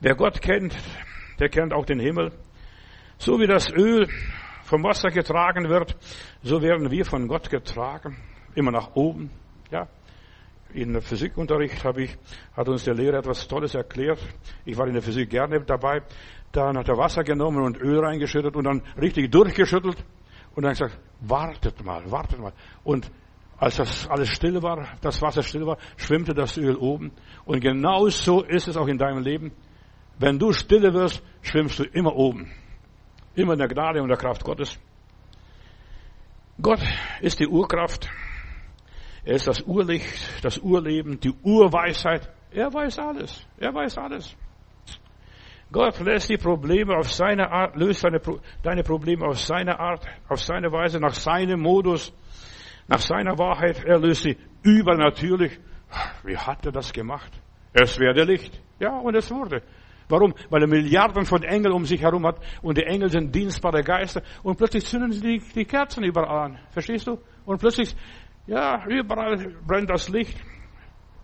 Wer 0.00 0.14
Gott 0.16 0.42
kennt, 0.42 0.76
der 1.38 1.48
kennt 1.48 1.72
auch 1.72 1.86
den 1.86 2.00
Himmel. 2.00 2.32
So 3.16 3.38
wie 3.38 3.46
das 3.46 3.72
Öl 3.72 4.06
vom 4.64 4.82
Wasser 4.82 5.08
getragen 5.08 5.70
wird, 5.70 5.96
so 6.42 6.60
werden 6.60 6.90
wir 6.90 7.06
von 7.06 7.26
Gott 7.26 7.48
getragen. 7.48 8.18
Immer 8.54 8.72
nach 8.72 8.94
oben. 8.96 9.30
Ja 9.70 9.88
in 10.74 10.92
der 10.92 11.02
Physikunterricht 11.02 11.84
habe 11.84 12.02
ich, 12.02 12.16
hat 12.56 12.68
uns 12.68 12.84
der 12.84 12.94
Lehrer 12.94 13.18
etwas 13.18 13.46
Tolles 13.46 13.74
erklärt. 13.74 14.18
Ich 14.64 14.76
war 14.76 14.86
in 14.86 14.94
der 14.94 15.02
Physik 15.02 15.30
gerne 15.30 15.60
dabei. 15.60 16.02
Dann 16.52 16.76
hat 16.76 16.88
er 16.88 16.98
Wasser 16.98 17.22
genommen 17.22 17.62
und 17.62 17.80
Öl 17.80 18.00
reingeschüttet 18.00 18.56
und 18.56 18.64
dann 18.64 18.82
richtig 19.00 19.30
durchgeschüttelt 19.30 20.04
und 20.54 20.62
dann 20.64 20.72
gesagt, 20.72 20.98
wartet 21.20 21.84
mal, 21.84 22.10
wartet 22.10 22.40
mal. 22.40 22.52
Und 22.82 23.10
als 23.56 23.76
das 23.76 24.08
alles 24.08 24.28
still 24.28 24.62
war, 24.62 24.96
das 25.00 25.22
Wasser 25.22 25.42
still 25.42 25.66
war, 25.66 25.78
schwimmte 25.96 26.34
das 26.34 26.56
Öl 26.56 26.76
oben. 26.76 27.12
Und 27.44 27.60
genau 27.60 28.08
so 28.08 28.42
ist 28.42 28.68
es 28.68 28.76
auch 28.76 28.88
in 28.88 28.98
deinem 28.98 29.22
Leben. 29.22 29.52
Wenn 30.18 30.38
du 30.38 30.52
stille 30.52 30.92
wirst, 30.92 31.22
schwimmst 31.42 31.78
du 31.78 31.84
immer 31.84 32.14
oben. 32.14 32.50
Immer 33.34 33.54
in 33.54 33.58
der 33.60 33.68
Gnade 33.68 34.02
und 34.02 34.08
der 34.08 34.16
Kraft 34.16 34.44
Gottes. 34.44 34.78
Gott 36.60 36.80
ist 37.20 37.40
die 37.40 37.48
Urkraft. 37.48 38.08
Er 39.24 39.34
ist 39.34 39.46
das 39.46 39.62
Urlicht, 39.62 40.44
das 40.44 40.58
Urleben, 40.58 41.18
die 41.18 41.32
Urweisheit. 41.42 42.28
Er 42.50 42.72
weiß 42.72 42.98
alles. 42.98 43.46
Er 43.58 43.74
weiß 43.74 43.96
alles. 43.98 44.36
Gott 45.72 45.98
lässt 46.00 46.28
die 46.28 46.36
Probleme 46.36 46.96
auf 46.96 47.10
seine 47.12 47.50
Art, 47.50 47.74
löst 47.74 48.04
deine, 48.04 48.20
deine 48.62 48.82
Probleme 48.82 49.26
auf 49.26 49.40
seine 49.40 49.80
Art, 49.80 50.06
auf 50.28 50.40
seine 50.40 50.70
Weise, 50.70 51.00
nach 51.00 51.14
seinem 51.14 51.60
Modus, 51.60 52.12
nach 52.86 53.00
seiner 53.00 53.36
Wahrheit. 53.38 53.82
Er 53.84 53.98
löst 53.98 54.22
sie 54.22 54.36
übernatürlich. 54.62 55.58
Wie 56.22 56.36
hat 56.36 56.64
er 56.66 56.72
das 56.72 56.92
gemacht? 56.92 57.32
Es 57.72 57.98
werde 57.98 58.24
Licht. 58.24 58.60
Ja, 58.78 58.98
und 58.98 59.16
es 59.16 59.30
wurde. 59.30 59.62
Warum? 60.08 60.34
Weil 60.50 60.62
er 60.62 60.68
Milliarden 60.68 61.24
von 61.24 61.42
Engeln 61.42 61.72
um 61.72 61.84
sich 61.86 62.02
herum 62.02 62.26
hat 62.26 62.36
und 62.62 62.76
die 62.76 62.84
Engel 62.84 63.08
sind 63.08 63.34
dienstbare 63.34 63.82
Geister 63.82 64.22
und 64.42 64.56
plötzlich 64.56 64.84
zünden 64.84 65.12
sie 65.12 65.20
die, 65.20 65.42
die 65.54 65.64
Kerzen 65.64 66.04
überall 66.04 66.50
an. 66.50 66.58
Verstehst 66.70 67.06
du? 67.06 67.18
Und 67.46 67.58
plötzlich 67.58 67.96
ja, 68.46 68.84
überall 68.86 69.36
brennt 69.66 69.90
das 69.90 70.08
Licht. 70.08 70.38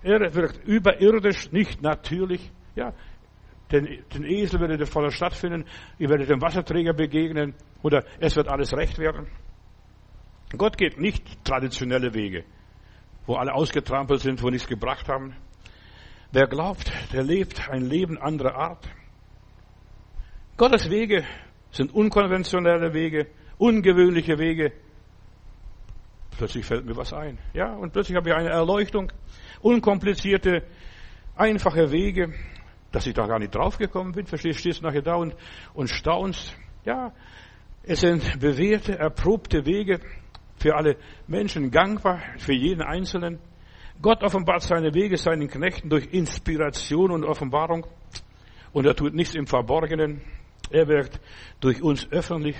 Er 0.03 0.35
wirkt 0.35 0.64
überirdisch, 0.66 1.53
nicht 1.53 1.83
natürlich. 1.83 2.51
Ja, 2.75 2.95
den, 3.73 4.05
den 4.12 4.25
Esel 4.25 4.61
werdet 4.61 4.81
ihr 4.81 4.87
vor 4.87 5.03
der 5.03 5.11
Stadt 5.11 5.35
finden, 5.35 5.64
ihr 5.99 6.09
werdet 6.09 6.29
dem 6.31 6.41
Wasserträger 6.41 6.93
begegnen 6.93 7.55
oder 7.83 8.05
es 8.18 8.37
wird 8.37 8.49
alles 8.49 8.73
recht 8.75 8.99
werden. 8.99 9.29
Gott 10.57 10.77
geht 10.77 10.99
nicht 10.99 11.45
traditionelle 11.45 12.12
Wege, 12.14 12.45
wo 13.27 13.35
alle 13.35 13.55
ausgetrampelt 13.55 14.21
sind, 14.21 14.43
wo 14.43 14.51
nichts 14.51 14.66
gebracht 14.66 15.09
haben. 15.09 15.37
Wer 16.33 16.47
glaubt, 16.47 16.91
der 17.12 17.23
lebt 17.23 17.68
ein 17.68 17.83
Leben 17.83 18.18
anderer 18.18 18.55
Art. 18.55 18.89
Gottes 20.57 20.91
Wege 20.91 21.25
sind 21.71 21.95
unkonventionelle 21.95 22.93
Wege, 22.93 23.29
ungewöhnliche 23.59 24.39
Wege. 24.39 24.73
Plötzlich 26.41 26.64
fällt 26.64 26.86
mir 26.86 26.97
was 26.97 27.12
ein. 27.12 27.36
Ja, 27.53 27.74
und 27.74 27.93
plötzlich 27.93 28.16
habe 28.16 28.30
ich 28.30 28.34
eine 28.34 28.49
Erleuchtung. 28.49 29.12
Unkomplizierte, 29.61 30.62
einfache 31.36 31.93
Wege, 31.93 32.32
dass 32.93 33.07
ich 33.07 33.12
da 33.12 33.26
gar 33.26 33.38
nicht 33.38 33.55
draufgekommen 33.55 34.14
bin. 34.14 34.24
Verstehst, 34.24 34.61
stehst 34.61 34.80
nachher 34.80 35.03
da 35.03 35.16
und, 35.16 35.36
und 35.74 35.91
staunst. 35.91 36.57
Ja, 36.86 37.12
es 37.82 38.01
sind 38.01 38.41
bewährte, 38.41 38.99
erprobte 38.99 39.66
Wege 39.66 40.01
für 40.57 40.76
alle 40.76 40.97
Menschen 41.26 41.70
gangbar, 41.70 42.22
für 42.38 42.55
jeden 42.55 42.80
Einzelnen. 42.80 43.38
Gott 44.01 44.22
offenbart 44.22 44.62
seine 44.62 44.95
Wege 44.95 45.18
seinen 45.18 45.47
Knechten 45.47 45.91
durch 45.91 46.07
Inspiration 46.07 47.11
und 47.11 47.24
Offenbarung. 47.24 47.86
Und 48.72 48.86
er 48.86 48.97
tut 48.97 49.12
nichts 49.12 49.34
im 49.34 49.47
Verborgenen. 49.47 50.22
Er 50.70 50.88
wirkt 50.88 51.20
durch 51.61 51.82
uns 51.82 52.11
öffentlich. 52.11 52.57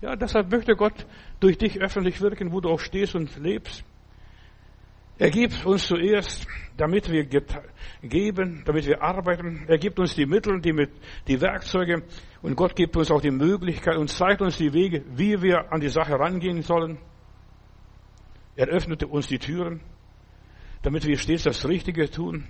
Ja, 0.00 0.14
deshalb 0.16 0.50
möchte 0.50 0.74
Gott 0.74 1.06
durch 1.40 1.58
dich 1.58 1.80
öffentlich 1.80 2.20
wirken, 2.20 2.52
wo 2.52 2.60
du 2.60 2.68
auch 2.68 2.80
stehst 2.80 3.14
und 3.14 3.36
lebst. 3.38 3.84
Er 5.18 5.30
gibt 5.30 5.64
uns 5.64 5.86
zuerst, 5.86 6.46
damit 6.76 7.10
wir 7.10 7.24
geben, 8.02 8.62
damit 8.66 8.86
wir 8.86 9.02
arbeiten. 9.02 9.64
Er 9.66 9.78
gibt 9.78 9.98
uns 9.98 10.14
die 10.14 10.26
Mittel, 10.26 10.60
die, 10.60 10.74
mit, 10.74 10.90
die 11.26 11.40
Werkzeuge. 11.40 12.02
Und 12.42 12.54
Gott 12.54 12.76
gibt 12.76 12.96
uns 12.96 13.10
auch 13.10 13.22
die 13.22 13.30
Möglichkeit 13.30 13.96
und 13.96 14.08
zeigt 14.08 14.42
uns 14.42 14.58
die 14.58 14.74
Wege, 14.74 15.04
wie 15.14 15.40
wir 15.40 15.72
an 15.72 15.80
die 15.80 15.88
Sache 15.88 16.18
rangehen 16.18 16.60
sollen. 16.60 16.98
Er 18.56 18.68
öffnete 18.68 19.06
uns 19.06 19.26
die 19.28 19.38
Türen 19.38 19.80
damit 20.86 21.04
wir 21.04 21.18
stets 21.18 21.42
das 21.42 21.66
Richtige 21.66 22.08
tun, 22.08 22.44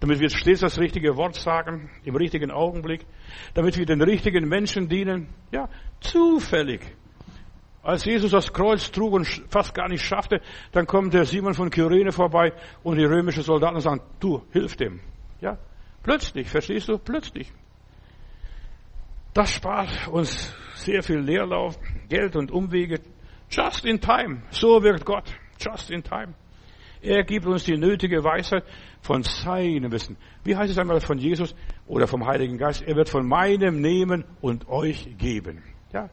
damit 0.00 0.18
wir 0.18 0.30
stets 0.30 0.60
das 0.60 0.78
richtige 0.78 1.16
Wort 1.16 1.34
sagen, 1.34 1.90
im 2.04 2.16
richtigen 2.16 2.50
Augenblick, 2.50 3.06
damit 3.54 3.76
wir 3.78 3.84
den 3.84 4.02
richtigen 4.02 4.48
Menschen 4.48 4.88
dienen. 4.88 5.28
Ja, 5.52 5.68
zufällig. 6.00 6.80
Als 7.82 8.04
Jesus 8.04 8.32
das 8.32 8.52
Kreuz 8.52 8.90
trug 8.90 9.12
und 9.12 9.26
fast 9.48 9.74
gar 9.74 9.88
nicht 9.88 10.04
schaffte, 10.04 10.40
dann 10.72 10.86
kommt 10.86 11.14
der 11.14 11.24
Simon 11.24 11.54
von 11.54 11.70
Kyrene 11.70 12.12
vorbei 12.12 12.52
und 12.82 12.96
die 12.96 13.04
römischen 13.04 13.42
Soldaten 13.42 13.80
sagen, 13.80 14.02
du, 14.20 14.42
hilf 14.52 14.76
dem. 14.76 15.00
Ja, 15.40 15.58
plötzlich, 16.02 16.48
verstehst 16.48 16.88
du? 16.88 16.98
Plötzlich. 16.98 17.50
Das 19.32 19.52
spart 19.52 20.08
uns 20.08 20.54
sehr 20.74 21.02
viel 21.02 21.20
Leerlauf, 21.20 21.78
Geld 22.08 22.36
und 22.36 22.50
Umwege. 22.50 23.00
Just 23.50 23.84
in 23.84 24.00
time. 24.00 24.42
So 24.50 24.82
wirkt 24.82 25.04
Gott. 25.04 25.32
Just 25.58 25.90
in 25.90 26.02
time. 26.02 26.34
Er 27.02 27.24
gibt 27.24 27.46
uns 27.46 27.64
die 27.64 27.76
nötige 27.76 28.22
Weisheit 28.22 28.64
von 29.00 29.22
seinem 29.22 29.90
Wissen. 29.90 30.16
Wie 30.44 30.54
heißt 30.54 30.70
es 30.70 30.78
einmal 30.78 31.00
von 31.00 31.18
Jesus 31.18 31.54
oder 31.86 32.06
vom 32.06 32.26
Heiligen 32.26 32.58
Geist? 32.58 32.82
Er 32.82 32.96
wird 32.96 33.08
von 33.08 33.26
meinem 33.26 33.80
nehmen 33.80 34.24
und 34.40 34.68
euch 34.68 35.16
geben. 35.16 35.62
Ja? 35.92 36.10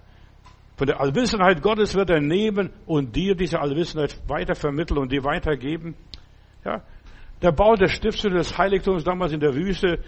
Von 0.77 0.87
der 0.87 1.01
Allwissenheit 1.01 1.61
Gottes 1.61 1.95
wird 1.95 2.09
er 2.09 2.21
nehmen 2.21 2.69
und 2.85 3.15
dir 3.15 3.35
diese 3.35 3.59
Allwissenheit 3.59 4.21
weitervermitteln 4.27 4.99
und 4.99 5.11
dir 5.11 5.23
weitergeben. 5.23 5.95
Ja? 6.63 6.83
Der 7.41 7.51
Bau 7.51 7.75
der 7.75 7.89
Stiftshütte 7.89 8.35
des 8.35 8.57
Heiligtums 8.57 9.03
damals 9.03 9.33
in 9.33 9.39
der 9.39 9.55
Wüste 9.55 10.03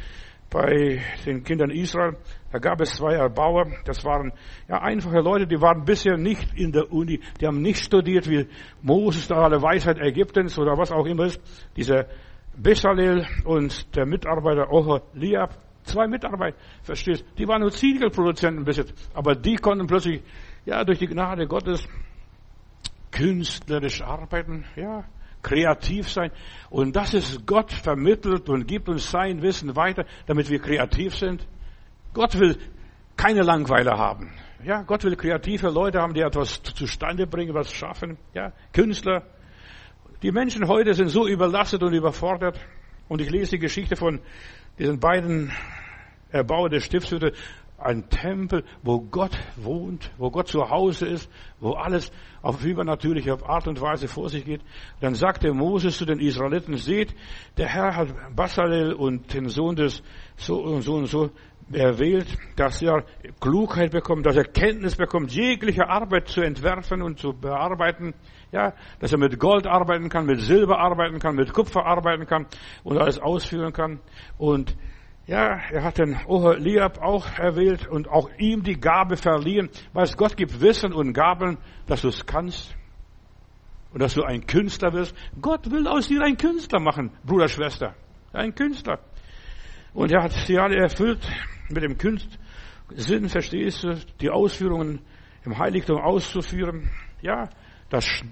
bei 0.50 1.02
den 1.26 1.44
Kindern 1.44 1.70
Israel. 1.70 2.18
Da 2.52 2.60
gab 2.60 2.82
es 2.82 2.96
zwei 2.96 3.14
Erbauer. 3.14 3.68
Das 3.86 4.04
waren 4.04 4.34
ja 4.68 4.82
einfache 4.82 5.20
Leute, 5.20 5.46
die 5.46 5.62
waren 5.62 5.86
bisher 5.86 6.18
nicht 6.18 6.54
in 6.56 6.72
der 6.72 6.92
Uni. 6.92 7.20
Die 7.40 7.46
haben 7.46 7.62
nicht 7.62 7.84
studiert 7.84 8.28
wie 8.30 8.48
Moses, 8.82 9.28
da 9.28 9.36
alle 9.36 9.62
Weisheit 9.62 10.00
Ägyptens 10.00 10.58
oder 10.58 10.78
was 10.78 10.92
auch 10.92 11.06
immer 11.06 11.26
ist. 11.26 11.40
Dieser 11.76 12.08
Besalel 12.58 13.28
und 13.46 13.96
der 13.96 14.06
Mitarbeiter 14.06 14.72
Oholiab. 14.72 15.58
Zwei 15.84 16.08
Mitarbeiter, 16.08 16.58
verstehst? 16.84 17.26
Die 17.38 17.48
waren 17.48 17.62
nur 17.62 17.72
Ziegelproduzenten 17.72 18.64
bis 18.66 18.78
jetzt. 18.78 18.94
Aber 19.14 19.34
die 19.34 19.56
konnten 19.56 19.88
plötzlich, 19.88 20.22
ja, 20.66 20.84
durch 20.84 21.00
die 21.00 21.08
Gnade 21.08 21.48
Gottes 21.48 21.88
künstlerisch 23.12 24.02
arbeiten, 24.02 24.66
ja 24.76 25.06
kreativ 25.42 26.10
sein. 26.10 26.32
Und 26.70 26.96
das 26.96 27.14
ist 27.14 27.46
Gott 27.46 27.72
vermittelt 27.72 28.50
und 28.50 28.68
gibt 28.68 28.90
uns 28.90 29.10
sein 29.10 29.42
Wissen 29.42 29.76
weiter, 29.76 30.06
damit 30.26 30.50
wir 30.50 30.60
kreativ 30.60 31.16
sind. 31.16 31.48
Gott 32.14 32.40
will 32.40 32.58
keine 33.16 33.42
Langweiler 33.42 33.98
haben. 33.98 34.32
Ja, 34.64 34.82
Gott 34.82 35.04
will 35.04 35.16
kreative 35.16 35.70
Leute 35.70 36.02
haben, 36.02 36.14
die 36.14 36.22
etwas 36.22 36.62
zustande 36.64 37.28
bringen, 37.28 37.54
was 37.54 37.72
schaffen. 37.72 38.18
Ja, 38.34 38.52
Künstler. 38.74 39.24
Die 40.22 40.32
Menschen 40.32 40.68
heute 40.68 40.94
sind 40.94 41.10
so 41.10 41.28
überlastet 41.28 41.82
und 41.82 41.94
überfordert. 41.94 42.60
Und 43.08 43.22
ich 43.22 43.30
lese 43.30 43.52
die 43.52 43.60
Geschichte 43.60 43.96
von 43.96 44.20
diesen 44.78 45.00
beiden 45.00 45.52
Erbauer 46.32 46.70
der 46.70 46.82
Stiftshütte 46.82 47.34
ein 47.82 48.10
Tempel, 48.10 48.64
wo 48.84 49.00
Gott 49.00 49.38
wohnt, 49.56 50.12
wo 50.18 50.30
Gott 50.30 50.48
zu 50.48 50.70
Hause 50.70 51.08
ist, 51.08 51.32
wo 51.60 51.74
alles 51.74 52.12
auf 52.42 52.64
übernatürliche 52.64 53.38
Art 53.46 53.68
und 53.68 53.82
Weise 53.82 54.08
vor 54.08 54.30
sich 54.30 54.46
geht. 54.46 54.62
Dann 55.02 55.16
sagte 55.16 55.54
Moses 55.54 55.98
zu 55.98 56.06
den 56.06 56.20
Israeliten, 56.20 56.78
seht, 56.78 57.16
der 57.58 57.68
Herr 57.68 57.96
hat 57.96 58.10
Basalel 58.36 58.94
und 58.94 59.34
den 59.34 59.50
Sohn 59.50 59.76
des 59.76 60.04
so 60.36 60.62
und 60.62 60.82
so 60.82 60.96
und 60.96 61.06
so 61.08 61.30
erwählt, 61.72 62.28
dass 62.56 62.82
er 62.82 63.04
Klugheit 63.40 63.92
bekommt, 63.92 64.26
dass 64.26 64.36
er 64.36 64.46
Kenntnis 64.46 64.96
bekommt, 64.96 65.32
jegliche 65.32 65.88
Arbeit 65.88 66.28
zu 66.28 66.42
entwerfen 66.42 67.02
und 67.02 67.20
zu 67.20 67.34
bearbeiten. 67.34 68.14
Ja, 68.52 68.74
dass 69.00 69.12
er 69.12 69.20
mit 69.20 69.40
Gold 69.40 69.68
arbeiten 69.68 70.10
kann, 70.10 70.26
mit 70.26 70.42
Silber 70.42 70.80
arbeiten 70.80 71.20
kann, 71.20 71.36
mit 71.36 71.54
Kupfer 71.54 71.86
arbeiten 71.86 72.26
kann 72.26 72.48
und 72.84 72.98
alles 72.98 73.20
ausführen 73.20 73.74
kann. 73.74 74.00
Und 74.40 74.76
ja, 75.30 75.60
er 75.72 75.84
hat 75.84 76.00
den 76.00 76.18
Oholiab 76.26 77.04
auch 77.04 77.38
erwählt 77.38 77.88
und 77.88 78.08
auch 78.08 78.32
ihm 78.40 78.64
die 78.64 78.80
Gabe 78.80 79.16
verliehen. 79.16 79.70
Weißt, 79.94 80.18
Gott 80.18 80.36
gibt 80.36 80.60
Wissen 80.60 80.92
und 80.92 81.14
Gaben, 81.14 81.60
dass 81.86 82.02
du 82.02 82.08
es 82.08 82.26
kannst 82.26 82.76
und 83.94 84.02
dass 84.02 84.16
du 84.16 84.24
ein 84.24 84.48
Künstler 84.48 84.92
wirst. 84.92 85.16
Gott 85.40 85.70
will 85.70 85.88
aus 85.88 86.08
dir 86.08 86.24
einen 86.24 86.36
Künstler 86.36 86.80
machen, 86.80 87.12
Bruder, 87.24 87.48
Schwester. 87.48 87.94
Ein 88.34 88.56
Künstler. 88.56 89.02
Und 89.94 90.12
er 90.12 90.24
hat 90.24 90.32
sie 90.32 90.58
alle 90.58 90.78
erfüllt 90.78 91.22
mit 91.70 91.84
dem 91.84 91.96
Kunstsinn, 91.96 93.30
verstehst 93.30 93.84
du, 93.84 94.00
die 94.22 94.32
Ausführungen 94.32 95.00
im 95.46 95.60
Heiligtum 95.60 96.00
auszuführen. 96.00 96.90
Ja, 97.22 97.50
das 97.92 98.24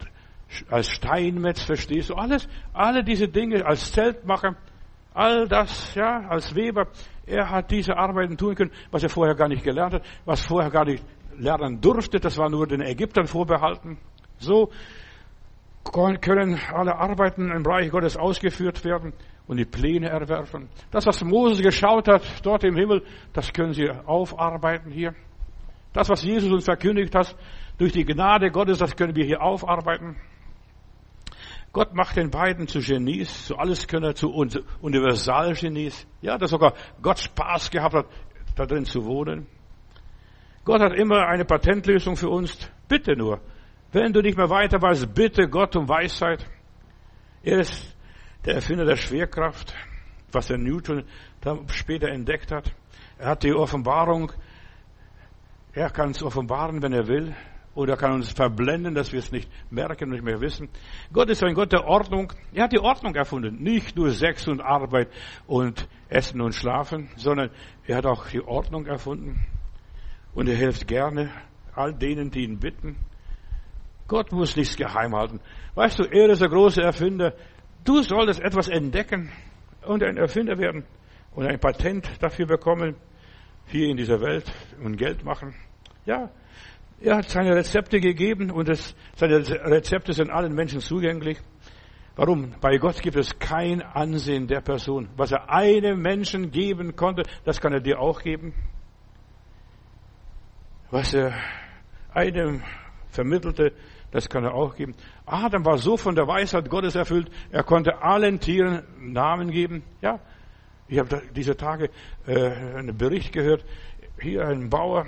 als 0.67 0.89
Steinmetz, 0.89 1.61
verstehst 1.61 2.09
du, 2.09 2.15
alles, 2.15 2.47
alle 2.73 3.03
diese 3.03 3.27
Dinge 3.27 3.63
als 3.67 3.91
Zeltmacher, 3.91 4.55
All 5.17 5.47
das, 5.47 5.95
ja, 5.95 6.27
als 6.29 6.53
Weber, 6.53 6.89
er 7.25 7.49
hat 7.49 7.71
diese 7.71 7.97
Arbeiten 7.97 8.37
tun 8.37 8.53
können, 8.53 8.71
was 8.91 9.01
er 9.01 9.09
vorher 9.09 9.33
gar 9.33 9.47
nicht 9.47 9.63
gelernt 9.63 9.95
hat, 9.95 10.03
was 10.25 10.45
vorher 10.45 10.69
gar 10.69 10.85
nicht 10.85 11.03
lernen 11.35 11.81
durfte, 11.81 12.19
das 12.19 12.37
war 12.37 12.51
nur 12.51 12.67
den 12.67 12.81
Ägyptern 12.81 13.25
vorbehalten. 13.25 13.97
So 14.37 14.69
können 16.21 16.59
alle 16.71 16.95
Arbeiten 16.95 17.49
im 17.49 17.65
Reich 17.65 17.89
Gottes 17.89 18.15
ausgeführt 18.15 18.85
werden 18.85 19.13
und 19.47 19.57
die 19.57 19.65
Pläne 19.65 20.09
erwerfen. 20.09 20.69
Das, 20.91 21.07
was 21.07 21.23
Moses 21.23 21.63
geschaut 21.63 22.07
hat, 22.07 22.21
dort 22.43 22.63
im 22.63 22.75
Himmel, 22.75 23.01
das 23.33 23.51
können 23.51 23.73
sie 23.73 23.89
aufarbeiten 23.89 24.91
hier. 24.91 25.15
Das, 25.93 26.09
was 26.09 26.23
Jesus 26.23 26.51
uns 26.51 26.65
verkündigt 26.65 27.15
hat, 27.15 27.35
durch 27.79 27.91
die 27.91 28.05
Gnade 28.05 28.51
Gottes, 28.51 28.77
das 28.77 28.95
können 28.95 29.15
wir 29.15 29.25
hier 29.25 29.41
aufarbeiten. 29.41 30.15
Gott 31.73 31.93
macht 31.93 32.15
den 32.15 32.31
beiden 32.31 32.67
zu 32.67 32.79
Genies, 32.79 33.45
zu 33.45 33.57
Alleskönner, 33.57 34.15
zu 34.15 34.31
Universalgenies. 34.81 36.07
Ja, 36.21 36.37
dass 36.37 36.51
sogar 36.51 36.73
Gott 37.01 37.19
Spaß 37.19 37.69
gehabt 37.69 37.93
hat, 37.93 38.05
da 38.55 38.65
drin 38.65 38.85
zu 38.85 39.05
wohnen. 39.05 39.47
Gott 40.63 40.81
hat 40.81 40.93
immer 40.93 41.27
eine 41.27 41.45
Patentlösung 41.45 42.15
für 42.15 42.29
uns. 42.29 42.57
Bitte 42.87 43.15
nur. 43.15 43.41
Wenn 43.91 44.11
du 44.11 44.21
nicht 44.21 44.37
mehr 44.37 44.49
weiter 44.49 44.81
weißt, 44.81 45.13
bitte 45.13 45.47
Gott 45.47 45.75
um 45.75 45.87
Weisheit. 45.87 46.45
Er 47.43 47.59
ist 47.59 47.95
der 48.45 48.55
Erfinder 48.55 48.85
der 48.85 48.95
Schwerkraft, 48.95 49.73
was 50.31 50.47
der 50.47 50.57
Newton 50.57 51.03
dann 51.41 51.69
später 51.69 52.09
entdeckt 52.09 52.51
hat. 52.51 52.73
Er 53.17 53.29
hat 53.29 53.43
die 53.43 53.53
Offenbarung. 53.53 54.31
Er 55.73 55.89
kann 55.89 56.11
es 56.11 56.23
offenbaren, 56.23 56.81
wenn 56.81 56.93
er 56.93 57.07
will 57.07 57.35
oder 57.77 57.95
kann 57.95 58.11
uns 58.11 58.31
verblenden, 58.31 58.95
dass 58.95 59.11
wir 59.11 59.19
es 59.19 59.31
nicht 59.31 59.47
merken 59.69 60.05
und 60.05 60.13
nicht 60.13 60.23
mehr 60.23 60.41
wissen. 60.41 60.67
Gott 61.13 61.29
ist 61.29 61.43
ein 61.43 61.53
Gott 61.53 61.71
der 61.71 61.85
Ordnung. 61.85 62.33
Er 62.51 62.63
hat 62.63 62.73
die 62.73 62.79
Ordnung 62.79 63.13
erfunden. 63.13 63.61
Nicht 63.61 63.95
nur 63.95 64.09
Sex 64.09 64.47
und 64.47 64.61
Arbeit 64.61 65.09
und 65.45 65.87
Essen 66.09 66.41
und 66.41 66.55
Schlafen, 66.55 67.09
sondern 67.17 67.51
er 67.85 67.97
hat 67.97 68.07
auch 68.07 68.29
die 68.29 68.41
Ordnung 68.41 68.87
erfunden. 68.87 69.45
Und 70.33 70.49
er 70.49 70.55
hilft 70.55 70.87
gerne 70.87 71.29
all 71.75 71.93
denen, 71.93 72.31
die 72.31 72.45
ihn 72.45 72.57
bitten. 72.57 72.95
Gott 74.07 74.31
muss 74.31 74.55
nichts 74.55 74.75
geheim 74.75 75.15
halten. 75.15 75.39
Weißt 75.75 75.99
du, 75.99 76.03
er 76.05 76.29
ist 76.29 76.41
der 76.41 76.49
große 76.49 76.81
Erfinder. 76.81 77.35
Du 77.85 78.01
solltest 78.01 78.39
etwas 78.39 78.69
entdecken 78.69 79.31
und 79.85 80.01
ein 80.01 80.17
Erfinder 80.17 80.57
werden 80.57 80.83
und 81.35 81.45
ein 81.45 81.59
Patent 81.59 82.09
dafür 82.23 82.47
bekommen, 82.47 82.95
hier 83.67 83.87
in 83.87 83.97
dieser 83.97 84.19
Welt 84.19 84.51
und 84.83 84.97
Geld 84.97 85.23
machen. 85.23 85.53
Ja, 86.07 86.31
Er 86.99 87.17
hat 87.17 87.29
seine 87.29 87.55
Rezepte 87.55 87.99
gegeben 87.99 88.49
und 88.49 88.69
es, 88.69 88.95
seine 89.15 89.37
Rezepte 89.37 90.13
sind 90.13 90.31
allen 90.31 90.53
Menschen 90.53 90.79
zugänglich. 90.79 91.37
Warum? 92.15 92.55
Bei 92.59 92.77
Gott 92.77 92.99
gibt 93.03 93.15
es 93.15 93.37
kein 93.37 93.83
Ansehen 93.83 94.47
der 94.47 94.61
Person. 94.61 95.09
Was 95.15 95.31
er 95.31 95.51
einem 95.51 96.01
Menschen 96.01 96.49
geben 96.49 96.95
konnte, 96.95 97.23
das 97.45 97.61
kann 97.61 97.73
er 97.73 97.79
dir 97.79 97.99
auch 97.99 98.23
geben. 98.23 98.55
Was 100.89 101.13
er 101.13 101.35
einem 102.11 102.63
vermittelte, 103.09 103.73
das 104.09 104.27
kann 104.29 104.43
er 104.43 104.55
auch 104.55 104.75
geben. 104.75 104.95
Adam 105.27 105.63
war 105.63 105.77
so 105.77 105.97
von 105.97 106.15
der 106.15 106.27
Weisheit 106.27 106.69
Gottes 106.69 106.95
erfüllt, 106.95 107.29
er 107.51 107.63
konnte 107.63 108.01
allen 108.01 108.39
Tieren 108.39 108.83
Namen 108.99 109.51
geben. 109.51 109.83
Ja, 110.01 110.19
ich 110.87 110.97
habe 110.97 111.21
diese 111.35 111.55
Tage 111.55 111.91
äh, 112.25 112.49
einen 112.77 112.97
Bericht 112.97 113.33
gehört. 113.33 113.63
Hier 114.19 114.47
ein 114.47 114.69
Bauer, 114.69 115.05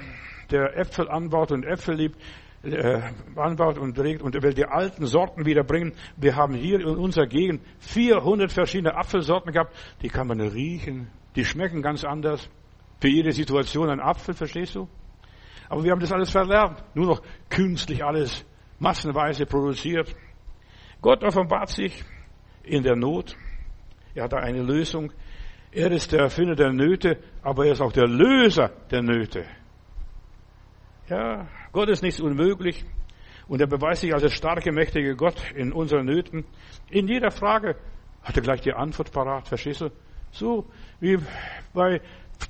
der 0.52 0.78
Äpfel 0.78 1.10
anbaut 1.10 1.52
und 1.52 1.66
Äpfel 1.66 1.96
liebt, 1.96 2.18
äh, 2.64 3.02
anbaut 3.36 3.78
und 3.78 3.98
regt 4.00 4.22
und 4.22 4.42
will 4.42 4.54
die 4.54 4.66
alten 4.66 5.06
Sorten 5.06 5.46
wiederbringen. 5.46 5.94
Wir 6.18 6.36
haben 6.36 6.54
hier 6.54 6.80
in 6.80 6.98
unserer 6.98 7.28
Gegend 7.28 7.62
400 7.80 8.52
verschiedene 8.52 8.96
Apfelsorten 8.96 9.54
gehabt. 9.54 9.76
Die 10.02 10.10
kann 10.10 10.28
man 10.28 10.42
riechen. 10.42 11.10
Die 11.36 11.46
schmecken 11.46 11.82
ganz 11.82 12.04
anders. 12.04 12.50
Für 13.00 13.08
jede 13.08 13.32
Situation 13.32 13.90
ein 13.90 14.02
Apfel, 14.02 14.34
verstehst 14.34 14.76
du? 14.76 14.90
Aber 15.70 15.84
wir 15.84 15.92
haben 15.92 16.02
das 16.02 16.12
alles 16.12 16.32
verlernt. 16.32 16.84
Nur 16.96 17.06
noch 17.06 17.22
künstlich 17.50 18.04
alles 18.04 18.46
massenweise 18.80 19.46
produziert. 19.46 20.14
Gott 21.02 21.24
offenbart 21.24 21.70
sich 21.70 22.04
in 22.64 22.84
der 22.84 22.96
Not. 22.96 23.38
Er 24.16 24.26
hat 24.26 24.34
da 24.34 24.38
eine 24.38 24.64
Lösung. 24.64 25.14
Er 25.72 25.92
ist 25.92 26.12
der 26.12 26.22
Erfinder 26.22 26.56
der 26.56 26.74
Nöte, 26.74 27.20
aber 27.42 27.68
er 27.68 27.74
ist 27.74 27.82
auch 27.82 27.94
der 27.94 28.08
Löser 28.08 28.72
der 28.92 29.02
Nöte. 29.02 29.46
Ja, 31.10 31.48
Gott 31.72 31.90
ist 31.90 32.04
nichts 32.04 32.22
unmöglich. 32.22 32.86
Und 33.48 33.60
er 33.62 33.68
beweist 33.68 34.02
sich 34.02 34.14
als 34.14 34.22
der 34.22 34.30
starke, 34.30 34.72
mächtige 34.72 35.16
Gott 35.16 35.52
in 35.56 35.74
unseren 35.74 36.06
Nöten. 36.06 36.46
In 36.92 37.08
jeder 37.08 37.32
Frage 37.32 37.76
hat 38.22 38.36
er 38.36 38.44
gleich 38.44 38.62
die 38.62 38.74
Antwort 38.74 39.12
parat, 39.12 39.48
verstehst 39.48 39.82
du? 39.82 39.90
So 40.32 40.68
wie 41.00 41.18
bei 41.74 42.00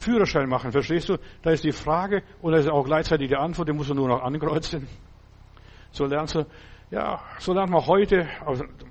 Führerschein 0.01 0.49
machen, 0.49 0.73
verstehst 0.73 1.07
du? 1.07 1.17
Da 1.41 1.51
ist 1.51 1.63
die 1.63 1.71
Frage 1.71 2.21
und 2.41 2.51
da 2.51 2.57
ist 2.57 2.69
auch 2.69 2.83
gleichzeitig 2.83 3.29
die 3.29 3.37
Antwort, 3.37 3.69
die 3.69 3.73
musst 3.73 3.89
du 3.89 3.93
nur 3.93 4.09
noch 4.09 4.21
ankreuzen. 4.21 4.89
So 5.91 6.05
lernst 6.05 6.35
du, 6.35 6.45
ja, 6.91 7.21
so 7.37 7.53
lernt 7.53 7.71
man 7.71 7.85
heute 7.85 8.27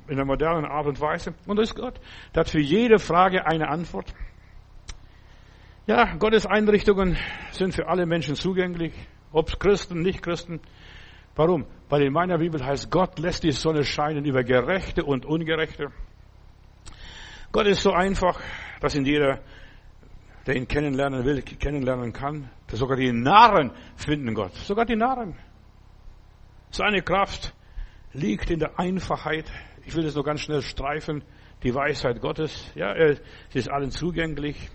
in 0.09 0.17
der 0.17 0.25
modernen 0.25 0.65
Art 0.65 0.87
und 0.87 0.99
Weise. 1.03 1.35
Und 1.47 1.59
das 1.59 1.71
ist 1.71 1.77
Gott. 1.77 2.01
Der 2.35 2.41
hat 2.41 2.49
für 2.49 2.61
jede 2.61 2.99
Frage 2.99 3.47
eine 3.47 3.69
Antwort. 3.69 4.15
Ja, 5.87 6.15
Gottes 6.17 6.47
Einrichtungen 6.47 7.19
sind 7.51 7.75
für 7.75 7.87
alle 7.87 8.07
Menschen 8.07 8.35
zugänglich. 8.35 8.95
Ob 9.33 9.59
Christen, 9.61 10.01
nicht 10.01 10.23
Christen. 10.23 10.61
Warum? 11.37 11.67
Weil 11.89 12.03
in 12.03 12.13
meiner 12.13 12.39
Bibel 12.39 12.65
heißt, 12.65 12.91
Gott 12.91 13.19
lässt 13.19 13.45
die 13.45 13.53
Sonne 13.53 13.85
scheinen 13.85 14.25
über 14.25 14.43
Gerechte 14.43 15.05
und 15.05 15.25
Ungerechte. 15.25 15.93
Gott 17.53 17.67
ist 17.67 17.83
so 17.83 17.93
einfach, 17.93 18.41
dass 18.81 18.95
ihn 18.95 19.05
jeder, 19.05 19.41
der 20.47 20.57
ihn 20.57 20.67
kennenlernen 20.67 21.25
will, 21.25 21.43
kennenlernen 21.43 22.13
kann. 22.13 22.51
Dass 22.67 22.81
sogar 22.81 22.97
die 22.97 23.13
Narren 23.13 23.71
finden 23.97 24.35
Gott. 24.35 24.55
Sogar 24.55 24.85
die 24.85 24.97
Narren. 24.97 25.37
Seine 26.71 27.03
Kraft 27.03 27.55
liegt 28.13 28.51
in 28.51 28.59
der 28.59 28.79
Einfachheit. 28.79 29.51
Ich 29.87 29.95
will 29.95 30.05
es 30.05 30.15
nur 30.15 30.25
ganz 30.25 30.41
schnell 30.41 30.63
streifen. 30.63 31.23
Die 31.63 31.75
Weisheit 31.75 32.21
Gottes. 32.21 32.71
Ja, 32.75 32.95
sie 33.51 33.59
ist 33.59 33.71
allen 33.71 33.91
zugänglich. 33.91 34.69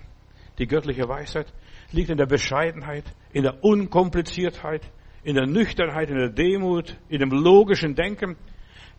Die 0.57 0.67
göttliche 0.67 1.07
Weisheit 1.07 1.53
liegt 1.93 2.09
in 2.09 2.17
der 2.17 2.25
Bescheidenheit, 2.25 3.05
in 3.31 3.43
der 3.43 3.63
Unkompliziertheit, 3.63 4.81
in 5.23 5.35
der 5.35 5.47
Nüchternheit, 5.47 6.09
in 6.09 6.17
der 6.17 6.29
Demut, 6.29 6.97
in 7.07 7.19
dem 7.19 7.31
logischen 7.31 7.95
Denken. 7.95 8.35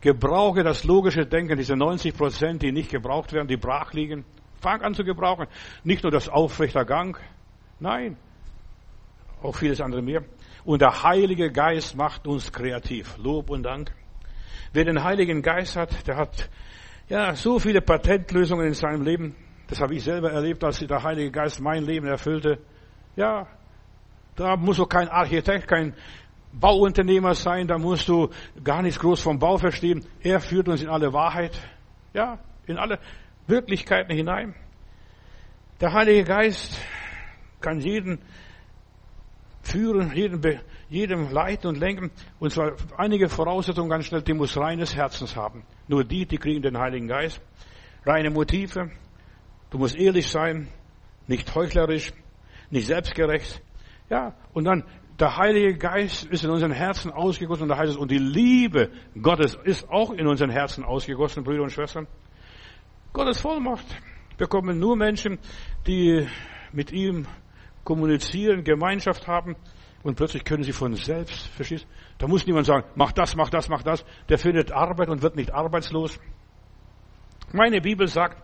Gebrauche 0.00 0.62
das 0.62 0.84
logische 0.84 1.26
Denken, 1.26 1.56
diese 1.56 1.76
90 1.76 2.16
Prozent, 2.16 2.62
die 2.62 2.72
nicht 2.72 2.90
gebraucht 2.90 3.32
werden, 3.32 3.48
die 3.48 3.56
brach 3.56 3.92
liegen. 3.92 4.24
Fang 4.60 4.80
an 4.82 4.94
zu 4.94 5.04
gebrauchen. 5.04 5.46
Nicht 5.82 6.02
nur 6.02 6.12
das 6.12 6.28
aufrechter 6.28 6.84
Gang. 6.84 7.18
Nein. 7.80 8.16
Auch 9.42 9.56
vieles 9.56 9.80
andere 9.80 10.02
mehr. 10.02 10.24
Und 10.64 10.80
der 10.80 11.02
Heilige 11.02 11.50
Geist 11.50 11.96
macht 11.96 12.26
uns 12.26 12.50
kreativ. 12.50 13.18
Lob 13.18 13.50
und 13.50 13.62
Dank. 13.62 13.92
Wer 14.72 14.84
den 14.84 15.04
Heiligen 15.04 15.42
Geist 15.42 15.76
hat, 15.76 16.06
der 16.06 16.16
hat 16.16 16.48
ja 17.08 17.34
so 17.34 17.58
viele 17.58 17.82
Patentlösungen 17.82 18.66
in 18.66 18.74
seinem 18.74 19.02
Leben. 19.02 19.36
Das 19.68 19.80
habe 19.80 19.94
ich 19.94 20.02
selber 20.02 20.32
erlebt, 20.32 20.64
als 20.64 20.78
der 20.78 21.02
Heilige 21.02 21.30
Geist 21.30 21.60
mein 21.60 21.84
Leben 21.84 22.06
erfüllte. 22.06 22.58
Ja, 23.16 23.46
da 24.36 24.56
musst 24.56 24.78
du 24.78 24.86
kein 24.86 25.08
Architekt, 25.08 25.68
kein 25.68 25.94
Bauunternehmer 26.52 27.34
sein, 27.34 27.66
da 27.66 27.78
musst 27.78 28.08
du 28.08 28.30
gar 28.62 28.82
nichts 28.82 28.98
groß 29.00 29.20
vom 29.20 29.38
Bau 29.38 29.58
verstehen. 29.58 30.04
Er 30.22 30.40
führt 30.40 30.68
uns 30.68 30.82
in 30.82 30.88
alle 30.88 31.12
Wahrheit, 31.12 31.60
ja, 32.12 32.38
in 32.66 32.78
alle 32.78 32.98
Wirklichkeiten 33.46 34.14
hinein. 34.14 34.54
Der 35.80 35.92
Heilige 35.92 36.24
Geist 36.24 36.80
kann 37.60 37.80
jeden 37.80 38.20
führen, 39.62 40.12
jeden, 40.14 40.60
jedem 40.88 41.30
leiten 41.30 41.68
und 41.68 41.78
lenken. 41.78 42.10
Und 42.38 42.50
zwar 42.50 42.72
einige 42.96 43.28
Voraussetzungen 43.28 43.90
ganz 43.90 44.06
schnell, 44.06 44.22
die 44.22 44.34
muss 44.34 44.56
reines 44.56 44.94
Herzens 44.94 45.34
haben. 45.36 45.64
Nur 45.88 46.04
die, 46.04 46.26
die 46.26 46.38
kriegen 46.38 46.62
den 46.62 46.78
Heiligen 46.78 47.08
Geist. 47.08 47.40
Reine 48.06 48.30
Motive. 48.30 48.90
Du 49.70 49.78
musst 49.78 49.96
ehrlich 49.96 50.28
sein, 50.28 50.68
nicht 51.26 51.52
heuchlerisch 51.54 52.12
nicht 52.70 52.86
selbstgerecht. 52.86 53.62
Ja, 54.10 54.34
und 54.52 54.64
dann 54.64 54.84
der 55.18 55.36
Heilige 55.36 55.76
Geist 55.76 56.24
ist 56.24 56.44
in 56.44 56.50
unseren 56.50 56.72
Herzen 56.72 57.12
ausgegossen 57.12 57.64
und 57.64 57.68
da 57.68 57.78
heißt 57.78 57.92
es, 57.92 57.96
und 57.96 58.10
die 58.10 58.18
Liebe 58.18 58.90
Gottes 59.20 59.56
ist 59.64 59.88
auch 59.88 60.12
in 60.12 60.26
unseren 60.26 60.50
Herzen 60.50 60.84
ausgegossen, 60.84 61.44
Brüder 61.44 61.62
und 61.62 61.70
Schwestern. 61.70 62.06
Gottes 63.12 63.40
Vollmacht 63.40 63.86
bekommen 64.36 64.78
nur 64.80 64.96
Menschen, 64.96 65.38
die 65.86 66.26
mit 66.72 66.90
ihm 66.90 67.26
kommunizieren, 67.84 68.64
Gemeinschaft 68.64 69.28
haben 69.28 69.54
und 70.02 70.16
plötzlich 70.16 70.44
können 70.44 70.64
sie 70.64 70.72
von 70.72 70.94
selbst, 70.94 71.46
verstehst? 71.48 71.86
Da 72.18 72.26
muss 72.26 72.46
niemand 72.46 72.66
sagen, 72.66 72.84
mach 72.96 73.12
das, 73.12 73.36
mach 73.36 73.50
das, 73.50 73.68
mach 73.68 73.82
das. 73.82 74.04
Der 74.28 74.38
findet 74.38 74.72
Arbeit 74.72 75.08
und 75.08 75.22
wird 75.22 75.36
nicht 75.36 75.52
arbeitslos. 75.52 76.18
Meine 77.52 77.80
Bibel 77.80 78.08
sagt, 78.08 78.42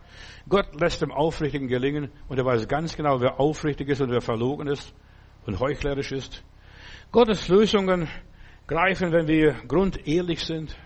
Gott 0.51 0.81
lässt 0.81 1.01
dem 1.01 1.13
Aufrichtigen 1.13 1.69
gelingen 1.69 2.11
und 2.29 2.37
er 2.37 2.45
weiß 2.45 2.67
ganz 2.67 2.97
genau, 2.97 3.21
wer 3.21 3.39
aufrichtig 3.39 3.89
ist 3.89 4.01
und 4.01 4.11
wer 4.11 4.21
verlogen 4.21 4.67
ist 4.67 4.93
und 5.47 5.61
heuchlerisch 5.61 6.11
ist. 6.11 6.43
Gottes 7.13 7.47
Lösungen 7.47 8.09
greifen, 8.67 9.13
wenn 9.13 9.29
wir 9.29 9.53
grundehrlich 9.69 10.41
sind, 10.45 10.77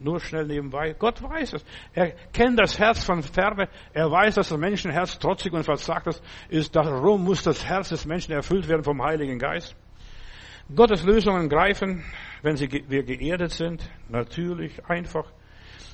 nur 0.00 0.18
schnell 0.18 0.46
nebenbei. 0.46 0.94
Gott 0.98 1.22
weiß 1.22 1.52
es. 1.52 1.64
Er 1.92 2.12
kennt 2.32 2.58
das 2.58 2.78
Herz 2.78 3.04
von 3.04 3.22
ferne. 3.22 3.68
Er 3.92 4.10
weiß, 4.10 4.36
dass 4.36 4.48
das 4.48 4.58
Menschenherz 4.58 5.18
trotzig 5.18 5.52
und 5.52 5.64
verzagt 5.64 6.08
ist. 6.48 6.74
Darum 6.74 7.22
muss 7.22 7.42
das 7.42 7.64
Herz 7.66 7.90
des 7.90 8.06
Menschen 8.06 8.32
erfüllt 8.32 8.66
werden 8.66 8.82
vom 8.82 9.02
Heiligen 9.02 9.38
Geist. 9.38 9.76
Gottes 10.74 11.04
Lösungen 11.04 11.50
greifen, 11.50 12.02
wenn 12.40 12.56
sie, 12.56 12.68
wir 12.88 13.02
geerdet 13.02 13.52
sind. 13.52 13.88
Natürlich, 14.08 14.84
einfach 14.86 15.30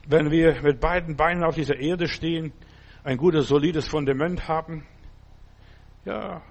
wenn 0.06 0.30
wir 0.30 0.62
mit 0.62 0.80
beiden 0.80 1.16
Beinen 1.16 1.44
auf 1.44 1.54
dieser 1.54 1.76
Erde 1.76 2.08
stehen, 2.08 2.52
ein 3.04 3.16
gutes, 3.16 3.48
solides 3.48 3.88
Fundament 3.88 4.48
haben. 4.48 4.86
Ja, 6.04 6.42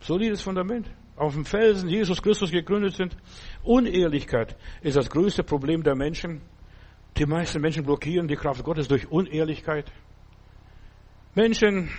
solides 0.00 0.42
Fundament. 0.42 0.90
Auf 1.16 1.34
dem 1.34 1.44
Felsen 1.44 1.88
Jesus 1.88 2.20
Christus 2.20 2.50
gegründet 2.50 2.94
sind. 2.94 3.16
Unehrlichkeit 3.62 4.56
ist 4.82 4.96
das 4.96 5.08
größte 5.08 5.44
Problem 5.44 5.82
der 5.82 5.94
Menschen. 5.94 6.42
Die 7.16 7.26
meisten 7.26 7.60
Menschen 7.60 7.84
blockieren 7.84 8.26
die 8.26 8.34
Kraft 8.34 8.64
Gottes 8.64 8.88
durch 8.88 9.08
Unehrlichkeit. 9.10 9.92
Menschen 11.34 11.90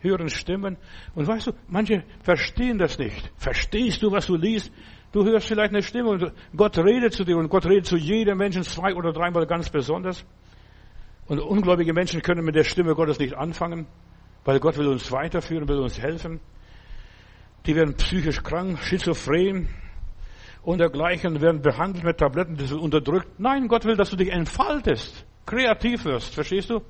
hören 0.00 0.28
Stimmen 0.28 0.76
und 1.14 1.26
weißt 1.26 1.48
du, 1.48 1.52
manche 1.68 2.04
verstehen 2.22 2.78
das 2.78 2.98
nicht. 2.98 3.32
Verstehst 3.36 4.02
du, 4.02 4.10
was 4.10 4.26
du 4.26 4.36
liest? 4.36 4.72
Du 5.12 5.24
hörst 5.24 5.46
vielleicht 5.46 5.70
eine 5.70 5.82
Stimme 5.82 6.10
und 6.10 6.32
Gott 6.56 6.76
redet 6.78 7.12
zu 7.12 7.24
dir 7.24 7.36
und 7.36 7.48
Gott 7.48 7.66
redet 7.66 7.86
zu 7.86 7.96
jedem 7.96 8.38
Menschen 8.38 8.64
zwei 8.64 8.94
oder 8.94 9.12
dreimal 9.12 9.46
ganz 9.46 9.70
besonders. 9.70 10.26
Und 11.26 11.40
ungläubige 11.40 11.92
Menschen 11.92 12.22
können 12.22 12.44
mit 12.44 12.54
der 12.54 12.64
Stimme 12.64 12.94
Gottes 12.94 13.18
nicht 13.18 13.34
anfangen, 13.34 13.86
weil 14.44 14.60
Gott 14.60 14.76
will 14.76 14.88
uns 14.88 15.10
weiterführen, 15.10 15.68
will 15.68 15.78
uns 15.78 16.00
helfen. 16.00 16.40
Die 17.66 17.74
werden 17.74 17.94
psychisch 17.94 18.42
krank, 18.42 18.78
schizophren 18.82 19.68
und 20.62 20.78
dergleichen, 20.78 21.40
werden 21.40 21.62
behandelt 21.62 22.04
mit 22.04 22.18
Tabletten, 22.18 22.56
die 22.56 22.66
sind 22.66 22.78
unterdrückt. 22.78 23.38
Nein, 23.38 23.68
Gott 23.68 23.86
will, 23.86 23.96
dass 23.96 24.10
du 24.10 24.16
dich 24.16 24.30
entfaltest, 24.30 25.24
kreativ 25.46 26.04
wirst, 26.04 26.34
verstehst 26.34 26.68
du? 26.68 26.82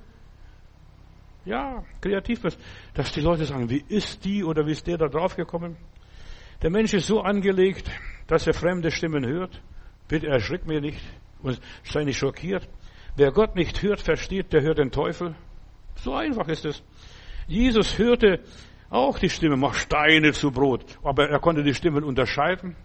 Ja, 1.44 1.84
kreativ 2.00 2.42
wirst. 2.42 2.58
Dass 2.94 3.12
die 3.12 3.20
Leute 3.20 3.44
sagen, 3.44 3.68
wie 3.68 3.84
ist 3.88 4.24
die 4.24 4.42
oder 4.42 4.66
wie 4.66 4.72
ist 4.72 4.86
der 4.86 4.96
da 4.96 5.08
drauf 5.08 5.36
gekommen? 5.36 5.76
Der 6.62 6.70
Mensch 6.70 6.94
ist 6.94 7.06
so 7.06 7.20
angelegt, 7.20 7.90
dass 8.26 8.46
er 8.46 8.54
fremde 8.54 8.90
Stimmen 8.90 9.26
hört. 9.26 9.60
Bitte 10.08 10.28
erschrick 10.28 10.66
mir 10.66 10.80
nicht 10.80 11.00
und 11.42 11.60
sei 11.84 12.04
nicht 12.04 12.18
schockiert. 12.18 12.68
Wer 13.16 13.30
Gott 13.30 13.54
nicht 13.54 13.82
hört, 13.82 14.00
versteht, 14.00 14.52
der 14.52 14.62
hört 14.62 14.78
den 14.78 14.90
Teufel. 14.90 15.34
So 15.96 16.14
einfach 16.14 16.48
ist 16.48 16.64
es. 16.64 16.82
Jesus 17.46 17.98
hörte 17.98 18.40
auch 18.90 19.18
die 19.18 19.30
Stimme, 19.30 19.56
mach 19.56 19.74
Steine 19.74 20.32
zu 20.32 20.50
Brot. 20.50 20.84
Aber 21.02 21.28
er 21.28 21.38
konnte 21.38 21.62
die 21.62 21.74
Stimmen 21.74 22.02
unterscheiden. 22.02 22.76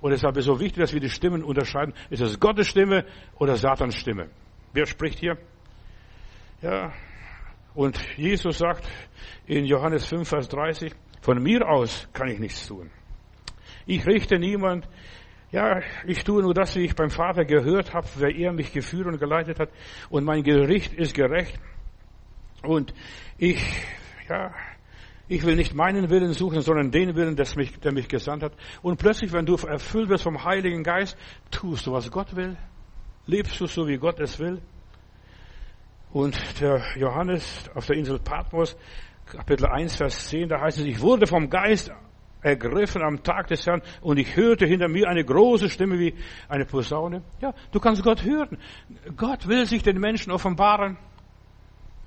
Und 0.00 0.10
deshalb 0.10 0.36
ist 0.36 0.40
es 0.40 0.46
so 0.46 0.60
wichtig, 0.60 0.80
dass 0.80 0.92
wir 0.92 1.00
die 1.00 1.10
Stimmen 1.10 1.42
unterscheiden. 1.42 1.94
Ist 2.10 2.20
es 2.22 2.38
Gottes 2.38 2.68
Stimme 2.68 3.04
oder 3.38 3.56
Satans 3.56 3.96
Stimme? 3.96 4.28
Wer 4.72 4.86
spricht 4.86 5.18
hier? 5.18 5.38
Ja. 6.62 6.92
Und 7.74 7.98
Jesus 8.16 8.58
sagt 8.58 8.88
in 9.46 9.64
Johannes 9.64 10.06
5, 10.06 10.28
Vers 10.28 10.48
30, 10.48 10.92
von 11.20 11.42
mir 11.42 11.68
aus 11.68 12.08
kann 12.12 12.28
ich 12.28 12.38
nichts 12.38 12.66
tun. 12.66 12.90
Ich 13.86 14.06
richte 14.06 14.38
niemand. 14.38 14.88
Ja, 15.52 15.80
ich 16.06 16.22
tue 16.22 16.42
nur 16.42 16.54
das, 16.54 16.76
wie 16.76 16.84
ich 16.84 16.94
beim 16.94 17.10
Vater 17.10 17.44
gehört 17.44 17.92
habe, 17.92 18.06
wer 18.16 18.34
er 18.34 18.52
mich 18.52 18.72
geführt 18.72 19.06
und 19.06 19.18
geleitet 19.18 19.58
hat. 19.58 19.70
Und 20.08 20.24
mein 20.24 20.44
Gericht 20.44 20.92
ist 20.92 21.14
gerecht. 21.14 21.58
Und 22.62 22.94
ich, 23.36 23.60
ja, 24.28 24.54
ich 25.26 25.44
will 25.44 25.56
nicht 25.56 25.74
meinen 25.74 26.08
Willen 26.08 26.34
suchen, 26.34 26.60
sondern 26.60 26.92
den 26.92 27.16
Willen, 27.16 27.34
der 27.34 27.46
mich, 27.56 27.80
der 27.80 27.92
mich 27.92 28.08
gesandt 28.08 28.44
hat. 28.44 28.52
Und 28.82 28.98
plötzlich, 28.98 29.32
wenn 29.32 29.44
du 29.44 29.56
erfüllt 29.56 30.08
wirst 30.08 30.22
vom 30.22 30.44
Heiligen 30.44 30.84
Geist, 30.84 31.16
tust 31.50 31.86
du, 31.86 31.92
was 31.92 32.08
Gott 32.10 32.36
will. 32.36 32.56
Lebst 33.26 33.60
du 33.60 33.66
so, 33.66 33.88
wie 33.88 33.96
Gott 33.96 34.20
es 34.20 34.38
will. 34.38 34.60
Und 36.12 36.36
der 36.60 36.82
Johannes 36.96 37.68
auf 37.74 37.86
der 37.86 37.96
Insel 37.96 38.20
Patmos, 38.20 38.76
Kapitel 39.26 39.66
1, 39.66 39.96
Vers 39.96 40.28
10, 40.28 40.48
da 40.48 40.60
heißt 40.60 40.78
es, 40.78 40.84
ich 40.84 41.00
wurde 41.00 41.26
vom 41.26 41.48
Geist 41.48 41.92
ergriffen 42.42 43.02
am 43.02 43.22
Tag 43.22 43.48
des 43.48 43.66
Herrn 43.66 43.82
und 44.00 44.18
ich 44.18 44.36
hörte 44.36 44.66
hinter 44.66 44.88
mir 44.88 45.08
eine 45.08 45.24
große 45.24 45.68
Stimme 45.68 45.98
wie 45.98 46.14
eine 46.48 46.64
Posaune. 46.64 47.22
Ja, 47.40 47.54
du 47.72 47.80
kannst 47.80 48.02
Gott 48.02 48.24
hören. 48.24 48.58
Gott 49.16 49.46
will 49.46 49.66
sich 49.66 49.82
den 49.82 49.98
Menschen 49.98 50.32
offenbaren. 50.32 50.96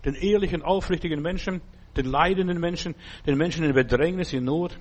Den 0.06 0.16
ehrlichen, 0.16 0.62
aufrichtigen 0.62 1.22
Menschen, 1.22 1.62
den 1.96 2.06
leidenden 2.06 2.60
Menschen, 2.60 2.96
den 3.26 3.38
Menschen 3.38 3.64
in 3.64 3.74
Bedrängnis, 3.74 4.34
in 4.34 4.44
Not. 4.44 4.78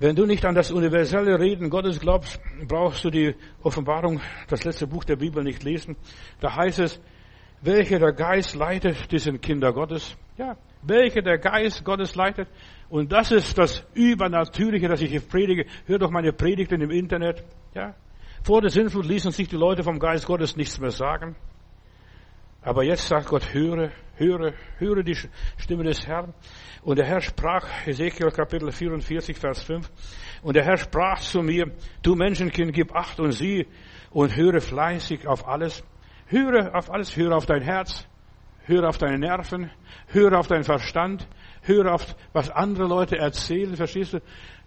Wenn 0.00 0.16
du 0.16 0.26
nicht 0.26 0.44
an 0.44 0.54
das 0.54 0.70
universelle 0.70 1.38
Reden 1.38 1.70
Gottes 1.70 1.98
glaubst, 1.98 2.40
brauchst 2.66 3.04
du 3.04 3.10
die 3.10 3.34
Offenbarung, 3.62 4.20
das 4.48 4.64
letzte 4.64 4.86
Buch 4.86 5.04
der 5.04 5.16
Bibel 5.16 5.42
nicht 5.42 5.64
lesen. 5.64 5.96
Da 6.40 6.54
heißt 6.54 6.78
es, 6.78 7.00
welche 7.60 7.98
der 7.98 8.12
Geist 8.12 8.54
leitet, 8.54 9.10
die 9.10 9.18
sind 9.18 9.42
Kinder 9.42 9.72
Gottes. 9.72 10.16
Ja, 10.36 10.56
welche 10.82 11.22
der 11.22 11.38
Geist 11.38 11.84
Gottes 11.84 12.14
leitet. 12.14 12.48
Und 12.88 13.12
das 13.12 13.32
ist 13.32 13.58
das 13.58 13.84
Übernatürliche, 13.94 14.88
das 14.88 15.02
ich 15.02 15.10
hier 15.10 15.20
predige. 15.20 15.66
Hör 15.86 15.98
doch 15.98 16.10
meine 16.10 16.32
Predigten 16.32 16.80
im 16.80 16.90
Internet. 16.90 17.44
Ja. 17.74 17.94
Vor 18.42 18.62
der 18.62 18.70
Sinnflut 18.70 19.04
ließen 19.04 19.30
sich 19.32 19.48
die 19.48 19.56
Leute 19.56 19.82
vom 19.82 19.98
Geist 19.98 20.26
Gottes 20.26 20.56
nichts 20.56 20.78
mehr 20.80 20.90
sagen. 20.90 21.36
Aber 22.62 22.82
jetzt 22.82 23.06
sagt 23.06 23.28
Gott, 23.28 23.52
höre, 23.52 23.90
höre, 24.16 24.52
höre 24.78 25.02
die 25.02 25.16
Stimme 25.56 25.84
des 25.84 26.06
Herrn. 26.06 26.34
Und 26.82 26.98
der 26.98 27.06
Herr 27.06 27.20
sprach, 27.20 27.66
Ezekiel 27.86 28.30
Kapitel 28.30 28.72
44, 28.72 29.36
Vers 29.36 29.62
5, 29.62 29.90
und 30.42 30.56
der 30.56 30.64
Herr 30.64 30.76
sprach 30.76 31.20
zu 31.20 31.42
mir, 31.42 31.70
du 32.02 32.14
Menschenkind, 32.14 32.72
gib 32.72 32.94
Acht 32.94 33.20
und 33.20 33.32
sieh 33.32 33.66
und 34.10 34.36
höre 34.36 34.60
fleißig 34.60 35.26
auf 35.26 35.46
alles. 35.46 35.84
Höre 36.26 36.74
auf 36.74 36.90
alles, 36.90 37.16
höre 37.16 37.36
auf 37.36 37.46
dein 37.46 37.62
Herz, 37.62 38.06
höre 38.64 38.88
auf 38.88 38.98
deine 38.98 39.18
Nerven, 39.18 39.70
höre 40.08 40.38
auf 40.38 40.46
deinen 40.46 40.64
Verstand, 40.64 41.26
höre 41.68 41.92
auf, 41.92 42.16
was 42.32 42.50
andere 42.50 42.86
Leute 42.86 43.18
erzählen, 43.18 43.76
verstehst 43.76 44.14
du? 44.14 44.20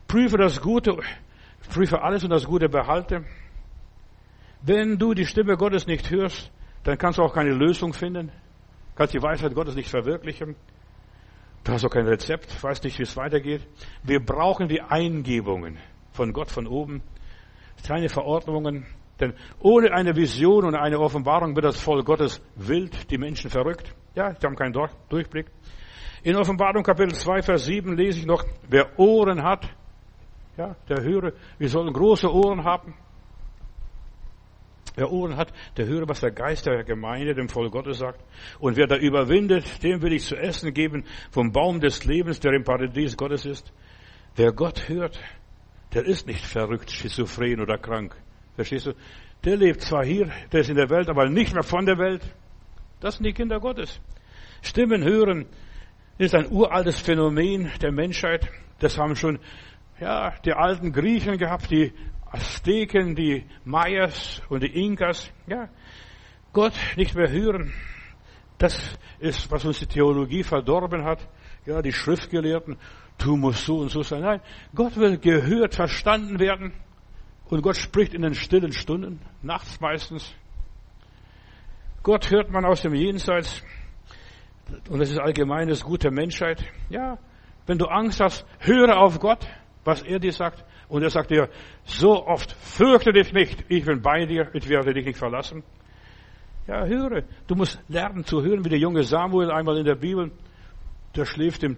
Prüfe 0.07 0.37
das 0.37 0.61
Gute, 0.61 0.97
prüfe 1.69 2.01
alles 2.01 2.23
und 2.23 2.29
das 2.29 2.45
Gute 2.45 2.69
behalte. 2.69 3.25
Wenn 4.61 4.97
du 4.97 5.13
die 5.13 5.25
Stimme 5.25 5.57
Gottes 5.57 5.87
nicht 5.87 6.09
hörst, 6.11 6.51
dann 6.83 6.97
kannst 6.97 7.17
du 7.17 7.23
auch 7.23 7.33
keine 7.33 7.51
Lösung 7.51 7.93
finden, 7.93 8.31
kannst 8.95 9.13
die 9.13 9.21
Weisheit 9.21 9.55
Gottes 9.55 9.75
nicht 9.75 9.89
verwirklichen. 9.89 10.55
Du 11.63 11.71
hast 11.71 11.85
auch 11.85 11.89
kein 11.89 12.07
Rezept, 12.07 12.63
weißt 12.63 12.83
nicht, 12.83 12.97
wie 12.97 13.03
es 13.03 13.15
weitergeht. 13.17 13.61
Wir 14.03 14.19
brauchen 14.19 14.67
die 14.67 14.81
Eingebungen 14.81 15.77
von 16.11 16.33
Gott 16.33 16.49
von 16.49 16.67
oben, 16.67 17.03
keine 17.85 18.09
Verordnungen, 18.09 18.85
denn 19.19 19.33
ohne 19.59 19.91
eine 19.93 20.15
Vision 20.15 20.65
und 20.65 20.75
eine 20.75 20.99
Offenbarung 20.99 21.55
wird 21.55 21.65
das 21.65 21.79
Volk 21.79 22.05
Gottes 22.05 22.41
wild, 22.55 23.11
die 23.11 23.17
Menschen 23.17 23.49
verrückt. 23.49 23.95
Ja, 24.15 24.33
sie 24.33 24.45
haben 24.45 24.55
keinen 24.55 24.73
Durchblick. 25.09 25.47
In 26.23 26.35
Offenbarung 26.35 26.83
Kapitel 26.83 27.15
2, 27.15 27.41
Vers 27.41 27.65
7 27.65 27.97
lese 27.97 28.19
ich 28.19 28.25
noch, 28.27 28.45
wer 28.69 28.99
Ohren 28.99 29.41
hat, 29.41 29.67
ja, 30.55 30.75
der 30.87 31.03
höre, 31.03 31.33
wir 31.57 31.69
sollen 31.69 31.91
große 31.91 32.31
Ohren 32.31 32.63
haben. 32.63 32.93
Wer 34.95 35.11
Ohren 35.11 35.35
hat, 35.37 35.51
der 35.77 35.87
höre, 35.87 36.07
was 36.07 36.19
der 36.19 36.31
Geist 36.31 36.67
der 36.67 36.83
Gemeinde 36.83 37.33
dem 37.33 37.49
Volk 37.49 37.71
Gottes 37.71 37.99
sagt. 37.99 38.19
Und 38.59 38.75
wer 38.75 38.85
da 38.85 38.97
überwindet, 38.97 39.81
dem 39.81 40.01
will 40.01 40.13
ich 40.13 40.25
zu 40.25 40.35
essen 40.35 40.73
geben 40.73 41.05
vom 41.31 41.51
Baum 41.51 41.79
des 41.79 42.03
Lebens, 42.03 42.39
der 42.39 42.53
im 42.53 42.65
Paradies 42.65 43.17
Gottes 43.17 43.45
ist. 43.45 43.73
Wer 44.35 44.51
Gott 44.51 44.89
hört, 44.89 45.19
der 45.93 46.05
ist 46.05 46.27
nicht 46.27 46.45
verrückt, 46.45 46.91
schizophren 46.91 47.61
oder 47.61 47.77
krank. 47.77 48.15
Verstehst 48.55 48.85
du? 48.85 48.93
Der 49.43 49.55
lebt 49.55 49.81
zwar 49.81 50.05
hier, 50.05 50.29
der 50.51 50.59
ist 50.59 50.69
in 50.69 50.75
der 50.75 50.89
Welt, 50.89 51.09
aber 51.09 51.29
nicht 51.29 51.53
mehr 51.53 51.63
von 51.63 51.85
der 51.85 51.97
Welt. 51.97 52.21
Das 52.99 53.15
sind 53.15 53.25
die 53.25 53.33
Kinder 53.33 53.59
Gottes. 53.59 53.99
Stimmen 54.61 55.03
hören 55.03 55.47
ist 56.17 56.35
ein 56.35 56.51
uraltes 56.51 56.99
Phänomen 56.99 57.71
der 57.81 57.91
Menschheit. 57.91 58.49
Das 58.79 58.97
haben 58.97 59.15
schon, 59.15 59.39
ja, 59.99 60.33
die 60.45 60.53
alten 60.53 60.91
Griechen 60.91 61.37
gehabt, 61.37 61.71
die 61.71 61.93
Azteken, 62.31 63.15
die 63.15 63.45
Mayas 63.65 64.41
und 64.49 64.63
die 64.63 64.85
Inkas. 64.85 65.31
Ja, 65.47 65.69
Gott 66.53 66.73
nicht 66.95 67.15
mehr 67.15 67.29
hören. 67.29 67.73
Das 68.57 68.97
ist, 69.19 69.49
was 69.51 69.65
uns 69.65 69.79
die 69.79 69.87
Theologie 69.87 70.43
verdorben 70.43 71.03
hat. 71.03 71.27
Ja, 71.65 71.81
die 71.81 71.93
Schriftgelehrten, 71.93 72.77
du 73.17 73.35
musst 73.35 73.65
so 73.65 73.79
und 73.79 73.89
so 73.89 74.01
sein. 74.01 74.21
Nein, 74.21 74.41
Gott 74.73 74.97
will 74.97 75.17
gehört, 75.17 75.75
verstanden 75.75 76.39
werden. 76.39 76.73
Und 77.45 77.61
Gott 77.61 77.75
spricht 77.75 78.13
in 78.13 78.21
den 78.21 78.33
stillen 78.33 78.71
Stunden, 78.71 79.19
nachts 79.41 79.79
meistens. 79.81 80.33
Gott 82.03 82.31
hört 82.31 82.49
man 82.49 82.65
aus 82.65 82.81
dem 82.81 82.95
Jenseits. 82.95 83.61
Und 84.89 84.99
das 84.99 85.09
ist 85.09 85.19
allgemeines 85.19 85.83
gute 85.83 86.11
Menschheit. 86.11 86.63
Ja, 86.89 87.17
wenn 87.65 87.77
du 87.77 87.85
Angst 87.85 88.19
hast, 88.19 88.45
höre 88.59 88.97
auf 88.97 89.19
Gott, 89.19 89.47
was 89.83 90.01
er 90.01 90.19
dir 90.19 90.31
sagt. 90.31 90.63
Und 90.89 91.03
er 91.03 91.09
sagt 91.09 91.31
dir 91.31 91.49
so 91.85 92.25
oft, 92.25 92.51
fürchte 92.51 93.13
dich 93.13 93.31
nicht, 93.31 93.63
ich 93.69 93.85
bin 93.85 94.01
bei 94.01 94.25
dir, 94.25 94.49
ich 94.53 94.67
werde 94.67 94.93
dich 94.93 95.05
nicht 95.05 95.17
verlassen. 95.17 95.63
Ja, 96.67 96.85
höre. 96.85 97.23
Du 97.47 97.55
musst 97.55 97.79
lernen 97.87 98.23
zu 98.25 98.41
hören, 98.43 98.63
wie 98.65 98.69
der 98.69 98.79
junge 98.79 99.03
Samuel 99.03 99.51
einmal 99.51 99.77
in 99.77 99.85
der 99.85 99.95
Bibel, 99.95 100.31
der 101.15 101.25
schläft 101.25 101.63
im 101.63 101.77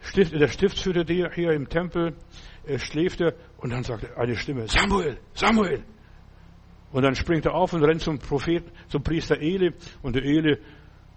Stift, 0.00 0.32
in 0.32 0.38
der 0.38 0.48
Stiftshütte 0.48 1.04
hier 1.34 1.52
im 1.52 1.68
Tempel, 1.68 2.14
er 2.64 2.78
schläft 2.78 3.20
er 3.20 3.34
und 3.58 3.72
dann 3.72 3.82
sagt 3.82 4.16
eine 4.16 4.36
Stimme, 4.36 4.68
Samuel, 4.68 5.18
Samuel. 5.34 5.82
Und 6.92 7.02
dann 7.02 7.14
springt 7.14 7.44
er 7.44 7.54
auf 7.54 7.72
und 7.72 7.84
rennt 7.84 8.00
zum 8.00 8.18
Prophet, 8.18 8.64
zum 8.88 9.02
Priester 9.02 9.40
Eli 9.40 9.74
und 10.02 10.14
der 10.14 10.24
Eli 10.24 10.58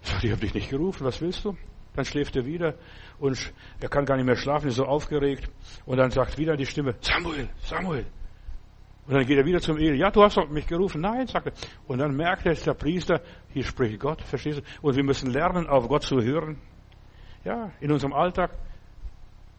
sagt, 0.02 0.24
ich 0.24 0.30
habe 0.30 0.40
dich 0.40 0.54
nicht 0.54 0.70
gerufen, 0.70 1.04
was 1.04 1.20
willst 1.20 1.44
du? 1.44 1.56
Dann 1.94 2.04
schläft 2.04 2.36
er 2.36 2.46
wieder 2.46 2.74
und 3.18 3.52
er 3.80 3.88
kann 3.88 4.04
gar 4.04 4.16
nicht 4.16 4.24
mehr 4.24 4.36
schlafen, 4.36 4.68
ist 4.68 4.76
so 4.76 4.84
aufgeregt. 4.84 5.50
Und 5.84 5.98
dann 5.98 6.10
sagt 6.10 6.38
wieder 6.38 6.56
die 6.56 6.66
Stimme, 6.66 6.94
Samuel, 7.00 7.48
Samuel. 7.60 8.06
Und 9.06 9.14
dann 9.14 9.26
geht 9.26 9.36
er 9.36 9.44
wieder 9.44 9.60
zum 9.60 9.76
Eli. 9.78 9.98
Ja, 9.98 10.10
du 10.10 10.22
hast 10.22 10.36
doch 10.36 10.48
mich 10.48 10.66
gerufen. 10.66 11.00
Nein, 11.00 11.26
sagt 11.26 11.46
er. 11.46 11.52
Und 11.88 11.98
dann 11.98 12.16
merkt 12.16 12.46
er, 12.46 12.54
der 12.54 12.74
Priester, 12.74 13.20
hier 13.52 13.64
spricht 13.64 13.98
Gott, 13.98 14.22
verstehst 14.22 14.58
du? 14.58 14.62
Und 14.80 14.96
wir 14.96 15.02
müssen 15.02 15.32
lernen, 15.32 15.66
auf 15.66 15.88
Gott 15.88 16.04
zu 16.04 16.22
hören. 16.22 16.58
Ja, 17.44 17.72
in 17.80 17.90
unserem 17.90 18.12
Alltag 18.12 18.52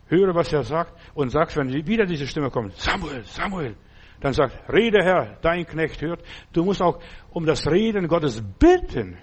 höre, 0.08 0.34
was 0.34 0.52
er 0.54 0.64
sagt 0.64 0.94
und 1.14 1.30
sagst, 1.30 1.58
wenn 1.58 1.72
wieder 1.86 2.06
diese 2.06 2.26
Stimme 2.26 2.50
kommt, 2.50 2.76
Samuel, 2.78 3.24
Samuel, 3.26 3.76
dann 4.22 4.32
sagt, 4.32 4.58
rede 4.72 5.04
Herr, 5.04 5.38
dein 5.42 5.66
Knecht 5.66 6.02
hört. 6.02 6.24
Du 6.54 6.64
musst 6.64 6.82
auch 6.82 7.00
um 7.32 7.46
das 7.46 7.68
Reden 7.68 8.08
Gottes 8.08 8.42
bitten. 8.58 9.18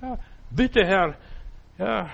Ja, 0.00 0.18
bitte 0.50 0.84
Herr, 0.84 1.16
ja, 1.78 2.10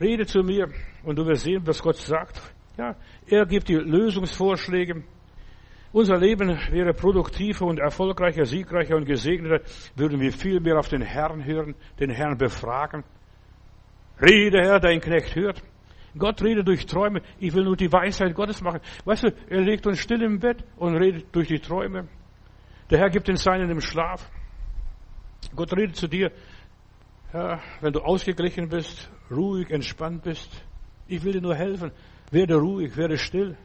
rede 0.00 0.26
zu 0.26 0.40
mir 0.40 0.68
und 1.04 1.16
du 1.16 1.26
wirst 1.26 1.44
sehen, 1.44 1.62
was 1.66 1.82
Gott 1.82 1.96
sagt. 1.96 2.40
Ja, 2.76 2.94
er 3.26 3.46
gibt 3.46 3.68
die 3.68 3.74
Lösungsvorschläge. 3.74 5.02
Unser 5.92 6.18
Leben 6.18 6.48
wäre 6.70 6.92
produktiver 6.92 7.64
und 7.66 7.78
erfolgreicher, 7.78 8.44
siegreicher 8.44 8.96
und 8.96 9.06
gesegneter, 9.06 9.64
würden 9.94 10.20
wir 10.20 10.32
viel 10.32 10.60
mehr 10.60 10.78
auf 10.78 10.88
den 10.88 11.00
Herrn 11.00 11.44
hören, 11.44 11.74
den 11.98 12.10
Herrn 12.10 12.36
befragen. 12.36 13.02
Rede 14.20 14.60
Herr, 14.60 14.80
dein 14.80 15.00
Knecht 15.00 15.34
hört. 15.34 15.62
Gott 16.18 16.42
redet 16.42 16.66
durch 16.66 16.86
Träume. 16.86 17.20
Ich 17.38 17.54
will 17.54 17.64
nur 17.64 17.76
die 17.76 17.92
Weisheit 17.92 18.34
Gottes 18.34 18.62
machen. 18.62 18.80
Weißt 19.04 19.24
du, 19.24 19.28
er 19.48 19.60
legt 19.60 19.86
uns 19.86 19.98
still 19.98 20.22
im 20.22 20.38
Bett 20.38 20.64
und 20.76 20.96
redet 20.96 21.34
durch 21.34 21.48
die 21.48 21.58
Träume. 21.58 22.08
Der 22.90 22.98
Herr 22.98 23.10
gibt 23.10 23.28
den 23.28 23.36
Seinen 23.36 23.70
im 23.70 23.80
Schlaf. 23.80 24.30
Gott 25.54 25.76
redet 25.76 25.96
zu 25.96 26.08
dir, 26.08 26.30
ja, 27.32 27.60
wenn 27.80 27.92
du 27.92 28.00
ausgeglichen 28.00 28.68
bist, 28.68 29.10
ruhig, 29.30 29.70
entspannt 29.70 30.22
bist. 30.22 30.50
Ich 31.08 31.22
will 31.22 31.32
dir 31.32 31.40
nur 31.40 31.54
helfen. 31.54 31.92
Werde 32.30 32.56
ruhig, 32.56 32.96
werde 32.96 33.18
still. 33.18 33.56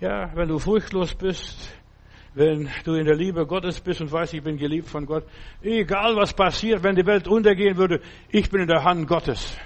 Ja, 0.00 0.34
wenn 0.34 0.48
du 0.48 0.58
furchtlos 0.58 1.14
bist, 1.14 1.72
wenn 2.34 2.68
du 2.84 2.94
in 2.94 3.04
der 3.04 3.14
Liebe 3.14 3.46
Gottes 3.46 3.80
bist 3.80 4.00
und 4.00 4.10
weißt, 4.10 4.34
ich 4.34 4.42
bin 4.42 4.56
geliebt 4.56 4.88
von 4.88 5.06
Gott, 5.06 5.24
egal 5.62 6.16
was 6.16 6.32
passiert, 6.32 6.82
wenn 6.82 6.96
die 6.96 7.06
Welt 7.06 7.28
untergehen 7.28 7.76
würde, 7.76 8.00
ich 8.30 8.50
bin 8.50 8.62
in 8.62 8.68
der 8.68 8.84
Hand 8.84 9.06
Gottes. 9.06 9.56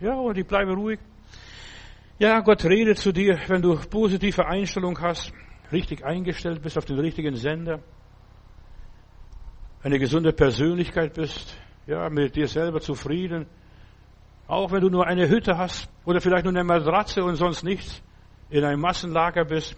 Ja, 0.00 0.14
und 0.14 0.36
ich 0.36 0.46
bleibe 0.46 0.74
ruhig. 0.74 0.98
Ja, 2.18 2.40
Gott 2.40 2.64
redet 2.64 2.98
zu 2.98 3.12
dir, 3.12 3.38
wenn 3.46 3.62
du 3.62 3.76
positive 3.76 4.44
Einstellung 4.46 5.00
hast, 5.00 5.32
richtig 5.70 6.04
eingestellt 6.04 6.62
bist 6.62 6.76
auf 6.76 6.84
den 6.84 6.98
richtigen 6.98 7.36
Sender, 7.36 7.80
eine 9.82 9.98
gesunde 9.98 10.32
Persönlichkeit 10.32 11.14
bist, 11.14 11.56
ja, 11.88 12.10
mit 12.10 12.36
dir 12.36 12.46
selber 12.46 12.80
zufrieden, 12.80 13.46
auch 14.46 14.70
wenn 14.70 14.82
du 14.82 14.90
nur 14.90 15.06
eine 15.06 15.26
Hütte 15.28 15.56
hast 15.56 15.90
oder 16.04 16.20
vielleicht 16.20 16.44
nur 16.44 16.52
eine 16.52 16.62
Matratze 16.62 17.24
und 17.24 17.36
sonst 17.36 17.64
nichts, 17.64 18.02
in 18.50 18.62
einem 18.62 18.80
Massenlager 18.80 19.44
bist, 19.46 19.74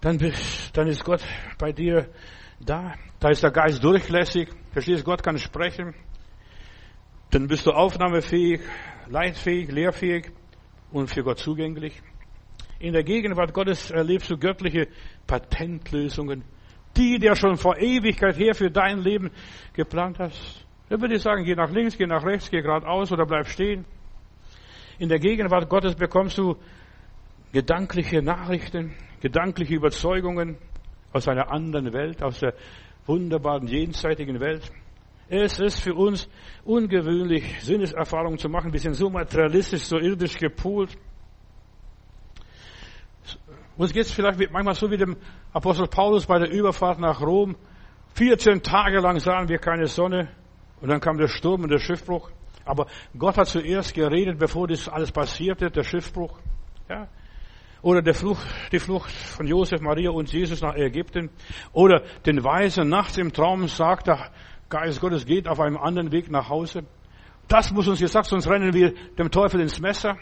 dann, 0.00 0.18
bist, 0.18 0.76
dann 0.76 0.88
ist 0.88 1.04
Gott 1.04 1.22
bei 1.58 1.72
dir 1.72 2.08
da. 2.58 2.94
Da 3.20 3.28
ist 3.28 3.42
der 3.42 3.50
Geist 3.50 3.82
durchlässig. 3.84 4.48
Verstehst, 4.72 5.04
Gott 5.04 5.22
kann 5.22 5.38
sprechen. 5.38 5.94
Dann 7.30 7.46
bist 7.46 7.66
du 7.66 7.70
aufnahmefähig, 7.70 8.60
leitfähig, 9.08 9.70
lehrfähig 9.70 10.32
und 10.90 11.08
für 11.08 11.22
Gott 11.22 11.38
zugänglich. 11.38 12.02
In 12.80 12.94
der 12.94 13.04
Gegenwart 13.04 13.52
Gottes 13.52 13.90
erlebst 13.90 14.30
du 14.30 14.38
göttliche 14.38 14.88
Patentlösungen, 15.26 16.44
die 16.96 17.18
der 17.18 17.36
schon 17.36 17.56
vor 17.56 17.78
Ewigkeit 17.78 18.36
her 18.38 18.54
für 18.54 18.70
dein 18.70 18.98
Leben 18.98 19.30
geplant 19.74 20.18
hast. 20.18 20.66
Dann 20.90 21.00
würde 21.00 21.14
ich 21.14 21.22
sagen, 21.22 21.44
geh 21.44 21.54
nach 21.54 21.70
links, 21.70 21.96
geh 21.96 22.06
nach 22.06 22.24
rechts, 22.24 22.50
geh 22.50 22.62
geradeaus 22.62 23.12
oder 23.12 23.24
bleib 23.24 23.46
stehen. 23.46 23.84
In 24.98 25.08
der 25.08 25.20
Gegenwart 25.20 25.68
Gottes 25.70 25.94
bekommst 25.94 26.36
du 26.36 26.56
gedankliche 27.52 28.22
Nachrichten, 28.22 28.96
gedankliche 29.20 29.76
Überzeugungen 29.76 30.58
aus 31.12 31.28
einer 31.28 31.48
anderen 31.52 31.92
Welt, 31.92 32.24
aus 32.24 32.40
der 32.40 32.54
wunderbaren 33.06 33.68
jenseitigen 33.68 34.40
Welt. 34.40 34.68
Es 35.28 35.60
ist 35.60 35.78
für 35.78 35.94
uns 35.94 36.28
ungewöhnlich, 36.64 37.62
Sinneserfahrungen 37.62 38.38
zu 38.38 38.48
machen. 38.48 38.72
Wir 38.72 38.80
sind 38.80 38.94
so 38.94 39.08
materialistisch, 39.08 39.82
so 39.82 39.96
irdisch 39.96 40.36
gepoolt. 40.38 40.98
Uns 43.76 43.92
geht 43.92 44.06
es 44.06 44.12
vielleicht 44.12 44.50
manchmal 44.50 44.74
so 44.74 44.90
wie 44.90 44.96
dem 44.96 45.16
Apostel 45.52 45.86
Paulus 45.86 46.26
bei 46.26 46.40
der 46.40 46.50
Überfahrt 46.50 46.98
nach 46.98 47.20
Rom. 47.20 47.54
14 48.14 48.60
Tage 48.60 48.98
lang 48.98 49.20
sahen 49.20 49.48
wir 49.48 49.58
keine 49.58 49.86
Sonne 49.86 50.28
und 50.80 50.88
dann 50.88 51.00
kam 51.00 51.18
der 51.18 51.28
Sturm 51.28 51.62
und 51.62 51.70
der 51.70 51.78
Schiffbruch. 51.78 52.30
Aber 52.64 52.86
Gott 53.18 53.36
hat 53.36 53.46
zuerst 53.46 53.94
geredet, 53.94 54.38
bevor 54.38 54.68
das 54.68 54.88
alles 54.88 55.10
passierte, 55.12 55.70
der 55.70 55.82
Schiffbruch. 55.82 56.38
Ja. 56.88 57.08
Oder 57.82 58.02
der 58.02 58.14
Flucht, 58.14 58.46
die 58.72 58.78
Flucht 58.78 59.10
von 59.10 59.46
Josef, 59.46 59.80
Maria 59.80 60.10
und 60.10 60.30
Jesus 60.30 60.60
nach 60.60 60.74
Ägypten. 60.74 61.30
Oder 61.72 62.02
den 62.26 62.44
Weisen 62.44 62.88
nachts 62.88 63.16
im 63.16 63.32
Traum 63.32 63.66
sagt, 63.68 64.06
der 64.06 64.30
Geist 64.68 65.00
Gottes 65.00 65.24
geht 65.24 65.48
auf 65.48 65.58
einem 65.60 65.78
anderen 65.78 66.12
Weg 66.12 66.30
nach 66.30 66.48
Hause. 66.48 66.84
Das 67.48 67.72
muss 67.72 67.88
uns 67.88 67.98
gesagt, 67.98 68.26
sonst 68.26 68.48
rennen 68.48 68.72
wir 68.74 68.94
dem 69.18 69.30
Teufel 69.30 69.60
ins 69.60 69.80
Messer. 69.80 70.16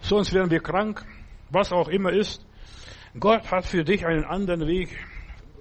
Sonst 0.00 0.32
werden 0.32 0.50
wir 0.50 0.60
krank. 0.60 1.04
Was 1.50 1.72
auch 1.72 1.88
immer 1.88 2.12
ist. 2.12 2.46
Gott 3.18 3.50
hat 3.50 3.66
für 3.66 3.82
dich 3.82 4.06
einen 4.06 4.24
anderen 4.24 4.68
Weg, 4.68 4.96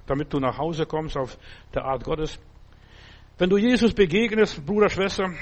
damit 0.06 0.32
du 0.32 0.40
nach 0.40 0.60
Hause 0.60 0.86
kommst 0.86 1.18
auf 1.18 1.38
der 1.74 1.86
Art 1.86 2.04
Gottes. 2.04 2.40
Wenn 3.40 3.50
du 3.50 3.58
Jesus 3.58 3.94
begegnest, 3.94 4.66
Bruder, 4.66 4.90
Schwester, 4.90 5.34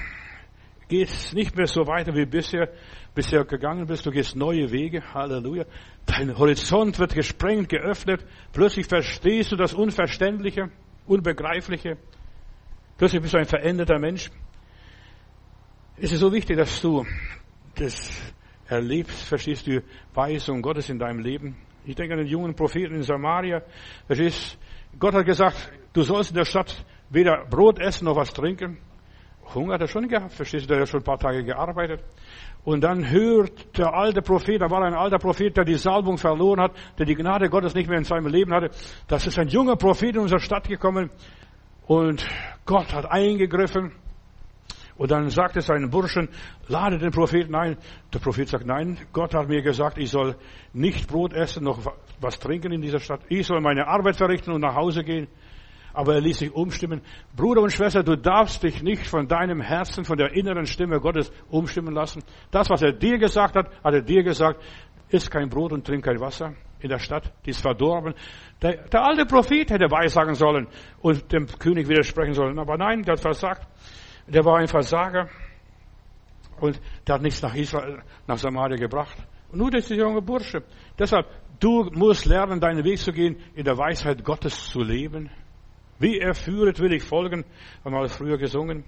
geht 0.87 1.09
es 1.09 1.33
nicht 1.33 1.57
mehr 1.57 1.65
so 1.65 1.87
weiter 1.87 2.13
wie 2.13 2.27
bisher, 2.27 2.69
bisher 3.15 3.43
gegangen 3.43 3.87
bist. 3.87 4.05
Du 4.05 4.11
gehst 4.11 4.35
neue 4.35 4.71
Wege. 4.71 5.01
Halleluja. 5.15 5.65
Dein 6.05 6.37
Horizont 6.37 6.99
wird 6.99 7.15
gesprengt, 7.15 7.69
geöffnet. 7.69 8.23
Plötzlich 8.53 8.85
verstehst 8.85 9.51
du 9.51 9.55
das 9.55 9.73
Unverständliche, 9.73 10.69
Unbegreifliche. 11.07 11.97
Plötzlich 12.99 13.23
bist 13.23 13.33
du 13.33 13.39
ein 13.39 13.45
veränderter 13.45 13.97
Mensch. 13.97 14.29
Es 15.97 16.11
ist 16.11 16.19
so 16.19 16.31
wichtig, 16.31 16.55
dass 16.55 16.79
du 16.79 17.03
das 17.73 18.11
erlebst, 18.67 19.23
verstehst 19.23 19.65
du, 19.65 19.81
Weisung 20.13 20.61
Gottes 20.61 20.91
in 20.91 20.99
deinem 20.99 21.19
Leben. 21.19 21.57
Ich 21.83 21.95
denke 21.95 22.13
an 22.13 22.19
den 22.19 22.27
jungen 22.27 22.53
Propheten 22.53 22.93
in 22.93 23.01
Samaria. 23.01 23.63
Verstehst, 24.05 24.59
Gott 24.99 25.15
hat 25.15 25.25
gesagt, 25.25 25.71
du 25.93 26.03
sollst 26.03 26.29
in 26.29 26.35
der 26.35 26.45
Stadt 26.45 26.85
weder 27.09 27.45
Brot 27.45 27.79
essen 27.79 28.05
noch 28.05 28.15
was 28.15 28.33
trinken. 28.33 28.77
Hunger 29.53 29.75
hat 29.75 29.81
er 29.81 29.87
schon 29.87 30.07
gehabt, 30.07 30.33
verstehst 30.33 30.65
du, 30.65 30.73
der 30.73 30.81
hat 30.81 30.89
schon 30.89 30.99
ein 31.01 31.05
paar 31.05 31.19
Tage 31.19 31.43
gearbeitet. 31.43 32.03
Und 32.65 32.83
dann 32.83 33.09
hört 33.09 33.77
der 33.77 33.93
alte 33.93 34.21
Prophet, 34.21 34.61
da 34.61 34.69
war 34.69 34.83
ein 34.83 34.93
alter 34.93 35.19
Prophet, 35.19 35.55
der 35.55 35.63
die 35.63 35.75
Salbung 35.75 36.17
verloren 36.17 36.59
hat, 36.59 36.71
der 36.97 37.05
die 37.05 37.15
Gnade 37.15 37.49
Gottes 37.49 37.73
nicht 37.73 37.87
mehr 37.87 37.97
in 37.97 38.03
seinem 38.03 38.27
Leben 38.27 38.53
hatte. 38.53 38.71
Das 39.07 39.25
ist 39.25 39.39
ein 39.39 39.47
junger 39.47 39.77
Prophet 39.77 40.15
in 40.15 40.21
unsere 40.21 40.41
Stadt 40.41 40.67
gekommen 40.67 41.09
und 41.85 42.27
Gott 42.65 42.93
hat 42.93 43.09
eingegriffen. 43.09 43.93
Und 44.97 45.11
dann 45.11 45.29
sagt 45.29 45.55
es 45.55 45.67
seinen 45.67 45.91
Burschen, 45.91 46.27
lade 46.67 46.97
den 46.97 47.11
Propheten 47.11 47.55
ein. 47.55 47.77
Der 48.13 48.19
Prophet 48.19 48.49
sagt, 48.49 48.65
nein, 48.65 48.97
Gott 49.13 49.35
hat 49.35 49.47
mir 49.47 49.61
gesagt, 49.61 49.99
ich 49.99 50.09
soll 50.09 50.35
nicht 50.73 51.07
Brot 51.07 51.33
essen, 51.33 51.63
noch 51.63 51.79
was 52.19 52.39
trinken 52.39 52.71
in 52.71 52.81
dieser 52.81 52.99
Stadt. 52.99 53.21
Ich 53.29 53.45
soll 53.45 53.61
meine 53.61 53.87
Arbeit 53.87 54.17
verrichten 54.17 54.51
und 54.51 54.61
nach 54.61 54.75
Hause 54.75 55.03
gehen 55.03 55.27
aber 55.97 56.13
er 56.13 56.21
ließ 56.21 56.37
sich 56.37 56.53
umstimmen. 56.53 57.01
Bruder 57.35 57.63
und 57.63 57.71
Schwester, 57.71 58.03
du 58.03 58.15
darfst 58.15 58.61
dich 58.61 58.83
nicht 58.83 59.07
von 59.07 59.27
deinem 59.27 59.61
Herzen, 59.61 60.05
von 60.05 60.15
der 60.15 60.31
inneren 60.35 60.67
Stimme 60.67 60.99
Gottes 60.99 61.31
umstimmen 61.49 61.91
lassen. 61.91 62.21
Das, 62.51 62.69
was 62.69 62.83
er 62.83 62.91
dir 62.91 63.17
gesagt 63.17 63.55
hat, 63.55 63.71
hat 63.83 63.93
er 63.95 64.03
dir 64.03 64.21
gesagt, 64.21 64.63
isst 65.09 65.31
kein 65.31 65.49
Brot 65.49 65.73
und 65.73 65.87
trink 65.87 66.05
kein 66.05 66.19
Wasser 66.19 66.53
in 66.81 66.89
der 66.89 66.99
Stadt, 66.99 67.33
die 67.43 67.49
ist 67.49 67.61
verdorben. 67.61 68.13
Der, 68.61 68.87
der 68.87 69.03
alte 69.03 69.25
Prophet 69.25 69.71
hätte 69.71 69.89
weissagen 69.89 70.35
sollen 70.35 70.67
und 71.01 71.31
dem 71.31 71.47
König 71.47 71.89
widersprechen 71.89 72.35
sollen, 72.35 72.59
aber 72.59 72.77
nein, 72.77 73.01
der 73.01 73.13
hat 73.13 73.19
versagt. 73.19 73.67
Der 74.27 74.45
war 74.45 74.57
ein 74.57 74.67
Versager 74.67 75.29
und 76.59 76.79
der 77.07 77.15
hat 77.15 77.23
nichts 77.23 77.41
nach 77.41 77.55
Israel, 77.55 78.03
nach 78.27 78.37
Samaria 78.37 78.77
gebracht. 78.77 79.17
Und 79.51 79.57
nur 79.57 79.71
dieser 79.71 79.95
junge 79.95 80.21
Bursche. 80.21 80.61
Deshalb, 80.99 81.25
du 81.59 81.89
musst 81.91 82.27
lernen, 82.27 82.59
deinen 82.59 82.83
Weg 82.83 82.99
zu 82.99 83.11
gehen, 83.11 83.37
in 83.55 83.63
der 83.63 83.79
Weisheit 83.79 84.23
Gottes 84.23 84.69
zu 84.69 84.83
leben. 84.83 85.31
Wie 85.99 86.19
er 86.19 86.35
führet, 86.35 86.79
will 86.79 86.93
ich 86.93 87.03
folgen, 87.03 87.43
haben 87.83 87.93
wir 87.93 88.07
früher 88.09 88.37
gesungen. 88.37 88.83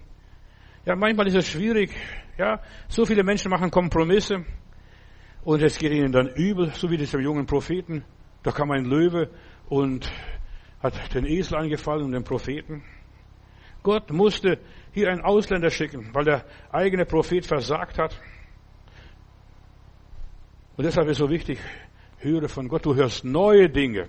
Ja, 0.85 0.95
manchmal 0.95 1.27
ist 1.27 1.35
es 1.35 1.49
schwierig. 1.49 1.95
Ja, 2.37 2.61
so 2.87 3.05
viele 3.05 3.23
Menschen 3.23 3.49
machen 3.49 3.71
Kompromisse 3.71 4.45
und 5.43 5.61
es 5.61 5.77
geht 5.77 5.91
ihnen 5.91 6.11
dann 6.11 6.27
übel, 6.27 6.71
so 6.73 6.89
wie 6.89 6.97
diesem 6.97 7.21
jungen 7.21 7.45
Propheten. 7.45 8.03
Da 8.43 8.51
kam 8.51 8.71
ein 8.71 8.85
Löwe 8.85 9.29
und 9.67 10.09
hat 10.81 11.13
den 11.13 11.25
Esel 11.25 11.57
angefallen 11.57 12.05
und 12.05 12.11
den 12.11 12.23
Propheten. 12.23 12.83
Gott 13.81 14.11
musste 14.11 14.59
hier 14.91 15.09
einen 15.09 15.21
Ausländer 15.21 15.69
schicken, 15.69 16.09
weil 16.13 16.25
der 16.25 16.45
eigene 16.71 17.05
Prophet 17.05 17.45
versagt 17.45 17.97
hat. 17.97 18.19
Und 20.77 20.85
deshalb 20.85 21.07
ist 21.07 21.13
es 21.13 21.17
so 21.17 21.29
wichtig, 21.29 21.59
höre 22.19 22.47
von 22.47 22.67
Gott, 22.67 22.85
du 22.85 22.95
hörst 22.95 23.25
neue 23.25 23.69
Dinge, 23.69 24.07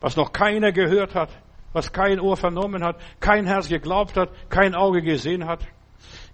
was 0.00 0.16
noch 0.16 0.32
keiner 0.32 0.70
gehört 0.70 1.14
hat 1.14 1.30
was 1.76 1.92
kein 1.92 2.18
Ohr 2.20 2.38
vernommen 2.38 2.82
hat, 2.82 2.96
kein 3.20 3.44
Herz 3.44 3.68
geglaubt 3.68 4.16
hat, 4.16 4.30
kein 4.48 4.74
Auge 4.74 5.02
gesehen 5.02 5.44
hat. 5.46 5.60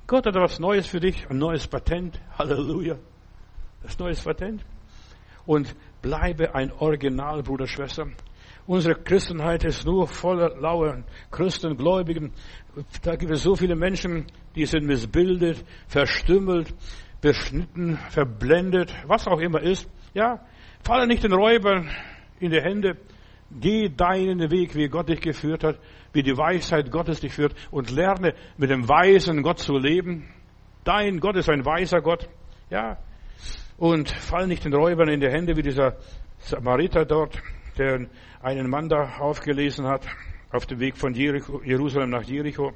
Gott 0.07 0.25
hat 0.25 0.37
etwas 0.37 0.61
Neues 0.61 0.87
für 0.87 1.01
dich, 1.01 1.29
ein 1.29 1.39
neues 1.39 1.67
Patent. 1.67 2.21
Halleluja. 2.39 2.97
Das 3.83 3.99
neues 3.99 4.23
Patent. 4.23 4.65
Und 5.45 5.75
bleibe 6.01 6.55
ein 6.55 6.71
Original, 6.71 7.43
Bruder, 7.43 7.67
Schwester. 7.67 8.07
Unsere 8.69 8.95
Christenheit 8.95 9.65
ist 9.65 9.85
nur 9.85 10.07
voller 10.07 10.57
lauer 10.61 11.03
Christen, 11.33 11.77
Gläubigen. 11.77 12.33
Da 13.03 13.17
gibt 13.17 13.33
es 13.33 13.43
so 13.43 13.57
viele 13.57 13.75
Menschen, 13.75 14.27
die 14.55 14.65
sind 14.65 14.87
missbildet, 14.87 15.65
verstümmelt, 15.89 16.73
beschnitten, 17.21 17.99
verblendet, 18.11 18.95
was 19.09 19.27
auch 19.27 19.41
immer 19.41 19.61
ist. 19.61 19.91
Ja, 20.15 20.47
falle 20.85 21.09
nicht 21.09 21.25
den 21.25 21.33
Räubern 21.33 21.91
in 22.39 22.53
die 22.53 22.61
Hände. 22.61 22.97
Geh 23.61 23.89
deinen 23.89 24.51
Weg, 24.51 24.75
wie 24.75 24.89
Gott 24.89 25.09
dich 25.09 25.21
geführt 25.21 25.63
hat, 25.65 25.79
wie 26.13 26.23
die 26.23 26.37
Weisheit 26.37 26.91
Gottes 26.91 27.21
dich 27.21 27.33
führt 27.33 27.55
und 27.71 27.91
lerne 27.91 28.35
mit 28.57 28.71
dem 28.71 28.89
weisen 28.89 29.43
Gott 29.43 29.59
zu 29.59 29.77
leben. 29.77 30.29
Dein 30.85 31.21
Gott 31.21 31.37
ist 31.37 31.51
ein 31.51 31.65
weiser 31.65 32.01
Gott. 32.01 32.29
Ja. 32.71 32.99
Und 33.77 34.11
fall 34.11 34.47
nicht 34.47 34.65
den 34.65 34.75
Räubern 34.75 35.09
in 35.09 35.21
die 35.21 35.29
Hände 35.29 35.57
wie 35.57 35.63
dieser 35.63 35.97
Samariter 36.39 37.05
dort, 37.05 37.41
der 37.79 38.07
einen 38.43 38.71
Mann 38.71 38.89
da 38.89 39.19
aufgelesen 39.19 39.87
hat 39.87 40.07
auf 40.51 40.67
dem 40.67 40.81
Weg 40.81 40.97
von 40.97 41.15
Jericho, 41.15 41.63
Jerusalem 41.63 42.11
nach 42.11 42.23
Jericho. 42.23 42.73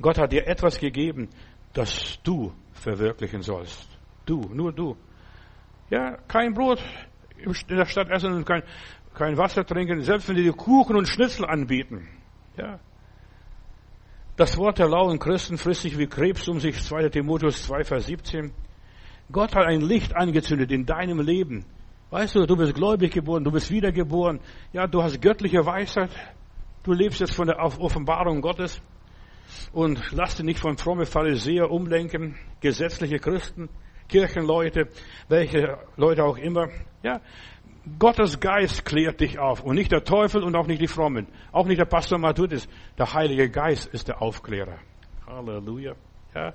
Gott 0.00 0.18
hat 0.18 0.32
dir 0.32 0.46
etwas 0.46 0.78
gegeben, 0.78 1.28
das 1.72 2.18
du 2.22 2.52
verwirklichen 2.72 3.42
sollst. 3.42 3.88
Du, 4.24 4.40
nur 4.52 4.72
du. 4.72 4.96
Ja, 5.90 6.16
kein 6.28 6.54
Brot 6.54 6.82
in 7.44 7.76
der 7.76 7.86
Stadt 7.86 8.10
essen 8.10 8.32
und 8.32 8.46
kein, 8.46 8.62
kein 9.14 9.36
Wasser 9.36 9.64
trinken, 9.64 10.02
selbst 10.02 10.28
wenn 10.28 10.36
die 10.36 10.42
dir 10.42 10.52
Kuchen 10.52 10.96
und 10.96 11.06
Schnitzel 11.06 11.44
anbieten. 11.44 12.08
Ja. 12.56 12.78
Das 14.36 14.56
Wort 14.56 14.78
der 14.78 14.88
lauen 14.88 15.18
Christen 15.18 15.58
frisst 15.58 15.82
sich 15.82 15.98
wie 15.98 16.06
Krebs 16.06 16.48
um 16.48 16.60
sich, 16.60 16.82
2. 16.82 17.08
Timotheus 17.10 17.62
2, 17.64 17.84
Vers 17.84 18.06
17. 18.06 18.52
Gott 19.30 19.54
hat 19.54 19.66
ein 19.66 19.80
Licht 19.80 20.16
angezündet 20.16 20.72
in 20.72 20.86
deinem 20.86 21.20
Leben. 21.20 21.64
Weißt 22.10 22.34
du, 22.34 22.46
du 22.46 22.56
bist 22.56 22.74
gläubig 22.74 23.12
geboren, 23.12 23.44
du 23.44 23.52
bist 23.52 23.70
wiedergeboren. 23.70 24.40
Ja, 24.72 24.86
du 24.86 25.02
hast 25.02 25.20
göttliche 25.20 25.64
Weisheit. 25.64 26.10
Du 26.82 26.92
lebst 26.92 27.20
jetzt 27.20 27.34
von 27.34 27.46
der 27.46 27.58
Offenbarung 27.60 28.40
Gottes. 28.40 28.80
Und 29.72 30.10
lass 30.12 30.36
dich 30.36 30.46
nicht 30.46 30.60
von 30.60 30.76
fromme 30.76 31.06
Pharisäer 31.06 31.70
umlenken, 31.70 32.36
gesetzliche 32.60 33.18
Christen 33.18 33.68
Kirchenleute, 34.10 34.88
welche 35.28 35.78
Leute 35.96 36.24
auch 36.24 36.36
immer. 36.36 36.68
Ja, 37.02 37.20
Gottes 37.98 38.38
Geist 38.40 38.84
klärt 38.84 39.20
dich 39.20 39.38
auf 39.38 39.62
und 39.62 39.76
nicht 39.76 39.90
der 39.90 40.04
Teufel 40.04 40.42
und 40.42 40.54
auch 40.54 40.66
nicht 40.66 40.82
die 40.82 40.88
Frommen, 40.88 41.26
auch 41.52 41.66
nicht 41.66 41.80
der 41.80 41.86
Pastor 41.86 42.18
Matthäus. 42.18 42.68
Der 42.98 43.14
Heilige 43.14 43.48
Geist 43.48 43.86
ist 43.86 44.08
der 44.08 44.20
Aufklärer. 44.20 44.78
Halleluja. 45.26 45.94
Ja, 46.34 46.52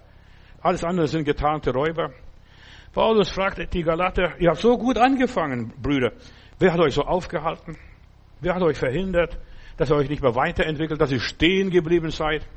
alles 0.62 0.84
andere 0.84 1.08
sind 1.08 1.26
getarnte 1.26 1.72
Räuber. 1.72 2.12
Paulus 2.94 3.30
fragt 3.30 3.74
die 3.74 3.84
Galater, 3.84 4.40
ihr 4.40 4.50
habt 4.50 4.60
so 4.60 4.78
gut 4.78 4.98
angefangen, 4.98 5.74
Brüder. 5.82 6.14
Wer 6.60 6.72
hat 6.72 6.80
euch 6.80 6.94
so 6.94 7.02
aufgehalten? 7.02 7.76
Wer 8.40 8.56
hat 8.56 8.62
euch 8.62 8.78
verhindert, 8.78 9.38
dass 9.78 9.90
ihr 9.90 9.96
euch 9.96 10.10
nicht 10.10 10.22
mehr 10.22 10.36
weiterentwickelt, 10.36 11.02
dass 11.02 11.12
ihr 11.12 11.20
stehen 11.20 11.72
geblieben 11.72 12.12
seid? 12.12 12.48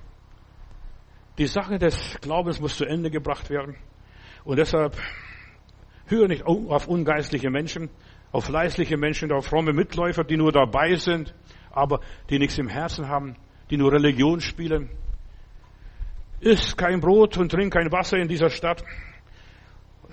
Die 1.39 1.47
Sache 1.47 1.79
des 1.79 2.19
Glaubens 2.21 2.61
muss 2.61 2.77
zu 2.77 2.85
Ende 2.85 3.11
gebracht 3.11 3.49
werden. 3.49 3.77
Und 4.49 4.57
deshalb 4.57 4.97
höre 6.07 6.27
nicht 6.27 6.47
auf 6.47 6.89
ungeistliche 6.89 7.51
Menschen, 7.51 7.91
auf 8.33 8.47
fleißliche 8.47 8.97
Menschen, 8.97 9.31
auf 9.31 9.45
fromme 9.45 9.75
Mitläufer, 9.75 10.25
die 10.25 10.39
nur 10.39 10.53
dabei 10.53 10.95
sind, 10.95 11.35
aber 11.71 12.01
die 12.31 12.39
nichts 12.39 12.57
im 12.57 12.67
Herzen 12.67 13.09
haben, 13.09 13.37
die 13.69 13.77
nur 13.77 13.93
Religion 13.93 14.41
spielen. 14.41 14.89
Iss 16.41 16.75
kein 16.79 17.01
Brot 17.01 17.37
und 17.37 17.53
trink 17.53 17.75
kein 17.75 17.93
Wasser 17.93 18.17
in 18.17 18.27
dieser 18.27 18.49
Stadt. 18.49 18.83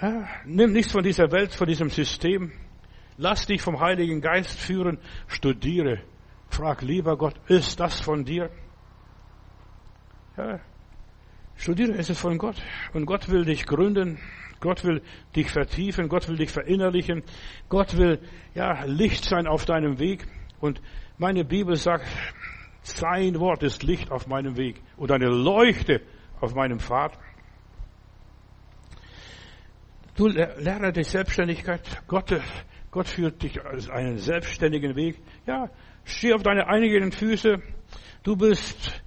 Ja, 0.01 0.27
nimm 0.43 0.73
nichts 0.73 0.91
von 0.91 1.03
dieser 1.03 1.31
Welt, 1.31 1.53
von 1.53 1.67
diesem 1.67 1.89
System. 1.89 2.51
Lass 3.15 3.45
dich 3.45 3.61
vom 3.61 3.79
Heiligen 3.79 4.19
Geist 4.19 4.59
führen. 4.59 4.99
Studiere. 5.27 6.01
Frag 6.49 6.81
lieber 6.81 7.15
Gott, 7.17 7.35
ist 7.47 7.79
das 7.79 8.01
von 8.01 8.25
dir? 8.25 8.49
Ja, 10.35 10.59
studiere, 11.55 11.93
ist 11.93 12.09
es 12.09 12.19
von 12.19 12.37
Gott. 12.37 12.61
Und 12.93 13.05
Gott 13.05 13.29
will 13.29 13.45
dich 13.45 13.65
gründen. 13.65 14.19
Gott 14.59 14.83
will 14.83 15.01
dich 15.35 15.51
vertiefen. 15.51 16.09
Gott 16.09 16.27
will 16.27 16.37
dich 16.37 16.51
verinnerlichen. 16.51 17.23
Gott 17.69 17.97
will, 17.97 18.19
ja, 18.53 18.83
Licht 18.85 19.25
sein 19.25 19.47
auf 19.47 19.65
deinem 19.65 19.99
Weg. 19.99 20.25
Und 20.59 20.81
meine 21.17 21.45
Bibel 21.45 21.75
sagt, 21.75 22.05
sein 22.81 23.39
Wort 23.39 23.63
ist 23.63 23.83
Licht 23.83 24.11
auf 24.11 24.27
meinem 24.27 24.57
Weg 24.57 24.81
und 24.97 25.11
eine 25.11 25.27
Leuchte 25.27 26.01
auf 26.39 26.53
meinem 26.53 26.79
Pfad. 26.79 27.17
Du 30.15 30.27
lerne 30.27 30.93
die 30.93 31.03
Selbstständigkeit. 31.03 31.81
Gott, 32.07 32.33
Gott 32.91 33.07
führt 33.07 33.41
dich 33.43 33.63
als 33.65 33.89
einen 33.89 34.17
selbstständigen 34.17 34.95
Weg. 34.95 35.19
Ja, 35.45 35.69
steh 36.05 36.33
auf 36.33 36.43
deine 36.43 36.67
einigen 36.67 37.11
Füße. 37.11 37.61
Du 38.23 38.37
bist 38.37 39.03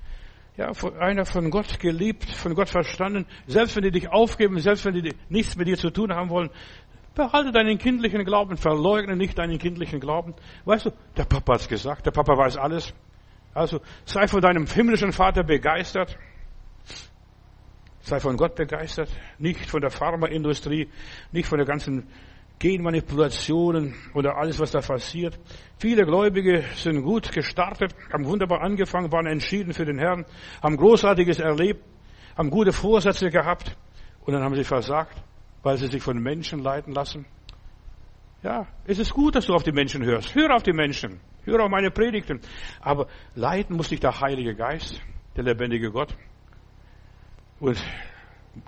ja, 0.59 0.73
einer 0.99 1.25
von 1.25 1.51
Gott 1.51 1.79
geliebt, 1.79 2.25
von 2.25 2.55
Gott 2.55 2.69
verstanden. 2.69 3.27
Selbst 3.47 3.77
wenn 3.77 3.85
die 3.85 3.93
dich 3.93 4.09
aufgeben, 4.09 4.59
selbst 4.59 4.85
wenn 4.85 4.95
die 4.95 5.15
nichts 5.29 5.57
mit 5.57 5.69
dir 5.69 5.79
zu 5.79 5.91
tun 5.91 6.13
haben 6.13 6.31
wollen, 6.31 6.51
behalte 7.15 7.53
deinen 7.53 7.79
kindlichen 7.79 8.25
Glauben, 8.25 8.57
verleugne 8.57 9.17
nicht 9.17 9.39
deinen 9.39 9.59
kindlichen 9.59 10.01
Glauben. 10.01 10.35
Weißt 10.65 10.87
du, 10.87 10.91
der 11.17 11.25
Papa 11.25 11.55
hat's 11.55 11.69
gesagt, 11.69 12.07
der 12.07 12.11
Papa 12.11 12.37
weiß 12.37 12.57
alles. 12.57 12.93
Also 13.55 13.81
sei 14.05 14.27
von 14.27 14.41
deinem 14.41 14.67
himmlischen 14.67 15.13
Vater 15.13 15.45
begeistert. 15.45 16.19
Sei 18.01 18.19
von 18.19 18.37
Gott 18.37 18.57
begeistert, 18.57 19.11
nicht 19.39 19.65
von 19.67 19.81
der 19.81 19.91
Pharmaindustrie, 19.91 20.89
nicht 21.31 21.47
von 21.47 21.59
der 21.59 21.67
ganzen 21.67 22.09
Genmanipulationen 22.59 23.95
oder 24.15 24.37
alles, 24.37 24.59
was 24.59 24.73
da 24.73 24.81
passiert. 24.81 25.39
Viele 25.79 26.05
Gläubige 26.05 26.65
sind 26.75 27.03
gut 27.03 27.31
gestartet, 27.33 27.95
haben 28.13 28.25
wunderbar 28.27 28.63
angefangen, 28.63 29.13
waren 29.13 29.27
entschieden 29.27 29.73
für 29.73 29.85
den 29.85 29.99
Herrn, 29.99 30.25
haben 30.63 30.77
Großartiges 30.77 31.39
erlebt, 31.39 31.85
haben 32.37 32.51
gute 32.51 32.73
Vorsätze 32.73 33.31
gehabt 33.31 33.77
und 34.21 34.33
dann 34.33 34.43
haben 34.43 34.55
sie 34.55 34.65
versagt, 34.65 35.23
weil 35.63 35.77
sie 35.77 35.87
sich 35.87 36.03
von 36.03 36.19
Menschen 36.19 36.61
leiten 36.63 36.93
lassen. 36.93 37.27
Ja, 38.43 38.67
es 38.85 38.99
ist 38.99 39.13
gut, 39.13 39.35
dass 39.35 39.47
du 39.47 39.55
auf 39.55 39.63
die 39.63 39.73
Menschen 39.73 40.05
hörst. 40.05 40.35
Hör 40.35 40.55
auf 40.55 40.63
die 40.63 40.73
Menschen. 40.73 41.21
Hör 41.45 41.65
auf 41.65 41.71
meine 41.71 41.91
Predigten. 41.91 42.41
Aber 42.81 43.09
leiten 43.35 43.77
muss 43.77 43.89
dich 43.89 44.01
der 44.01 44.21
Heilige 44.21 44.55
Geist, 44.55 45.01
der 45.37 45.45
lebendige 45.45 45.91
Gott 45.91 46.15
und 47.61 47.83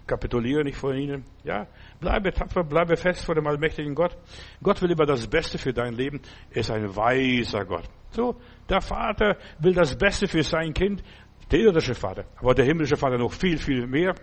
kapituliere 0.06 0.64
nicht 0.64 0.76
vor 0.76 0.94
ihnen. 0.94 1.24
Ja, 1.44 1.66
bleibe 2.00 2.32
tapfer, 2.32 2.64
bleibe 2.64 2.96
fest 2.96 3.24
vor 3.24 3.34
dem 3.34 3.46
allmächtigen 3.46 3.94
Gott. 3.94 4.16
Gott 4.62 4.80
will 4.82 4.90
immer 4.90 5.06
das 5.06 5.26
Beste 5.26 5.58
für 5.58 5.72
dein 5.72 5.94
Leben. 5.94 6.20
Er 6.50 6.60
ist 6.60 6.70
ein 6.70 6.94
weiser 6.94 7.64
Gott. 7.64 7.88
So, 8.10 8.36
der 8.68 8.80
Vater 8.80 9.36
will 9.58 9.74
das 9.74 9.96
Beste 9.96 10.26
für 10.26 10.42
sein 10.42 10.74
Kind, 10.74 11.02
der 11.50 11.60
irdische 11.60 11.94
Vater, 11.94 12.24
aber 12.36 12.54
der 12.54 12.64
himmlische 12.64 12.96
Vater 12.96 13.18
noch 13.18 13.32
viel, 13.32 13.58
viel 13.58 13.86
mehr. 13.86 14.14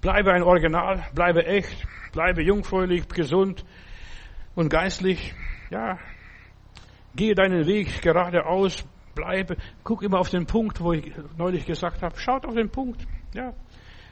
Bleibe 0.00 0.32
ein 0.32 0.42
Original, 0.42 1.04
bleibe 1.14 1.44
echt, 1.44 1.86
bleibe 2.12 2.42
jungfräulich, 2.42 3.08
gesund 3.08 3.64
und 4.54 4.68
geistlich. 4.68 5.34
Ja, 5.70 5.98
gehe 7.14 7.34
deinen 7.34 7.66
Weg 7.66 8.00
geradeaus, 8.00 8.84
bleibe, 9.14 9.56
guck 9.82 10.02
immer 10.02 10.20
auf 10.20 10.30
den 10.30 10.46
Punkt, 10.46 10.80
wo 10.80 10.92
ich 10.92 11.12
neulich 11.36 11.66
gesagt 11.66 12.02
habe, 12.02 12.16
schaut 12.18 12.46
auf 12.46 12.54
den 12.54 12.70
Punkt. 12.70 13.06
Ja. 13.34 13.52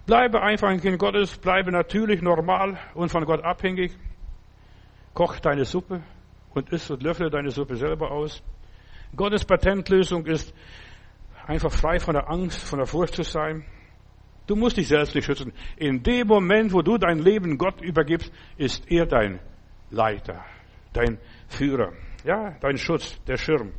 Bleibe 0.06 0.40
einfach 0.40 0.68
ein 0.68 0.80
Kind 0.80 0.98
Gottes, 1.00 1.36
bleibe 1.36 1.72
natürlich 1.72 2.22
normal 2.22 2.78
und 2.94 3.10
von 3.10 3.24
Gott 3.24 3.42
abhängig. 3.42 3.92
Koch 5.14 5.40
deine 5.40 5.64
Suppe 5.64 6.02
und 6.54 6.70
isst 6.70 6.90
und 6.90 7.02
löffle 7.02 7.28
deine 7.28 7.50
Suppe 7.50 7.74
selber 7.74 8.12
aus. 8.12 8.42
Gottes 9.16 9.44
Patentlösung 9.44 10.26
ist 10.26 10.54
einfach 11.46 11.72
frei 11.72 11.98
von 11.98 12.14
der 12.14 12.30
Angst, 12.30 12.62
von 12.62 12.78
der 12.78 12.86
Furcht 12.86 13.14
zu 13.14 13.24
sein. 13.24 13.64
Du 14.46 14.54
musst 14.54 14.76
dich 14.76 14.86
selbst 14.86 15.14
nicht 15.14 15.24
schützen. 15.24 15.52
In 15.76 16.04
dem 16.04 16.28
Moment, 16.28 16.72
wo 16.72 16.82
du 16.82 16.98
dein 16.98 17.18
Leben 17.18 17.58
Gott 17.58 17.80
übergibst, 17.80 18.32
ist 18.56 18.88
er 18.88 19.06
dein 19.06 19.40
Leiter, 19.90 20.44
dein 20.92 21.18
Führer, 21.48 21.92
ja, 22.24 22.56
dein 22.60 22.76
Schutz, 22.78 23.20
der 23.24 23.36
Schirm. 23.36 23.72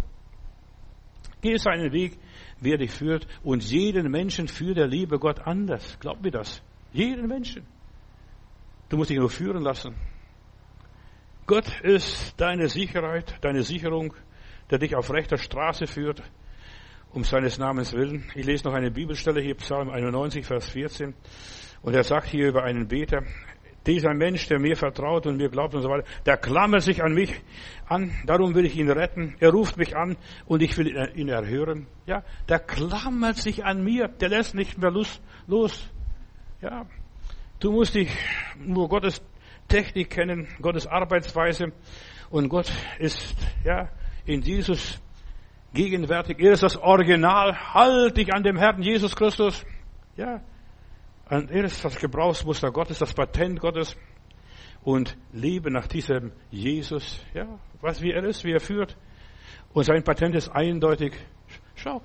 Geh 1.41 1.55
seinen 1.57 1.93
Weg, 1.93 2.17
wer 2.59 2.77
dich 2.77 2.91
führt. 2.91 3.27
Und 3.43 3.63
jeden 3.63 4.11
Menschen 4.11 4.47
führt 4.47 4.77
der 4.77 4.87
liebe 4.87 5.19
Gott 5.19 5.39
anders. 5.45 5.97
Glaub 5.99 6.21
mir 6.21 6.31
das. 6.31 6.61
Jeden 6.93 7.27
Menschen. 7.27 7.65
Du 8.89 8.97
musst 8.97 9.09
dich 9.09 9.17
nur 9.17 9.29
führen 9.29 9.63
lassen. 9.63 9.95
Gott 11.45 11.79
ist 11.81 12.33
deine 12.37 12.67
Sicherheit, 12.67 13.35
deine 13.41 13.63
Sicherung, 13.63 14.13
der 14.69 14.79
dich 14.79 14.95
auf 14.95 15.11
rechter 15.11 15.37
Straße 15.37 15.87
führt, 15.87 16.21
um 17.11 17.23
seines 17.23 17.57
Namens 17.57 17.93
willen. 17.93 18.29
Ich 18.35 18.45
lese 18.45 18.65
noch 18.65 18.73
eine 18.73 18.91
Bibelstelle 18.91 19.41
hier, 19.41 19.55
Psalm 19.55 19.89
91, 19.89 20.45
Vers 20.45 20.69
14. 20.69 21.13
Und 21.81 21.93
er 21.93 22.03
sagt 22.03 22.27
hier 22.27 22.49
über 22.49 22.63
einen 22.63 22.87
Beter, 22.87 23.23
dieser 23.87 24.13
Mensch, 24.13 24.47
der 24.47 24.59
mir 24.59 24.75
vertraut 24.75 25.25
und 25.25 25.37
mir 25.37 25.49
glaubt 25.49 25.73
und 25.73 25.81
so 25.81 25.89
weiter, 25.89 26.07
der 26.25 26.37
klammert 26.37 26.83
sich 26.83 27.03
an 27.03 27.13
mich 27.13 27.33
an, 27.87 28.11
darum 28.25 28.53
will 28.53 28.65
ich 28.65 28.75
ihn 28.75 28.91
retten. 28.91 29.35
Er 29.39 29.51
ruft 29.51 29.77
mich 29.77 29.95
an 29.95 30.17
und 30.45 30.61
ich 30.61 30.77
will 30.77 30.87
ihn 31.15 31.29
erhören. 31.29 31.87
Ja, 32.05 32.23
der 32.49 32.59
klammert 32.59 33.37
sich 33.37 33.65
an 33.65 33.83
mir, 33.83 34.07
der 34.07 34.29
lässt 34.29 34.53
nicht 34.55 34.77
mehr 34.77 34.91
los. 34.91 35.21
los. 35.47 35.89
Ja, 36.61 36.85
du 37.59 37.71
musst 37.71 37.95
dich 37.95 38.11
nur 38.59 38.89
Gottes 38.89 39.21
Technik 39.67 40.09
kennen, 40.09 40.47
Gottes 40.61 40.85
Arbeitsweise 40.85 41.71
und 42.29 42.49
Gott 42.49 42.71
ist, 42.99 43.35
ja, 43.63 43.89
in 44.25 44.41
Jesus 44.41 45.01
gegenwärtig. 45.73 46.39
Er 46.39 46.53
ist 46.53 46.63
das 46.63 46.77
Original. 46.77 47.73
Halt 47.73 48.17
dich 48.17 48.33
an 48.33 48.43
dem 48.43 48.57
Herrn 48.57 48.81
Jesus 48.81 49.15
Christus. 49.15 49.65
Ja, 50.15 50.41
und 51.29 51.51
er 51.51 51.65
ist 51.65 51.83
das 51.83 51.97
Gebrauchsmuster 51.97 52.71
Gottes, 52.71 52.99
das 52.99 53.13
Patent 53.13 53.59
Gottes. 53.59 53.95
Und 54.81 55.17
lebe 55.33 55.69
nach 55.69 55.87
diesem 55.87 56.31
Jesus, 56.49 57.21
ja, 57.33 57.59
was 57.81 58.01
wie 58.01 58.11
er 58.11 58.23
ist, 58.23 58.45
wie 58.45 58.53
er 58.53 58.61
führt. 58.61 58.95
Und 59.73 59.83
sein 59.83 60.03
Patent 60.03 60.35
ist 60.35 60.49
eindeutig. 60.49 61.13
Schau, 61.75 62.01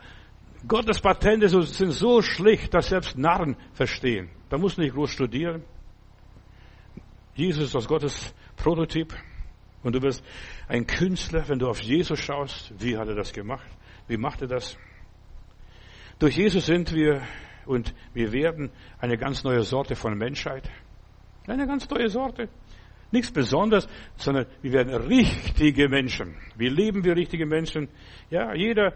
Gottes 0.66 1.00
Patente 1.00 1.48
sind 1.48 1.92
so 1.92 2.22
schlicht, 2.22 2.74
dass 2.74 2.88
selbst 2.88 3.16
Narren 3.16 3.56
verstehen. 3.72 4.30
Da 4.48 4.58
musst 4.58 4.78
du 4.78 4.82
nicht 4.82 4.94
groß 4.94 5.10
studieren. 5.10 5.64
Jesus 7.34 7.64
ist 7.66 7.74
das 7.74 7.88
Gottes 7.88 8.34
Prototyp. 8.56 9.14
Und 9.82 9.94
du 9.94 10.02
wirst 10.02 10.24
ein 10.68 10.86
Künstler, 10.86 11.48
wenn 11.48 11.58
du 11.58 11.68
auf 11.68 11.80
Jesus 11.80 12.20
schaust. 12.20 12.72
Wie 12.78 12.96
hat 12.96 13.08
er 13.08 13.14
das 13.14 13.32
gemacht? 13.32 13.66
Wie 14.06 14.16
macht 14.16 14.42
er 14.42 14.48
das? 14.48 14.76
Durch 16.18 16.36
Jesus 16.36 16.66
sind 16.66 16.92
wir 16.92 17.22
und 17.66 17.94
wir 18.14 18.32
werden 18.32 18.70
eine 18.98 19.16
ganz 19.16 19.44
neue 19.44 19.62
Sorte 19.62 19.94
von 19.94 20.16
Menschheit. 20.16 20.70
Eine 21.46 21.66
ganz 21.66 21.88
neue 21.90 22.08
Sorte. 22.08 22.48
Nichts 23.10 23.30
Besonderes, 23.30 23.88
sondern 24.16 24.46
wir 24.62 24.72
werden 24.72 24.94
richtige 24.94 25.88
Menschen. 25.88 26.36
Wie 26.56 26.68
leben 26.68 27.04
wir 27.04 27.14
richtige 27.14 27.44
Menschen? 27.44 27.88
Ja, 28.30 28.54
jeder, 28.54 28.94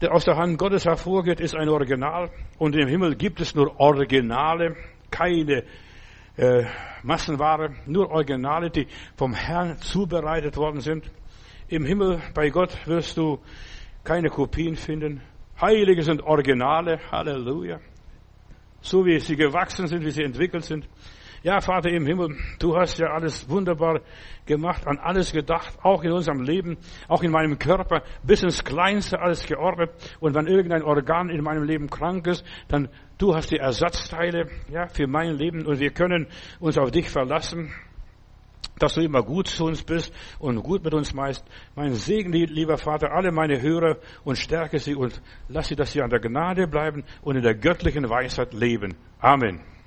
der 0.00 0.12
aus 0.12 0.24
der 0.24 0.36
Hand 0.36 0.58
Gottes 0.58 0.84
hervorgeht, 0.84 1.40
ist 1.40 1.56
ein 1.56 1.68
Original. 1.68 2.30
Und 2.58 2.76
im 2.76 2.88
Himmel 2.88 3.16
gibt 3.16 3.40
es 3.40 3.54
nur 3.54 3.80
Originale, 3.80 4.76
keine 5.10 5.64
äh, 6.36 6.64
Massenware, 7.02 7.74
nur 7.86 8.10
Originale, 8.10 8.70
die 8.70 8.86
vom 9.16 9.32
Herrn 9.32 9.78
zubereitet 9.78 10.56
worden 10.56 10.80
sind. 10.80 11.10
Im 11.68 11.84
Himmel 11.84 12.20
bei 12.34 12.50
Gott 12.50 12.86
wirst 12.86 13.16
du 13.16 13.40
keine 14.04 14.28
Kopien 14.28 14.76
finden, 14.76 15.22
Heilige 15.60 16.02
sind 16.02 16.22
Originale, 16.22 17.00
Halleluja. 17.10 17.80
So 18.80 19.04
wie 19.04 19.18
sie 19.18 19.34
gewachsen 19.34 19.88
sind, 19.88 20.04
wie 20.04 20.12
sie 20.12 20.22
entwickelt 20.22 20.64
sind. 20.64 20.88
Ja, 21.42 21.60
Vater 21.60 21.90
im 21.90 22.06
Himmel, 22.06 22.36
du 22.60 22.76
hast 22.76 22.98
ja 22.98 23.08
alles 23.08 23.48
wunderbar 23.48 24.00
gemacht, 24.46 24.86
an 24.86 24.98
alles 24.98 25.32
gedacht, 25.32 25.76
auch 25.82 26.02
in 26.02 26.12
unserem 26.12 26.42
Leben, 26.42 26.78
auch 27.08 27.22
in 27.22 27.30
meinem 27.30 27.58
Körper, 27.58 28.02
bis 28.22 28.42
ins 28.42 28.62
Kleinste 28.64 29.20
alles 29.20 29.46
geordnet. 29.46 29.90
Und 30.20 30.34
wenn 30.34 30.46
irgendein 30.46 30.82
Organ 30.82 31.28
in 31.28 31.42
meinem 31.42 31.64
Leben 31.64 31.90
krank 31.90 32.26
ist, 32.28 32.44
dann 32.68 32.88
du 33.18 33.34
hast 33.34 33.50
die 33.50 33.58
Ersatzteile, 33.58 34.48
ja, 34.70 34.86
für 34.88 35.06
mein 35.08 35.34
Leben 35.34 35.66
und 35.66 35.80
wir 35.80 35.90
können 35.90 36.28
uns 36.60 36.78
auf 36.78 36.90
dich 36.90 37.08
verlassen 37.08 37.72
dass 38.82 38.94
du 38.94 39.00
immer 39.00 39.22
gut 39.22 39.48
zu 39.48 39.64
uns 39.64 39.82
bist 39.82 40.12
und 40.38 40.62
gut 40.62 40.84
mit 40.84 40.94
uns 40.94 41.14
meist. 41.14 41.44
Mein 41.74 41.94
Segen, 41.94 42.32
lieber 42.32 42.78
Vater, 42.78 43.12
alle 43.12 43.32
meine 43.32 43.60
Hörer 43.60 43.98
und 44.24 44.36
stärke 44.36 44.78
sie 44.78 44.94
und 44.94 45.20
lass 45.48 45.68
sie, 45.68 45.76
dass 45.76 45.92
sie 45.92 46.02
an 46.02 46.10
der 46.10 46.20
Gnade 46.20 46.66
bleiben 46.66 47.04
und 47.22 47.36
in 47.36 47.42
der 47.42 47.54
göttlichen 47.54 48.08
Weisheit 48.08 48.52
leben. 48.52 48.96
Amen. 49.20 49.77